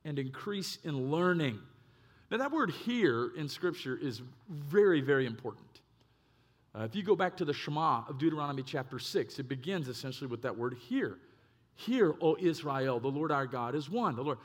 and 0.03 0.19
increase 0.19 0.77
in 0.83 1.11
learning. 1.11 1.59
Now, 2.29 2.37
that 2.37 2.51
word 2.51 2.71
hear 2.71 3.31
in 3.37 3.47
Scripture 3.47 3.97
is 4.01 4.21
very, 4.49 5.01
very 5.01 5.25
important. 5.25 5.67
Uh, 6.73 6.83
if 6.83 6.95
you 6.95 7.03
go 7.03 7.15
back 7.15 7.35
to 7.37 7.45
the 7.45 7.53
Shema 7.53 8.03
of 8.07 8.17
Deuteronomy 8.17 8.63
chapter 8.63 8.99
6, 8.99 9.39
it 9.39 9.49
begins 9.49 9.87
essentially 9.89 10.27
with 10.27 10.41
that 10.43 10.57
word 10.57 10.77
hear. 10.87 11.17
Hear, 11.75 12.13
O 12.21 12.37
Israel, 12.39 12.99
the 12.99 13.09
Lord 13.09 13.31
our 13.31 13.45
God 13.45 13.75
is 13.75 13.89
one. 13.89 14.15
The 14.15 14.23
Lord. 14.23 14.37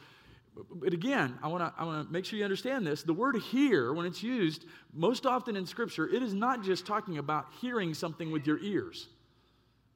But 0.74 0.92
again, 0.92 1.38
I 1.42 1.48
want 1.48 1.62
to 1.62 1.80
I 1.80 1.84
wanna 1.84 2.06
make 2.10 2.24
sure 2.24 2.38
you 2.38 2.44
understand 2.44 2.86
this. 2.86 3.02
The 3.02 3.12
word 3.12 3.36
hear, 3.36 3.92
when 3.92 4.06
it's 4.06 4.22
used 4.22 4.64
most 4.92 5.26
often 5.26 5.54
in 5.54 5.66
Scripture, 5.66 6.08
it 6.08 6.22
is 6.22 6.34
not 6.34 6.64
just 6.64 6.86
talking 6.86 7.18
about 7.18 7.46
hearing 7.60 7.94
something 7.94 8.32
with 8.32 8.46
your 8.46 8.58
ears 8.58 9.08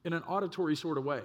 in 0.04 0.12
an 0.12 0.22
auditory 0.24 0.76
sort 0.76 0.98
of 0.98 1.04
way. 1.04 1.22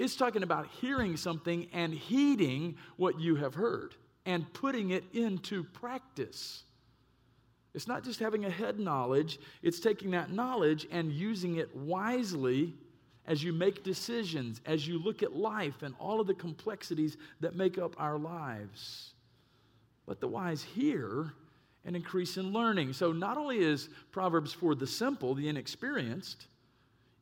It's 0.00 0.16
talking 0.16 0.42
about 0.42 0.66
hearing 0.80 1.18
something 1.18 1.68
and 1.74 1.92
heeding 1.92 2.76
what 2.96 3.20
you 3.20 3.36
have 3.36 3.52
heard 3.54 3.94
and 4.24 4.50
putting 4.54 4.92
it 4.92 5.04
into 5.12 5.62
practice. 5.62 6.62
It's 7.74 7.86
not 7.86 8.02
just 8.02 8.18
having 8.18 8.46
a 8.46 8.50
head 8.50 8.80
knowledge, 8.80 9.38
it's 9.60 9.78
taking 9.78 10.12
that 10.12 10.32
knowledge 10.32 10.86
and 10.90 11.12
using 11.12 11.56
it 11.56 11.76
wisely 11.76 12.72
as 13.26 13.44
you 13.44 13.52
make 13.52 13.84
decisions, 13.84 14.62
as 14.64 14.88
you 14.88 14.98
look 14.98 15.22
at 15.22 15.36
life 15.36 15.82
and 15.82 15.94
all 15.98 16.18
of 16.18 16.26
the 16.26 16.32
complexities 16.32 17.18
that 17.40 17.54
make 17.54 17.76
up 17.76 17.94
our 17.98 18.18
lives. 18.18 19.12
Let 20.06 20.18
the 20.18 20.28
wise 20.28 20.62
hear 20.62 21.34
and 21.84 21.94
increase 21.94 22.38
in 22.38 22.54
learning. 22.54 22.94
So, 22.94 23.12
not 23.12 23.36
only 23.36 23.58
is 23.58 23.90
Proverbs 24.12 24.54
for 24.54 24.74
the 24.74 24.86
simple, 24.86 25.34
the 25.34 25.50
inexperienced, 25.50 26.46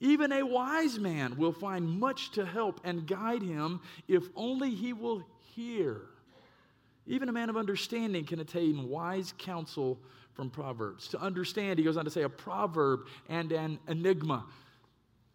even 0.00 0.32
a 0.32 0.44
wise 0.44 0.98
man 0.98 1.36
will 1.36 1.52
find 1.52 1.88
much 1.88 2.30
to 2.32 2.46
help 2.46 2.80
and 2.84 3.06
guide 3.06 3.42
him 3.42 3.80
if 4.06 4.24
only 4.36 4.70
he 4.70 4.92
will 4.92 5.26
hear. 5.54 6.02
Even 7.06 7.28
a 7.28 7.32
man 7.32 7.48
of 7.48 7.56
understanding 7.56 8.24
can 8.24 8.38
attain 8.40 8.88
wise 8.88 9.34
counsel 9.38 9.98
from 10.34 10.50
Proverbs. 10.50 11.08
To 11.08 11.20
understand, 11.20 11.78
he 11.78 11.84
goes 11.84 11.96
on 11.96 12.04
to 12.04 12.10
say, 12.10 12.22
a 12.22 12.28
proverb 12.28 13.00
and 13.28 13.50
an 13.50 13.78
enigma 13.88 14.44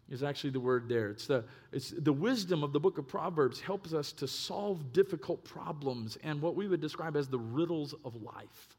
is 0.08 0.22
actually 0.22 0.50
the 0.50 0.60
word 0.60 0.88
there. 0.88 1.10
It's 1.10 1.26
the, 1.26 1.44
it's 1.72 1.90
the 1.90 2.12
wisdom 2.12 2.62
of 2.62 2.72
the 2.72 2.80
book 2.80 2.98
of 2.98 3.08
Proverbs 3.08 3.60
helps 3.60 3.92
us 3.92 4.12
to 4.12 4.28
solve 4.28 4.92
difficult 4.92 5.44
problems 5.44 6.16
and 6.22 6.40
what 6.40 6.54
we 6.54 6.68
would 6.68 6.80
describe 6.80 7.16
as 7.16 7.28
the 7.28 7.38
riddles 7.38 7.94
of 8.04 8.14
life. 8.22 8.76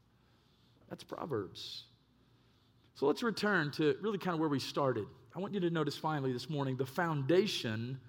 That's 0.88 1.04
Proverbs. 1.04 1.84
So 2.94 3.06
let's 3.06 3.22
return 3.22 3.70
to 3.72 3.96
really 4.00 4.18
kind 4.18 4.34
of 4.34 4.40
where 4.40 4.48
we 4.48 4.60
started. 4.60 5.06
I 5.36 5.38
want 5.38 5.52
you 5.52 5.60
to 5.60 5.70
notice 5.70 5.98
finally 5.98 6.32
this 6.32 6.48
morning 6.48 6.76
the 6.76 6.86
foundation 6.86 8.00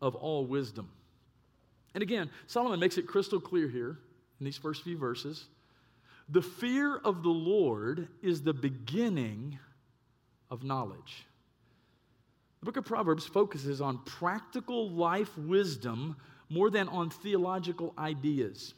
of 0.00 0.14
all 0.14 0.46
wisdom. 0.46 0.88
And 1.92 2.02
again, 2.02 2.30
Solomon 2.46 2.80
makes 2.80 2.96
it 2.96 3.06
crystal 3.06 3.38
clear 3.38 3.68
here 3.68 3.98
in 4.38 4.46
these 4.46 4.56
first 4.56 4.82
few 4.82 4.96
verses. 4.96 5.44
The 6.30 6.40
fear 6.40 6.96
of 6.96 7.22
the 7.22 7.28
Lord 7.28 8.08
is 8.22 8.40
the 8.40 8.54
beginning 8.54 9.58
of 10.50 10.64
knowledge. 10.64 11.26
The 12.60 12.66
book 12.66 12.78
of 12.78 12.86
Proverbs 12.86 13.26
focuses 13.26 13.82
on 13.82 13.98
practical 14.06 14.88
life 14.88 15.36
wisdom 15.36 16.16
more 16.48 16.70
than 16.70 16.88
on 16.88 17.10
theological 17.10 17.92
ideas. 17.98 18.72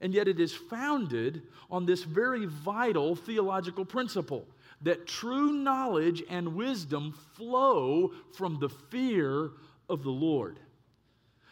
And 0.00 0.14
yet 0.14 0.28
it 0.28 0.38
is 0.38 0.54
founded 0.54 1.42
on 1.68 1.84
this 1.84 2.04
very 2.04 2.46
vital 2.46 3.16
theological 3.16 3.84
principle 3.84 4.46
that 4.82 5.06
true 5.06 5.52
knowledge 5.52 6.22
and 6.30 6.54
wisdom 6.54 7.14
flow 7.34 8.12
from 8.36 8.58
the 8.60 8.68
fear 8.68 9.50
of 9.88 10.02
the 10.02 10.10
Lord. 10.10 10.58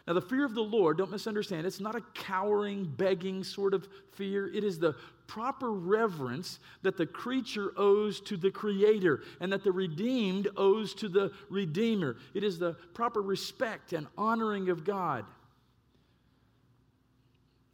Now, 0.07 0.13
the 0.13 0.21
fear 0.21 0.45
of 0.45 0.55
the 0.55 0.63
Lord, 0.63 0.99
don't 0.99 1.11
misunderstand, 1.11 1.67
it's 1.67 1.81
not 1.81 1.97
a 1.97 2.01
cowering, 2.15 2.85
begging 2.85 3.43
sort 3.43 3.75
of 3.75 3.89
fear. 4.13 4.47
It 4.55 4.63
is 4.63 4.79
the 4.79 4.95
proper 5.27 5.73
reverence 5.73 6.61
that 6.83 6.97
the 6.97 7.07
creature 7.07 7.73
owes 7.77 8.21
to 8.21 8.37
the 8.37 8.51
Creator 8.51 9.23
and 9.41 9.53
that 9.53 9.65
the 9.65 9.73
redeemed 9.73 10.47
owes 10.57 10.95
to 10.95 11.09
the 11.09 11.33
Redeemer. 11.51 12.17
It 12.35 12.45
is 12.45 12.57
the 12.57 12.75
proper 12.95 13.21
respect 13.21 13.93
and 13.93 14.07
honoring 14.17 14.69
of 14.69 14.85
God. 14.85 15.25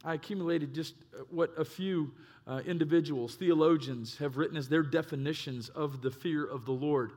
I 0.03 0.15
accumulated 0.15 0.73
just 0.73 0.95
uh, 1.13 1.23
what 1.29 1.51
a 1.57 1.63
few 1.63 2.11
uh, 2.47 2.61
individuals, 2.65 3.35
theologians, 3.35 4.17
have 4.17 4.37
written 4.37 4.57
as 4.57 4.67
their 4.67 4.83
definitions 4.83 5.69
of 5.69 6.01
the 6.01 6.11
fear 6.11 6.45
of 6.45 6.65
the 6.65 6.71
Lord. 6.71 7.13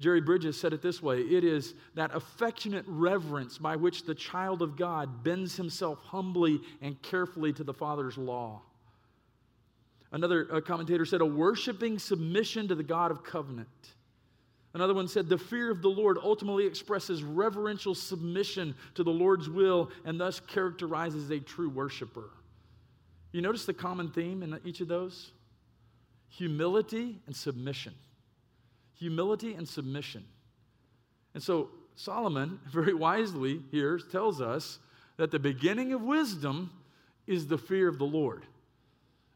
Jerry 0.00 0.20
Bridges 0.20 0.58
said 0.58 0.72
it 0.72 0.82
this 0.82 1.00
way 1.00 1.20
it 1.20 1.44
is 1.44 1.74
that 1.94 2.14
affectionate 2.14 2.84
reverence 2.88 3.56
by 3.56 3.76
which 3.76 4.04
the 4.04 4.14
child 4.14 4.60
of 4.60 4.76
God 4.76 5.22
bends 5.22 5.56
himself 5.56 6.00
humbly 6.02 6.60
and 6.80 7.00
carefully 7.02 7.52
to 7.52 7.62
the 7.62 7.72
Father's 7.72 8.18
law. 8.18 8.62
Another 10.10 10.46
uh, 10.52 10.60
commentator 10.60 11.06
said, 11.06 11.20
a 11.20 11.26
worshiping 11.26 11.98
submission 11.98 12.68
to 12.68 12.74
the 12.74 12.82
God 12.82 13.10
of 13.10 13.24
covenant. 13.24 13.68
Another 14.74 14.92
one 14.92 15.08
said, 15.08 15.28
The 15.28 15.38
fear 15.38 15.70
of 15.70 15.82
the 15.82 15.88
Lord 15.88 16.18
ultimately 16.22 16.66
expresses 16.66 17.22
reverential 17.22 17.94
submission 17.94 18.74
to 18.94 19.04
the 19.04 19.10
Lord's 19.10 19.48
will 19.48 19.90
and 20.04 20.20
thus 20.20 20.40
characterizes 20.40 21.30
a 21.30 21.38
true 21.38 21.68
worshiper. 21.68 22.30
You 23.32 23.40
notice 23.40 23.64
the 23.64 23.74
common 23.74 24.10
theme 24.10 24.42
in 24.42 24.58
each 24.64 24.80
of 24.80 24.88
those? 24.88 25.32
Humility 26.28 27.18
and 27.26 27.34
submission. 27.34 27.94
Humility 28.94 29.54
and 29.54 29.66
submission. 29.66 30.24
And 31.34 31.42
so 31.42 31.70
Solomon, 31.96 32.60
very 32.70 32.94
wisely 32.94 33.62
here, 33.70 33.98
tells 33.98 34.40
us 34.40 34.78
that 35.16 35.30
the 35.30 35.38
beginning 35.38 35.92
of 35.92 36.02
wisdom 36.02 36.70
is 37.26 37.46
the 37.46 37.58
fear 37.58 37.88
of 37.88 37.98
the 37.98 38.04
Lord, 38.04 38.44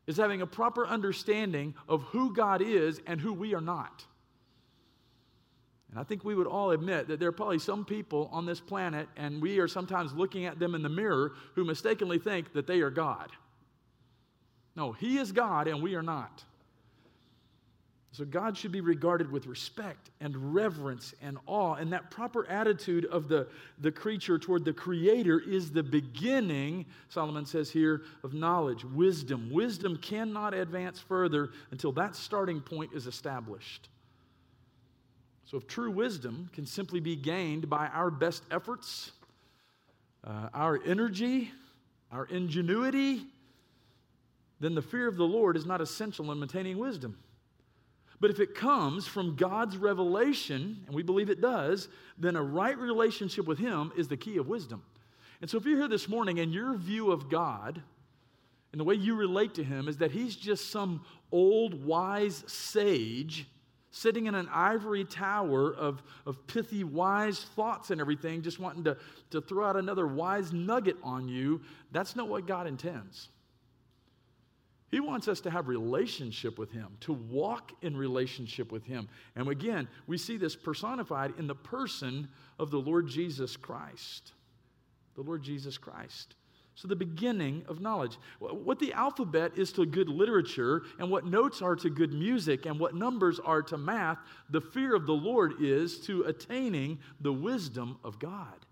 is 0.07 0.16
having 0.16 0.42
a 0.42 0.47
proper 0.47 0.86
understanding 0.86 1.74
of 1.88 2.03
who 2.03 2.34
God 2.34 2.61
is 2.61 3.01
and 3.07 3.20
who 3.20 3.32
we 3.32 3.55
are 3.55 3.61
not. 3.61 4.05
And 5.90 6.01
I 6.01 6.03
think 6.03 6.24
we 6.24 6.34
would 6.34 6.47
all 6.47 6.72
admit 6.72 7.09
that 7.09 7.20
there 7.20 7.28
are 7.28 7.32
probably 7.32 7.59
some 7.59 7.84
people 7.84 8.28
on 8.32 8.44
this 8.44 8.61
planet, 8.61 9.09
and 9.16 9.40
we 9.40 9.59
are 9.61 9.68
sometimes 9.68 10.12
looking 10.12 10.44
at 10.44 10.59
them 10.59 10.74
in 10.74 10.82
the 10.82 10.88
mirror 10.88 11.32
who 11.55 11.64
mistakenly 11.64 12.18
think 12.18 12.53
that 12.53 12.66
they 12.66 12.80
are 12.80 12.90
God. 12.90 13.30
No, 14.77 14.93
He 14.93 15.18
is 15.18 15.33
God, 15.33 15.66
and 15.66 15.83
we 15.83 15.95
are 15.95 16.03
not. 16.03 16.45
So 18.16 18.24
God 18.24 18.57
should 18.57 18.72
be 18.72 18.81
regarded 18.81 19.31
with 19.31 19.47
respect 19.47 20.09
and 20.20 20.55
reverence 20.55 21.12
and 21.20 21.37
awe. 21.45 21.74
And 21.74 21.93
that 21.93 22.11
proper 22.11 22.49
attitude 22.49 23.05
of 23.07 23.29
the, 23.29 23.47
the 23.81 23.93
creature 23.93 24.39
toward 24.39 24.64
the 24.64 24.72
Creator 24.72 25.41
is 25.41 25.70
the 25.70 25.83
beginning, 25.83 26.87
Solomon 27.11 27.45
says 27.45 27.68
here, 27.68 28.05
of 28.24 28.33
knowledge, 28.33 28.87
wisdom. 28.87 29.51
Wisdom 29.51 29.99
cannot 29.99 30.55
advance 30.55 30.99
further 30.99 31.51
until 31.72 31.93
that 31.93 32.16
starting 32.16 32.59
point 32.59 32.91
is 32.95 33.07
established. 33.07 33.91
So, 35.45 35.59
if 35.59 35.66
true 35.66 35.91
wisdom 35.91 36.49
can 36.55 36.64
simply 36.64 37.01
be 37.01 37.16
gained 37.16 37.68
by 37.68 37.89
our 37.89 38.11
best 38.11 38.45
efforts, 38.51 39.12
uh, 40.24 40.49
our 40.55 40.81
energy, 40.87 41.53
our 42.11 42.24
ingenuity, 42.24 43.27
then 44.61 44.74
the 44.74 44.82
fear 44.82 45.09
of 45.09 45.16
the 45.16 45.24
Lord 45.24 45.57
is 45.57 45.66
not 45.66 45.80
essential 45.80 46.30
in 46.32 46.38
maintaining 46.38 46.78
wisdom. 46.78 47.18
But 48.20 48.30
if 48.30 48.40
it 48.40 48.54
comes 48.54 49.07
from 49.07 49.36
God's 49.36 49.76
revelation, 49.76 50.82
and 50.86 50.94
we 50.94 51.02
believe 51.02 51.28
it 51.28 51.40
does, 51.40 51.88
then 52.16 52.36
a 52.36 52.42
right 52.42 52.76
relationship 52.76 53.46
with 53.46 53.59
Him 53.59 53.92
is 53.96 54.09
the 54.09 54.16
key 54.16 54.38
of 54.38 54.48
wisdom. 54.48 54.82
And 55.40 55.50
so 55.50 55.59
if 55.59 55.66
you're 55.66 55.78
here 55.78 55.88
this 55.88 56.09
morning 56.09 56.40
and 56.40 56.52
your 56.52 56.74
view 56.76 57.12
of 57.12 57.28
God 57.28 57.82
and 58.72 58.80
the 58.80 58.84
way 58.84 58.94
you 58.94 59.14
relate 59.14 59.54
to 59.54 59.64
Him 59.64 59.86
is 59.86 59.98
that 59.98 60.12
He's 60.12 60.34
just 60.34 60.70
some 60.70 61.04
old 61.30 61.84
wise 61.84 62.42
sage 62.46 63.46
sitting 63.90 64.26
in 64.26 64.34
an 64.34 64.48
ivory 64.52 65.04
tower 65.04 65.74
of, 65.74 66.02
of 66.26 66.46
pithy, 66.46 66.84
wise 66.84 67.40
thoughts 67.40 67.90
and 67.90 68.00
everything, 68.00 68.42
just 68.42 68.59
wanting 68.59 68.84
to, 68.84 68.96
to 69.30 69.40
throw 69.40 69.66
out 69.66 69.76
another 69.76 70.07
wise 70.07 70.52
nugget 70.52 70.96
on 71.02 71.28
you, 71.28 71.61
that's 71.92 72.14
not 72.14 72.28
what 72.28 72.46
God 72.46 72.66
intends. 72.66 73.28
He 74.91 75.01
wants 75.01 75.26
us 75.26 75.41
to 75.41 75.51
have 75.51 75.68
relationship 75.68 76.59
with 76.59 76.70
him, 76.70 76.97
to 77.01 77.12
walk 77.12 77.72
in 77.82 77.97
relationship 77.97 78.70
with 78.70 78.84
him. 78.84 79.09
And 79.34 79.49
again, 79.49 79.89
we 80.07 80.16
see 80.16 80.37
this 80.37 80.55
personified 80.55 81.34
in 81.39 81.47
the 81.47 81.57
person 81.57 82.28
of 82.59 82.70
the 82.70 82.78
Lord 82.78 83.09
Jesus 83.09 83.57
Christ. 83.57 84.32
The 85.16 85.22
Lord 85.22 85.43
Jesus 85.43 85.76
Christ. 85.76 86.37
So, 86.76 86.87
the 86.89 86.95
beginning 86.95 87.64
of 87.68 87.80
knowledge. 87.80 88.18
What 88.39 88.78
the 88.78 88.93
alphabet 88.93 89.53
is 89.57 89.72
to 89.72 89.87
good 89.87 90.11
literature, 90.11 90.82
and 90.99 91.11
what 91.11 91.24
notes 91.24 91.62
are 91.62 91.74
to 91.74 91.89
good 91.89 92.12
music, 92.12 92.66
and 92.66 92.78
what 92.78 92.95
numbers 92.95 93.41
are 93.41 93.62
to 93.62 93.78
math, 93.78 94.18
the 94.51 94.61
fear 94.61 94.95
of 94.95 95.07
the 95.07 95.14
Lord 95.14 95.55
is 95.59 95.99
to 96.01 96.24
attaining 96.24 96.99
the 97.22 97.32
wisdom 97.32 97.97
of 98.05 98.18
God. 98.18 98.66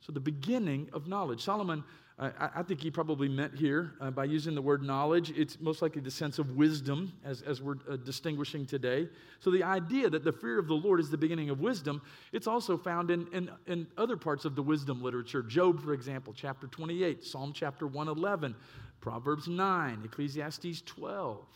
So, 0.00 0.12
the 0.12 0.18
beginning 0.18 0.88
of 0.92 1.06
knowledge. 1.06 1.40
Solomon 1.40 1.84
I, 2.18 2.50
I 2.56 2.62
think 2.64 2.80
he 2.80 2.90
probably 2.90 3.28
meant 3.28 3.54
here 3.54 3.92
uh, 4.00 4.10
by 4.10 4.24
using 4.24 4.54
the 4.54 4.62
word 4.62 4.82
knowledge, 4.82 5.30
it's 5.30 5.60
most 5.60 5.82
likely 5.82 6.02
the 6.02 6.10
sense 6.10 6.40
of 6.40 6.56
wisdom 6.56 7.12
as, 7.24 7.42
as 7.42 7.62
we're 7.62 7.76
uh, 7.88 7.96
distinguishing 7.96 8.66
today. 8.66 9.08
So 9.38 9.50
the 9.50 9.62
idea 9.62 10.10
that 10.10 10.24
the 10.24 10.32
fear 10.32 10.58
of 10.58 10.66
the 10.66 10.74
Lord 10.74 10.98
is 10.98 11.10
the 11.10 11.16
beginning 11.16 11.48
of 11.48 11.60
wisdom, 11.60 12.02
it's 12.32 12.48
also 12.48 12.76
found 12.76 13.12
in, 13.12 13.28
in, 13.32 13.50
in 13.68 13.86
other 13.96 14.16
parts 14.16 14.44
of 14.44 14.56
the 14.56 14.62
wisdom 14.62 15.00
literature. 15.00 15.42
Job, 15.42 15.80
for 15.80 15.92
example, 15.94 16.32
chapter 16.36 16.66
28, 16.66 17.22
Psalm 17.22 17.52
chapter 17.54 17.86
111, 17.86 18.56
Proverbs 19.00 19.46
9, 19.46 20.02
Ecclesiastes 20.04 20.82
12. 20.82 21.46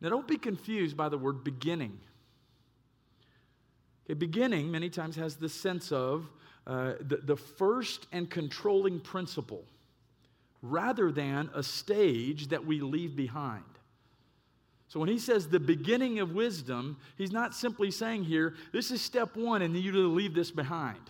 Now 0.00 0.10
don't 0.10 0.28
be 0.28 0.36
confused 0.36 0.96
by 0.96 1.08
the 1.08 1.18
word 1.18 1.42
beginning. 1.42 1.98
Okay, 4.04 4.14
beginning 4.14 4.70
many 4.70 4.90
times 4.90 5.16
has 5.16 5.36
the 5.36 5.48
sense 5.48 5.90
of 5.90 6.28
uh, 6.66 6.94
the, 7.00 7.16
the 7.16 7.36
first 7.36 8.06
and 8.12 8.30
controlling 8.30 9.00
principle 9.00 9.64
rather 10.62 11.10
than 11.10 11.50
a 11.54 11.62
stage 11.62 12.48
that 12.48 12.64
we 12.64 12.80
leave 12.80 13.16
behind. 13.16 13.64
So 14.86 15.00
when 15.00 15.08
he 15.08 15.18
says 15.18 15.48
the 15.48 15.58
beginning 15.58 16.20
of 16.20 16.32
wisdom, 16.32 16.98
he's 17.16 17.32
not 17.32 17.54
simply 17.54 17.90
saying 17.90 18.24
here, 18.24 18.54
this 18.72 18.90
is 18.90 19.00
step 19.00 19.36
one, 19.36 19.62
and 19.62 19.76
you 19.76 19.90
leave 20.08 20.34
this 20.34 20.50
behind. 20.50 21.00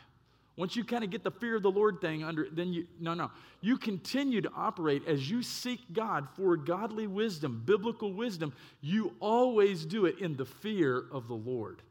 Once 0.56 0.76
you 0.76 0.84
kind 0.84 1.02
of 1.02 1.10
get 1.10 1.24
the 1.24 1.30
fear 1.30 1.56
of 1.56 1.62
the 1.62 1.70
Lord 1.70 2.00
thing 2.00 2.22
under, 2.22 2.46
then 2.52 2.72
you, 2.72 2.86
no, 3.00 3.14
no. 3.14 3.30
You 3.60 3.78
continue 3.78 4.40
to 4.42 4.50
operate 4.54 5.06
as 5.08 5.28
you 5.28 5.42
seek 5.42 5.80
God 5.92 6.28
for 6.36 6.56
godly 6.56 7.06
wisdom, 7.06 7.62
biblical 7.64 8.12
wisdom. 8.12 8.52
You 8.80 9.14
always 9.18 9.84
do 9.84 10.06
it 10.06 10.18
in 10.20 10.36
the 10.36 10.44
fear 10.44 11.04
of 11.10 11.26
the 11.26 11.34
Lord. 11.34 11.82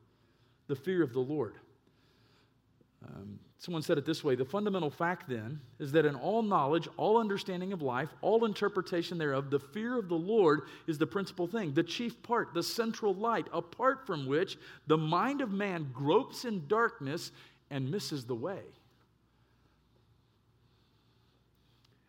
The 0.68 0.76
fear 0.76 1.03
of 1.03 1.12
the 1.12 1.20
Lord. 1.20 1.55
Um, 3.05 3.39
Someone 3.62 3.84
said 3.84 3.99
it 3.99 4.07
this 4.07 4.24
way 4.24 4.34
The 4.34 4.43
fundamental 4.43 4.89
fact 4.89 5.30
then 5.30 5.62
is 5.78 5.91
that 5.91 6.07
in 6.07 6.16
all 6.16 6.41
knowledge, 6.41 6.88
all 6.97 7.20
understanding 7.20 7.74
of 7.74 7.84
life, 7.84 8.09
all 8.22 8.43
interpretation 8.43 9.20
thereof, 9.20 9.51
the 9.51 9.59
fear 9.59 9.99
of 9.99 10.09
the 10.09 10.16
Lord 10.16 10.62
is 10.88 10.97
the 10.97 11.05
principal 11.05 11.45
thing, 11.45 11.72
the 11.72 11.84
chief 11.84 12.24
part, 12.24 12.55
the 12.55 12.64
central 12.64 13.14
light, 13.14 13.45
apart 13.53 14.07
from 14.07 14.26
which 14.26 14.57
the 14.88 14.97
mind 14.97 15.41
of 15.41 15.51
man 15.51 15.91
gropes 15.93 16.43
in 16.43 16.68
darkness 16.68 17.32
and 17.70 17.91
misses 17.91 18.26
the 18.26 18.34
way. 18.34 18.62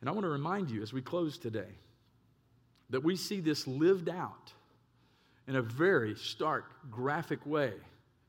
And 0.00 0.08
I 0.08 0.12
want 0.12 0.24
to 0.24 0.30
remind 0.30 0.70
you 0.70 0.80
as 0.80 0.94
we 0.94 1.02
close 1.02 1.36
today 1.36 1.68
that 2.88 3.04
we 3.04 3.14
see 3.14 3.40
this 3.40 3.66
lived 3.66 4.08
out 4.08 4.54
in 5.46 5.56
a 5.56 5.62
very 5.62 6.14
stark, 6.14 6.64
graphic 6.90 7.44
way 7.44 7.74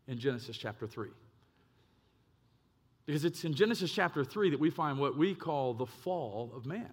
in 0.09 0.19
Genesis 0.19 0.57
chapter 0.57 0.87
3. 0.87 1.07
Because 3.05 3.25
it's 3.25 3.43
in 3.43 3.53
Genesis 3.53 3.91
chapter 3.91 4.23
3 4.23 4.51
that 4.51 4.59
we 4.59 4.69
find 4.69 4.97
what 4.97 5.17
we 5.17 5.35
call 5.35 5.73
the 5.73 5.85
fall 5.85 6.51
of 6.55 6.65
man, 6.65 6.89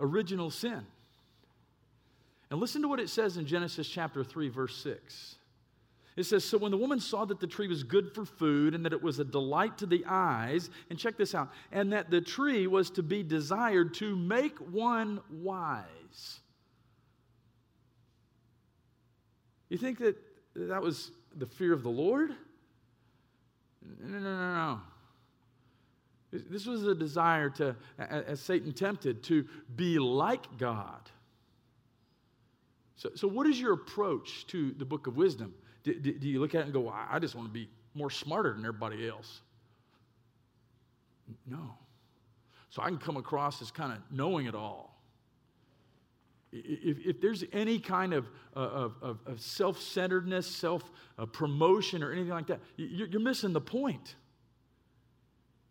original 0.00 0.50
sin. 0.50 0.84
And 2.50 2.60
listen 2.60 2.82
to 2.82 2.88
what 2.88 2.98
it 2.98 3.08
says 3.08 3.36
in 3.36 3.46
Genesis 3.46 3.88
chapter 3.88 4.24
3, 4.24 4.48
verse 4.48 4.76
6. 4.82 5.36
It 6.16 6.24
says, 6.24 6.44
So 6.44 6.58
when 6.58 6.72
the 6.72 6.76
woman 6.76 6.98
saw 6.98 7.24
that 7.26 7.38
the 7.38 7.46
tree 7.46 7.68
was 7.68 7.84
good 7.84 8.12
for 8.12 8.24
food 8.24 8.74
and 8.74 8.84
that 8.84 8.92
it 8.92 9.02
was 9.02 9.20
a 9.20 9.24
delight 9.24 9.78
to 9.78 9.86
the 9.86 10.04
eyes, 10.08 10.70
and 10.90 10.98
check 10.98 11.16
this 11.16 11.34
out, 11.34 11.50
and 11.70 11.92
that 11.92 12.10
the 12.10 12.20
tree 12.20 12.66
was 12.66 12.90
to 12.90 13.02
be 13.04 13.22
desired 13.22 13.94
to 13.94 14.16
make 14.16 14.58
one 14.58 15.20
wise. 15.30 16.40
You 19.68 19.76
think 19.76 19.98
that 19.98 20.16
that 20.56 20.82
was 20.82 21.12
the 21.36 21.46
fear 21.46 21.72
of 21.72 21.82
the 21.82 21.90
Lord? 21.90 22.32
No, 24.00 24.18
no, 24.18 24.20
no, 24.20 24.54
no. 24.54 24.80
This 26.30 26.66
was 26.66 26.86
a 26.86 26.94
desire 26.94 27.48
to, 27.50 27.74
as 27.98 28.40
Satan 28.40 28.72
tempted, 28.72 29.22
to 29.24 29.46
be 29.76 29.98
like 29.98 30.58
God. 30.58 31.10
So, 32.96 33.10
so 33.14 33.28
what 33.28 33.46
is 33.46 33.58
your 33.60 33.72
approach 33.72 34.46
to 34.48 34.72
the 34.72 34.84
book 34.84 35.06
of 35.06 35.16
wisdom? 35.16 35.54
Do, 35.84 35.94
do, 35.94 36.12
do 36.12 36.28
you 36.28 36.40
look 36.40 36.54
at 36.54 36.62
it 36.62 36.64
and 36.64 36.72
go, 36.72 36.88
I 36.88 37.18
just 37.18 37.34
want 37.34 37.48
to 37.48 37.52
be 37.52 37.68
more 37.94 38.10
smarter 38.10 38.52
than 38.52 38.60
everybody 38.60 39.08
else? 39.08 39.40
No. 41.46 41.74
So 42.70 42.82
I 42.82 42.88
can 42.88 42.98
come 42.98 43.16
across 43.16 43.62
as 43.62 43.70
kind 43.70 43.92
of 43.92 43.98
knowing 44.10 44.46
it 44.46 44.54
all. 44.54 44.87
If, 46.50 46.98
if 47.04 47.20
there's 47.20 47.44
any 47.52 47.78
kind 47.78 48.14
of, 48.14 48.26
uh, 48.56 48.60
of, 48.60 48.94
of, 49.02 49.18
of 49.26 49.40
self 49.40 49.80
centeredness, 49.80 50.46
self 50.46 50.90
uh, 51.18 51.26
promotion, 51.26 52.02
or 52.02 52.12
anything 52.12 52.30
like 52.30 52.46
that, 52.46 52.60
you're, 52.76 53.08
you're 53.08 53.20
missing 53.20 53.52
the 53.52 53.60
point. 53.60 54.14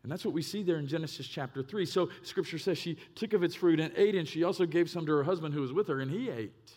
And 0.04 0.12
that's 0.12 0.24
what 0.24 0.34
we 0.34 0.42
see 0.42 0.64
there 0.64 0.78
in 0.78 0.88
Genesis 0.88 1.28
chapter 1.28 1.64
3. 1.64 1.86
So 1.86 2.10
scripture 2.22 2.58
says 2.58 2.78
she 2.78 2.98
took 3.16 3.34
of 3.34 3.44
its 3.44 3.56
fruit 3.56 3.80
and 3.80 3.92
ate, 3.98 4.16
and 4.16 4.28
she 4.28 4.44
also 4.44 4.66
gave 4.66 4.90
some 4.90 5.06
to 5.06 5.12
her 5.14 5.24
husband 5.24 5.54
who 5.54 5.62
was 5.62 5.74
with 5.74 5.88
her, 5.88 6.00
and 6.00 6.12
he 6.12 6.30
ate. 6.30 6.72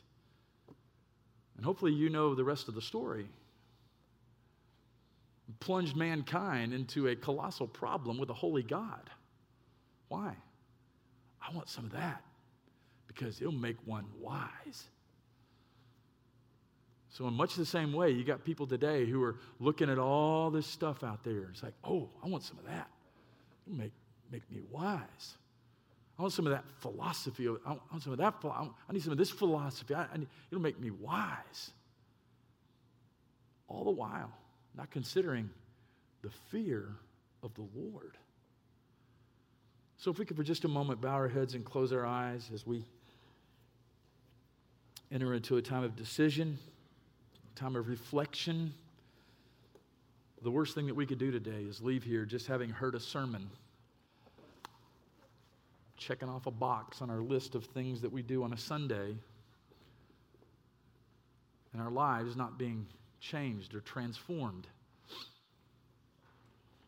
And 1.57 1.65
hopefully 1.65 1.93
you 1.93 2.09
know 2.09 2.35
the 2.35 2.43
rest 2.43 2.69
of 2.69 2.75
the 2.75 2.81
story. 2.81 3.29
Plunged 5.61 5.95
mankind 5.95 6.73
into 6.73 7.09
a 7.09 7.17
colossal 7.17 7.67
problem 7.67 8.19
with 8.19 8.31
a 8.31 8.35
holy 8.35 8.63
God. 8.63 9.11
Why? 10.09 10.35
I 11.47 11.55
want 11.55 11.69
some 11.69 11.85
of 11.85 11.93
that 11.93 12.23
because 13.21 13.41
it'll 13.41 13.53
make 13.53 13.77
one 13.85 14.07
wise. 14.19 14.89
So, 17.11 17.27
in 17.27 17.35
much 17.35 17.57
the 17.57 17.67
same 17.67 17.93
way, 17.93 18.11
you 18.11 18.25
got 18.25 18.45
people 18.45 18.67
today 18.67 19.05
who 19.05 19.23
are 19.23 19.37
looking 19.59 19.91
at 19.91 19.99
all 19.99 20.51
this 20.51 20.67
stuff 20.67 21.03
out 21.03 21.23
there. 21.25 21.49
It's 21.51 21.63
like, 21.63 21.75
oh, 21.85 22.09
I 22.25 22.29
want 22.29 22.45
some 22.45 22.59
of 22.59 22.67
that. 22.67 22.89
It'll 23.67 23.79
make, 23.79 23.93
make 24.31 24.51
me 24.51 24.61
wise. 24.71 25.37
I 26.19 26.23
want 26.23 26.33
some 26.33 26.47
of 26.47 26.53
that 26.53 26.65
philosophy. 26.79 27.49
I 27.49 27.71
want 27.71 28.03
some 28.03 28.13
of 28.13 28.19
that. 28.19 28.35
I 28.45 28.93
need 28.93 29.03
some 29.03 29.13
of 29.13 29.19
this 29.19 29.31
philosophy. 29.31 29.95
I, 29.95 30.07
I 30.13 30.19
need, 30.19 30.29
it'll 30.51 30.63
make 30.63 30.81
me 30.81 30.91
wise. 30.91 31.73
All 33.69 33.85
the 33.85 33.91
while, 33.91 34.31
not 34.77 34.91
considering 34.91 35.51
the 36.23 36.31
fear 36.51 36.89
of 37.43 37.53
the 37.55 37.67
Lord. 37.75 38.17
So, 39.97 40.11
if 40.11 40.19
we 40.19 40.25
could 40.25 40.37
for 40.37 40.45
just 40.45 40.65
a 40.65 40.69
moment 40.69 41.01
bow 41.01 41.11
our 41.11 41.29
heads 41.29 41.55
and 41.55 41.65
close 41.65 41.93
our 41.93 42.07
eyes 42.07 42.51
as 42.55 42.67
we 42.67 42.85
enter 45.13 45.35
into 45.35 45.57
a 45.57 45.63
time 45.63 45.83
of 45.83 45.97
decision, 45.97 46.59
time 47.57 47.77
of 47.77 47.89
reflection. 47.89 48.73
The 50.43 50.51
worst 50.51 50.75
thing 50.75 50.87
that 50.87 50.95
we 50.95 51.05
could 51.05 51.19
do 51.19 51.31
today 51.31 51.65
is 51.69 51.83
leave 51.83 52.03
here 52.03 52.25
just 52.25 52.47
having 52.47 52.71
heard 52.71 52.95
a 52.95 53.01
sermon, 53.01 53.51
checking 55.97 56.29
off 56.29 56.47
a 56.47 56.51
box 56.51 57.03
on 57.03 57.11
our 57.11 57.21
list 57.21 57.55
of 57.55 57.65
things 57.67 58.01
that 58.03 58.13
we 58.13 58.23
do 58.23 58.43
on 58.43 58.53
a 58.53 58.59
Sunday, 58.59 59.17
and 61.73 61.83
our 61.83 61.91
lives 61.91 62.37
not 62.37 62.59
being 62.59 62.87
changed 63.21 63.75
or 63.75 63.81
transformed 63.81 64.67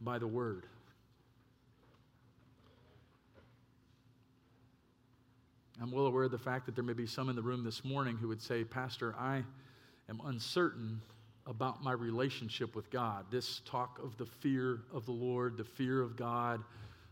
by 0.01 0.19
the 0.19 0.27
Word. 0.27 0.67
I'm 5.81 5.91
well 5.91 6.07
aware 6.07 6.25
of 6.25 6.31
the 6.31 6.39
fact 6.39 6.67
that 6.67 6.75
there 6.75 6.85
may 6.85 6.93
be 6.93 7.07
some 7.07 7.29
in 7.29 7.37
the 7.37 7.43
room 7.43 7.65
this 7.65 7.85
morning 7.85 8.17
who 8.17 8.29
would 8.29 8.43
say, 8.43 8.65
Pastor, 8.65 9.15
I 9.19 9.43
am 10.09 10.21
uncertain 10.27 11.01
about 11.47 11.83
my 11.83 11.93
relationship 11.93 12.77
with 12.77 12.91
God. 12.91 13.27
This 13.31 13.63
talk 13.65 13.99
of 14.03 14.17
the 14.17 14.27
fear 14.27 14.81
of 14.93 15.07
the 15.07 15.13
Lord, 15.13 15.57
the 15.57 15.65
fear 15.65 16.01
of 16.01 16.17
God, 16.17 16.63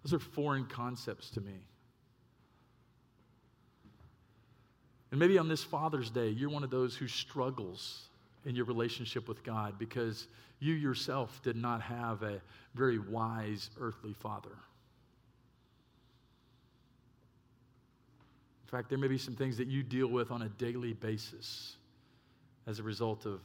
those 0.05 0.15
are 0.15 0.19
foreign 0.19 0.67
concepts 0.67 1.31
to 1.31 1.41
me. 1.41 1.59
And 5.11 5.19
maybe 5.19 5.39
on 5.39 5.49
this 5.49 5.65
Father's 5.65 6.11
Day, 6.11 6.29
you're 6.29 6.51
one 6.51 6.63
of 6.63 6.71
those 6.71 6.95
who 6.95 7.09
struggles 7.09 8.09
in 8.45 8.55
your 8.55 8.65
relationship 8.65 9.29
with 9.29 9.43
God 9.43 9.79
because 9.79 10.29
you 10.61 10.75
yourself 10.75 11.41
did 11.43 11.57
not 11.57 11.83
have 11.83 12.23
a 12.23 12.41
very 12.75 12.99
wise 12.99 13.71
earthly 13.81 14.13
father. 14.13 14.57
In 18.71 18.79
fact, 18.79 18.89
there 18.89 18.99
may 18.99 19.09
be 19.09 19.19
some 19.19 19.35
things 19.35 19.57
that 19.57 19.67
you 19.67 19.83
deal 19.83 20.07
with 20.07 20.31
on 20.31 20.43
a 20.43 20.49
daily 20.51 20.93
basis 20.93 21.77
as 22.69 22.79
a 22.79 22.85
result 22.85 23.27
of 23.27 23.41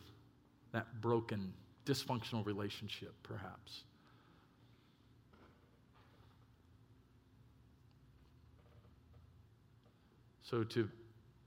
that 0.72 1.02
broken, 1.02 1.52
dysfunctional 1.84 2.46
relationship, 2.46 3.12
perhaps. 3.24 3.86
So, 10.44 10.64
to 10.64 10.88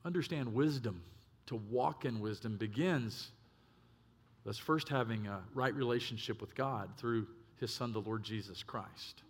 understand 0.05 0.53
wisdom, 0.53 1.01
to 1.47 1.55
walk 1.71 2.05
in 2.05 2.19
wisdom, 2.19 2.57
begins 2.57 3.31
us 4.45 4.59
first 4.59 4.89
having 4.89 5.29
a 5.29 5.41
right 5.55 5.75
relationship 5.75 6.41
with 6.41 6.53
God 6.57 6.91
through 6.97 7.29
His 7.61 7.73
Son, 7.73 7.93
the 7.93 8.01
Lord 8.01 8.25
Jesus 8.25 8.65
Christ. 8.65 9.23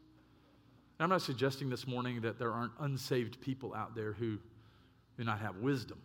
And 0.99 1.05
I'm 1.05 1.11
not 1.11 1.22
suggesting 1.22 1.70
this 1.70 1.86
morning 1.86 2.22
that 2.22 2.38
there 2.38 2.53
aren't 2.53 2.72
unsaved 2.80 3.40
people 3.40 3.72
out 3.72 3.94
there 3.94 4.12
who 4.12 4.38
do 5.16 5.24
not 5.24 5.38
have 5.38 5.57
wisdom. 5.57 5.99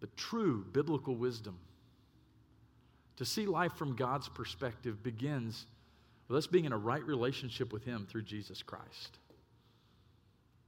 But 0.00 0.16
true 0.16 0.64
biblical 0.72 1.14
wisdom, 1.14 1.58
to 3.16 3.26
see 3.26 3.44
life 3.44 3.74
from 3.74 3.94
God's 3.94 4.28
perspective, 4.30 5.02
begins 5.02 5.66
with 6.28 6.38
us 6.38 6.46
being 6.46 6.64
in 6.64 6.72
a 6.72 6.78
right 6.78 7.04
relationship 7.04 7.72
with 7.72 7.84
Him 7.84 8.06
through 8.08 8.22
Jesus 8.22 8.62
Christ. 8.62 9.18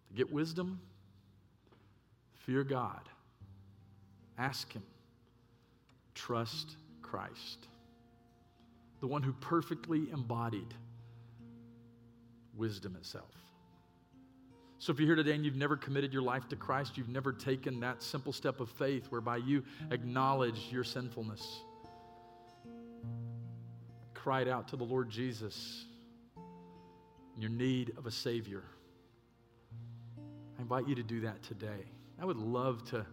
To 0.09 0.15
get 0.15 0.31
wisdom, 0.31 0.79
fear 2.45 2.65
God, 2.65 3.01
ask 4.37 4.71
Him, 4.75 4.83
trust 6.15 6.77
Christ 7.01 7.69
the 9.03 9.09
one 9.09 9.21
who 9.21 9.33
perfectly 9.33 10.09
embodied 10.13 10.73
wisdom 12.57 12.95
itself. 12.95 13.35
So, 14.79 14.93
if 14.93 15.01
you're 15.01 15.09
here 15.09 15.17
today 15.17 15.35
and 15.35 15.45
you've 15.45 15.57
never 15.57 15.77
committed 15.77 16.13
your 16.13 16.23
life 16.23 16.49
to 16.51 16.57
Christ, 16.57 16.97
you've 16.97 17.09
never 17.09 17.33
taken 17.33 17.81
that 17.81 18.01
simple 18.01 18.33
step 18.33 18.61
of 18.61 18.71
faith 18.71 19.07
whereby 19.11 19.39
you 19.39 19.65
acknowledge 19.91 20.69
your 20.71 20.85
sinfulness, 20.85 21.63
cried 24.15 24.47
out 24.47 24.69
to 24.69 24.77
the 24.77 24.85
Lord 24.85 25.11
Jesus, 25.11 25.85
your 27.37 27.51
need 27.51 27.93
of 27.99 28.07
a 28.07 28.11
Savior, 28.11 28.63
I 30.59 30.63
invite 30.63 30.87
you 30.87 30.95
to 30.95 31.03
do 31.03 31.23
that 31.23 31.43
today. 31.43 31.91
I 32.21 32.25
would 32.25 32.37
love 32.37 32.85
to 32.91 33.05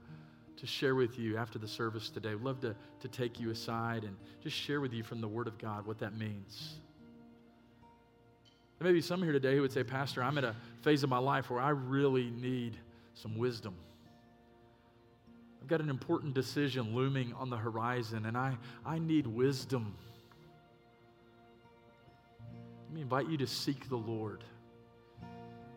to 0.59 0.67
share 0.67 0.95
with 0.95 1.17
you 1.17 1.37
after 1.37 1.57
the 1.57 1.67
service 1.67 2.09
today. 2.09 2.31
I'd 2.31 2.41
love 2.41 2.59
to, 2.61 2.75
to 2.99 3.07
take 3.07 3.39
you 3.39 3.49
aside 3.49 4.03
and 4.03 4.15
just 4.41 4.55
share 4.55 4.81
with 4.81 4.93
you 4.93 5.03
from 5.03 5.21
the 5.21 5.27
Word 5.27 5.47
of 5.47 5.57
God 5.57 5.85
what 5.85 5.99
that 5.99 6.17
means. 6.17 6.75
There 8.77 8.87
may 8.87 8.93
be 8.93 9.01
some 9.01 9.21
here 9.23 9.31
today 9.31 9.55
who 9.55 9.61
would 9.61 9.71
say, 9.71 9.83
Pastor, 9.83 10.23
I'm 10.23 10.37
at 10.37 10.43
a 10.43 10.55
phase 10.81 11.03
of 11.03 11.09
my 11.09 11.17
life 11.17 11.49
where 11.49 11.61
I 11.61 11.69
really 11.69 12.29
need 12.31 12.77
some 13.13 13.37
wisdom. 13.37 13.75
I've 15.61 15.67
got 15.67 15.81
an 15.81 15.89
important 15.89 16.33
decision 16.33 16.95
looming 16.95 17.33
on 17.33 17.49
the 17.49 17.57
horizon, 17.57 18.25
and 18.25 18.37
I, 18.37 18.57
I 18.85 18.99
need 18.99 19.27
wisdom. 19.27 19.95
Let 22.85 22.93
me 22.95 23.01
invite 23.01 23.27
you 23.29 23.37
to 23.37 23.47
seek 23.47 23.87
the 23.89 23.97
Lord. 23.97 24.43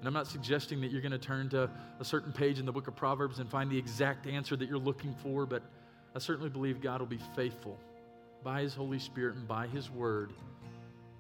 And 0.03 0.09
I'm 0.09 0.15
not 0.15 0.27
suggesting 0.27 0.81
that 0.81 0.91
you're 0.91 1.01
going 1.01 1.13
to 1.13 1.19
turn 1.19 1.49
to 1.51 1.71
a 2.01 2.05
certain 2.05 2.33
page 2.33 2.59
in 2.59 2.67
the 2.67 2.73
book 2.73 2.89
of 2.89 2.97
Proverbs 2.97 3.39
and 3.39 3.49
find 3.49 3.71
the 3.71 3.79
exact 3.79 4.27
answer 4.27 4.57
that 4.57 4.69
you're 4.69 4.77
looking 4.77 5.15
for, 5.23 5.47
but 5.47 5.63
I 6.17 6.19
certainly 6.19 6.51
believe 6.51 6.81
God 6.81 6.99
will 6.99 7.07
be 7.07 7.21
faithful 7.37 7.79
by 8.43 8.63
His 8.63 8.75
Holy 8.75 8.99
Spirit 8.99 9.37
and 9.37 9.47
by 9.47 9.69
His 9.69 9.93
Word 9.93 10.33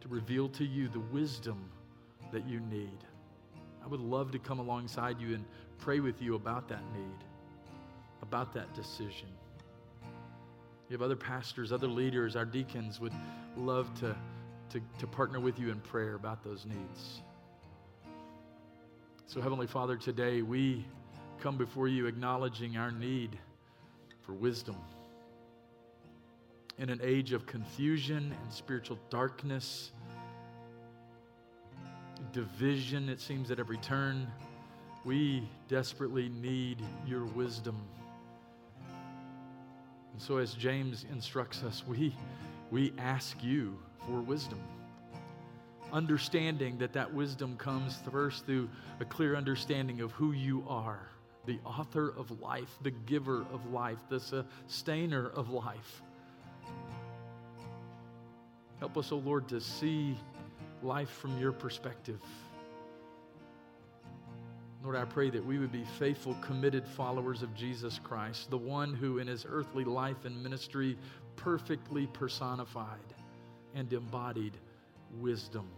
to 0.00 0.08
reveal 0.08 0.48
to 0.48 0.64
you 0.64 0.88
the 0.88 0.98
wisdom 0.98 1.64
that 2.32 2.44
you 2.48 2.58
need. 2.58 2.98
I 3.84 3.86
would 3.86 4.00
love 4.00 4.32
to 4.32 4.40
come 4.40 4.58
alongside 4.58 5.20
you 5.20 5.36
and 5.36 5.44
pray 5.78 6.00
with 6.00 6.20
you 6.20 6.34
about 6.34 6.68
that 6.68 6.82
need, 6.92 7.24
about 8.20 8.52
that 8.54 8.74
decision. 8.74 9.28
You 10.88 10.94
have 10.94 11.02
other 11.02 11.14
pastors, 11.14 11.70
other 11.70 11.86
leaders, 11.86 12.34
our 12.34 12.44
deacons 12.44 12.98
would 12.98 13.14
love 13.56 13.94
to, 14.00 14.16
to, 14.70 14.80
to 14.98 15.06
partner 15.06 15.38
with 15.38 15.60
you 15.60 15.70
in 15.70 15.78
prayer 15.78 16.16
about 16.16 16.42
those 16.42 16.66
needs. 16.66 17.22
So, 19.32 19.40
Heavenly 19.40 19.66
Father, 19.66 19.96
today 19.96 20.42
we 20.42 20.84
come 21.40 21.56
before 21.56 21.88
you 21.88 22.06
acknowledging 22.06 22.76
our 22.76 22.90
need 22.92 23.38
for 24.20 24.34
wisdom. 24.34 24.76
In 26.76 26.90
an 26.90 27.00
age 27.02 27.32
of 27.32 27.46
confusion 27.46 28.34
and 28.42 28.52
spiritual 28.52 28.98
darkness, 29.08 29.92
division, 32.34 33.08
it 33.08 33.22
seems 33.22 33.50
at 33.50 33.58
every 33.58 33.78
turn, 33.78 34.30
we 35.02 35.48
desperately 35.66 36.28
need 36.28 36.82
your 37.06 37.24
wisdom. 37.24 37.80
And 40.12 40.20
so, 40.20 40.36
as 40.36 40.52
James 40.52 41.06
instructs 41.10 41.62
us, 41.62 41.82
we, 41.88 42.14
we 42.70 42.92
ask 42.98 43.42
you 43.42 43.78
for 44.06 44.20
wisdom 44.20 44.60
understanding 45.92 46.78
that 46.78 46.92
that 46.94 47.12
wisdom 47.12 47.56
comes 47.56 47.98
first 48.10 48.46
through 48.46 48.68
a 49.00 49.04
clear 49.04 49.36
understanding 49.36 50.00
of 50.00 50.12
who 50.12 50.32
you 50.32 50.64
are 50.68 51.08
the 51.44 51.58
author 51.64 52.14
of 52.16 52.40
life, 52.40 52.70
the 52.82 52.90
giver 52.90 53.44
of 53.52 53.72
life, 53.72 53.98
the 54.08 54.20
sustainer 54.20 55.28
of 55.30 55.50
life. 55.50 56.02
Help 58.78 58.96
us, 58.96 59.12
O 59.12 59.16
oh 59.16 59.18
Lord, 59.18 59.48
to 59.48 59.60
see 59.60 60.16
life 60.82 61.10
from 61.10 61.38
your 61.38 61.52
perspective. 61.52 62.20
Lord, 64.82 64.96
I 64.96 65.04
pray 65.04 65.30
that 65.30 65.44
we 65.44 65.58
would 65.58 65.70
be 65.70 65.84
faithful, 65.98 66.34
committed 66.40 66.86
followers 66.86 67.42
of 67.42 67.54
Jesus 67.54 68.00
Christ, 68.02 68.50
the 68.50 68.58
one 68.58 68.94
who 68.94 69.18
in 69.18 69.28
his 69.28 69.46
earthly 69.48 69.84
life 69.84 70.24
and 70.24 70.42
ministry 70.42 70.98
perfectly 71.36 72.08
personified 72.08 72.98
and 73.74 73.92
embodied 73.92 74.56
wisdom. 75.20 75.68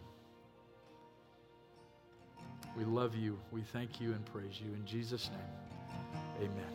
We 2.77 2.85
love 2.85 3.15
you. 3.15 3.39
We 3.53 3.63
thank 3.63 4.01
you 4.01 4.13
and 4.13 4.25
praise 4.27 4.61
you. 4.61 4.75
In 4.75 4.85
Jesus' 4.85 5.31
name, 5.31 6.51
amen. 6.51 6.67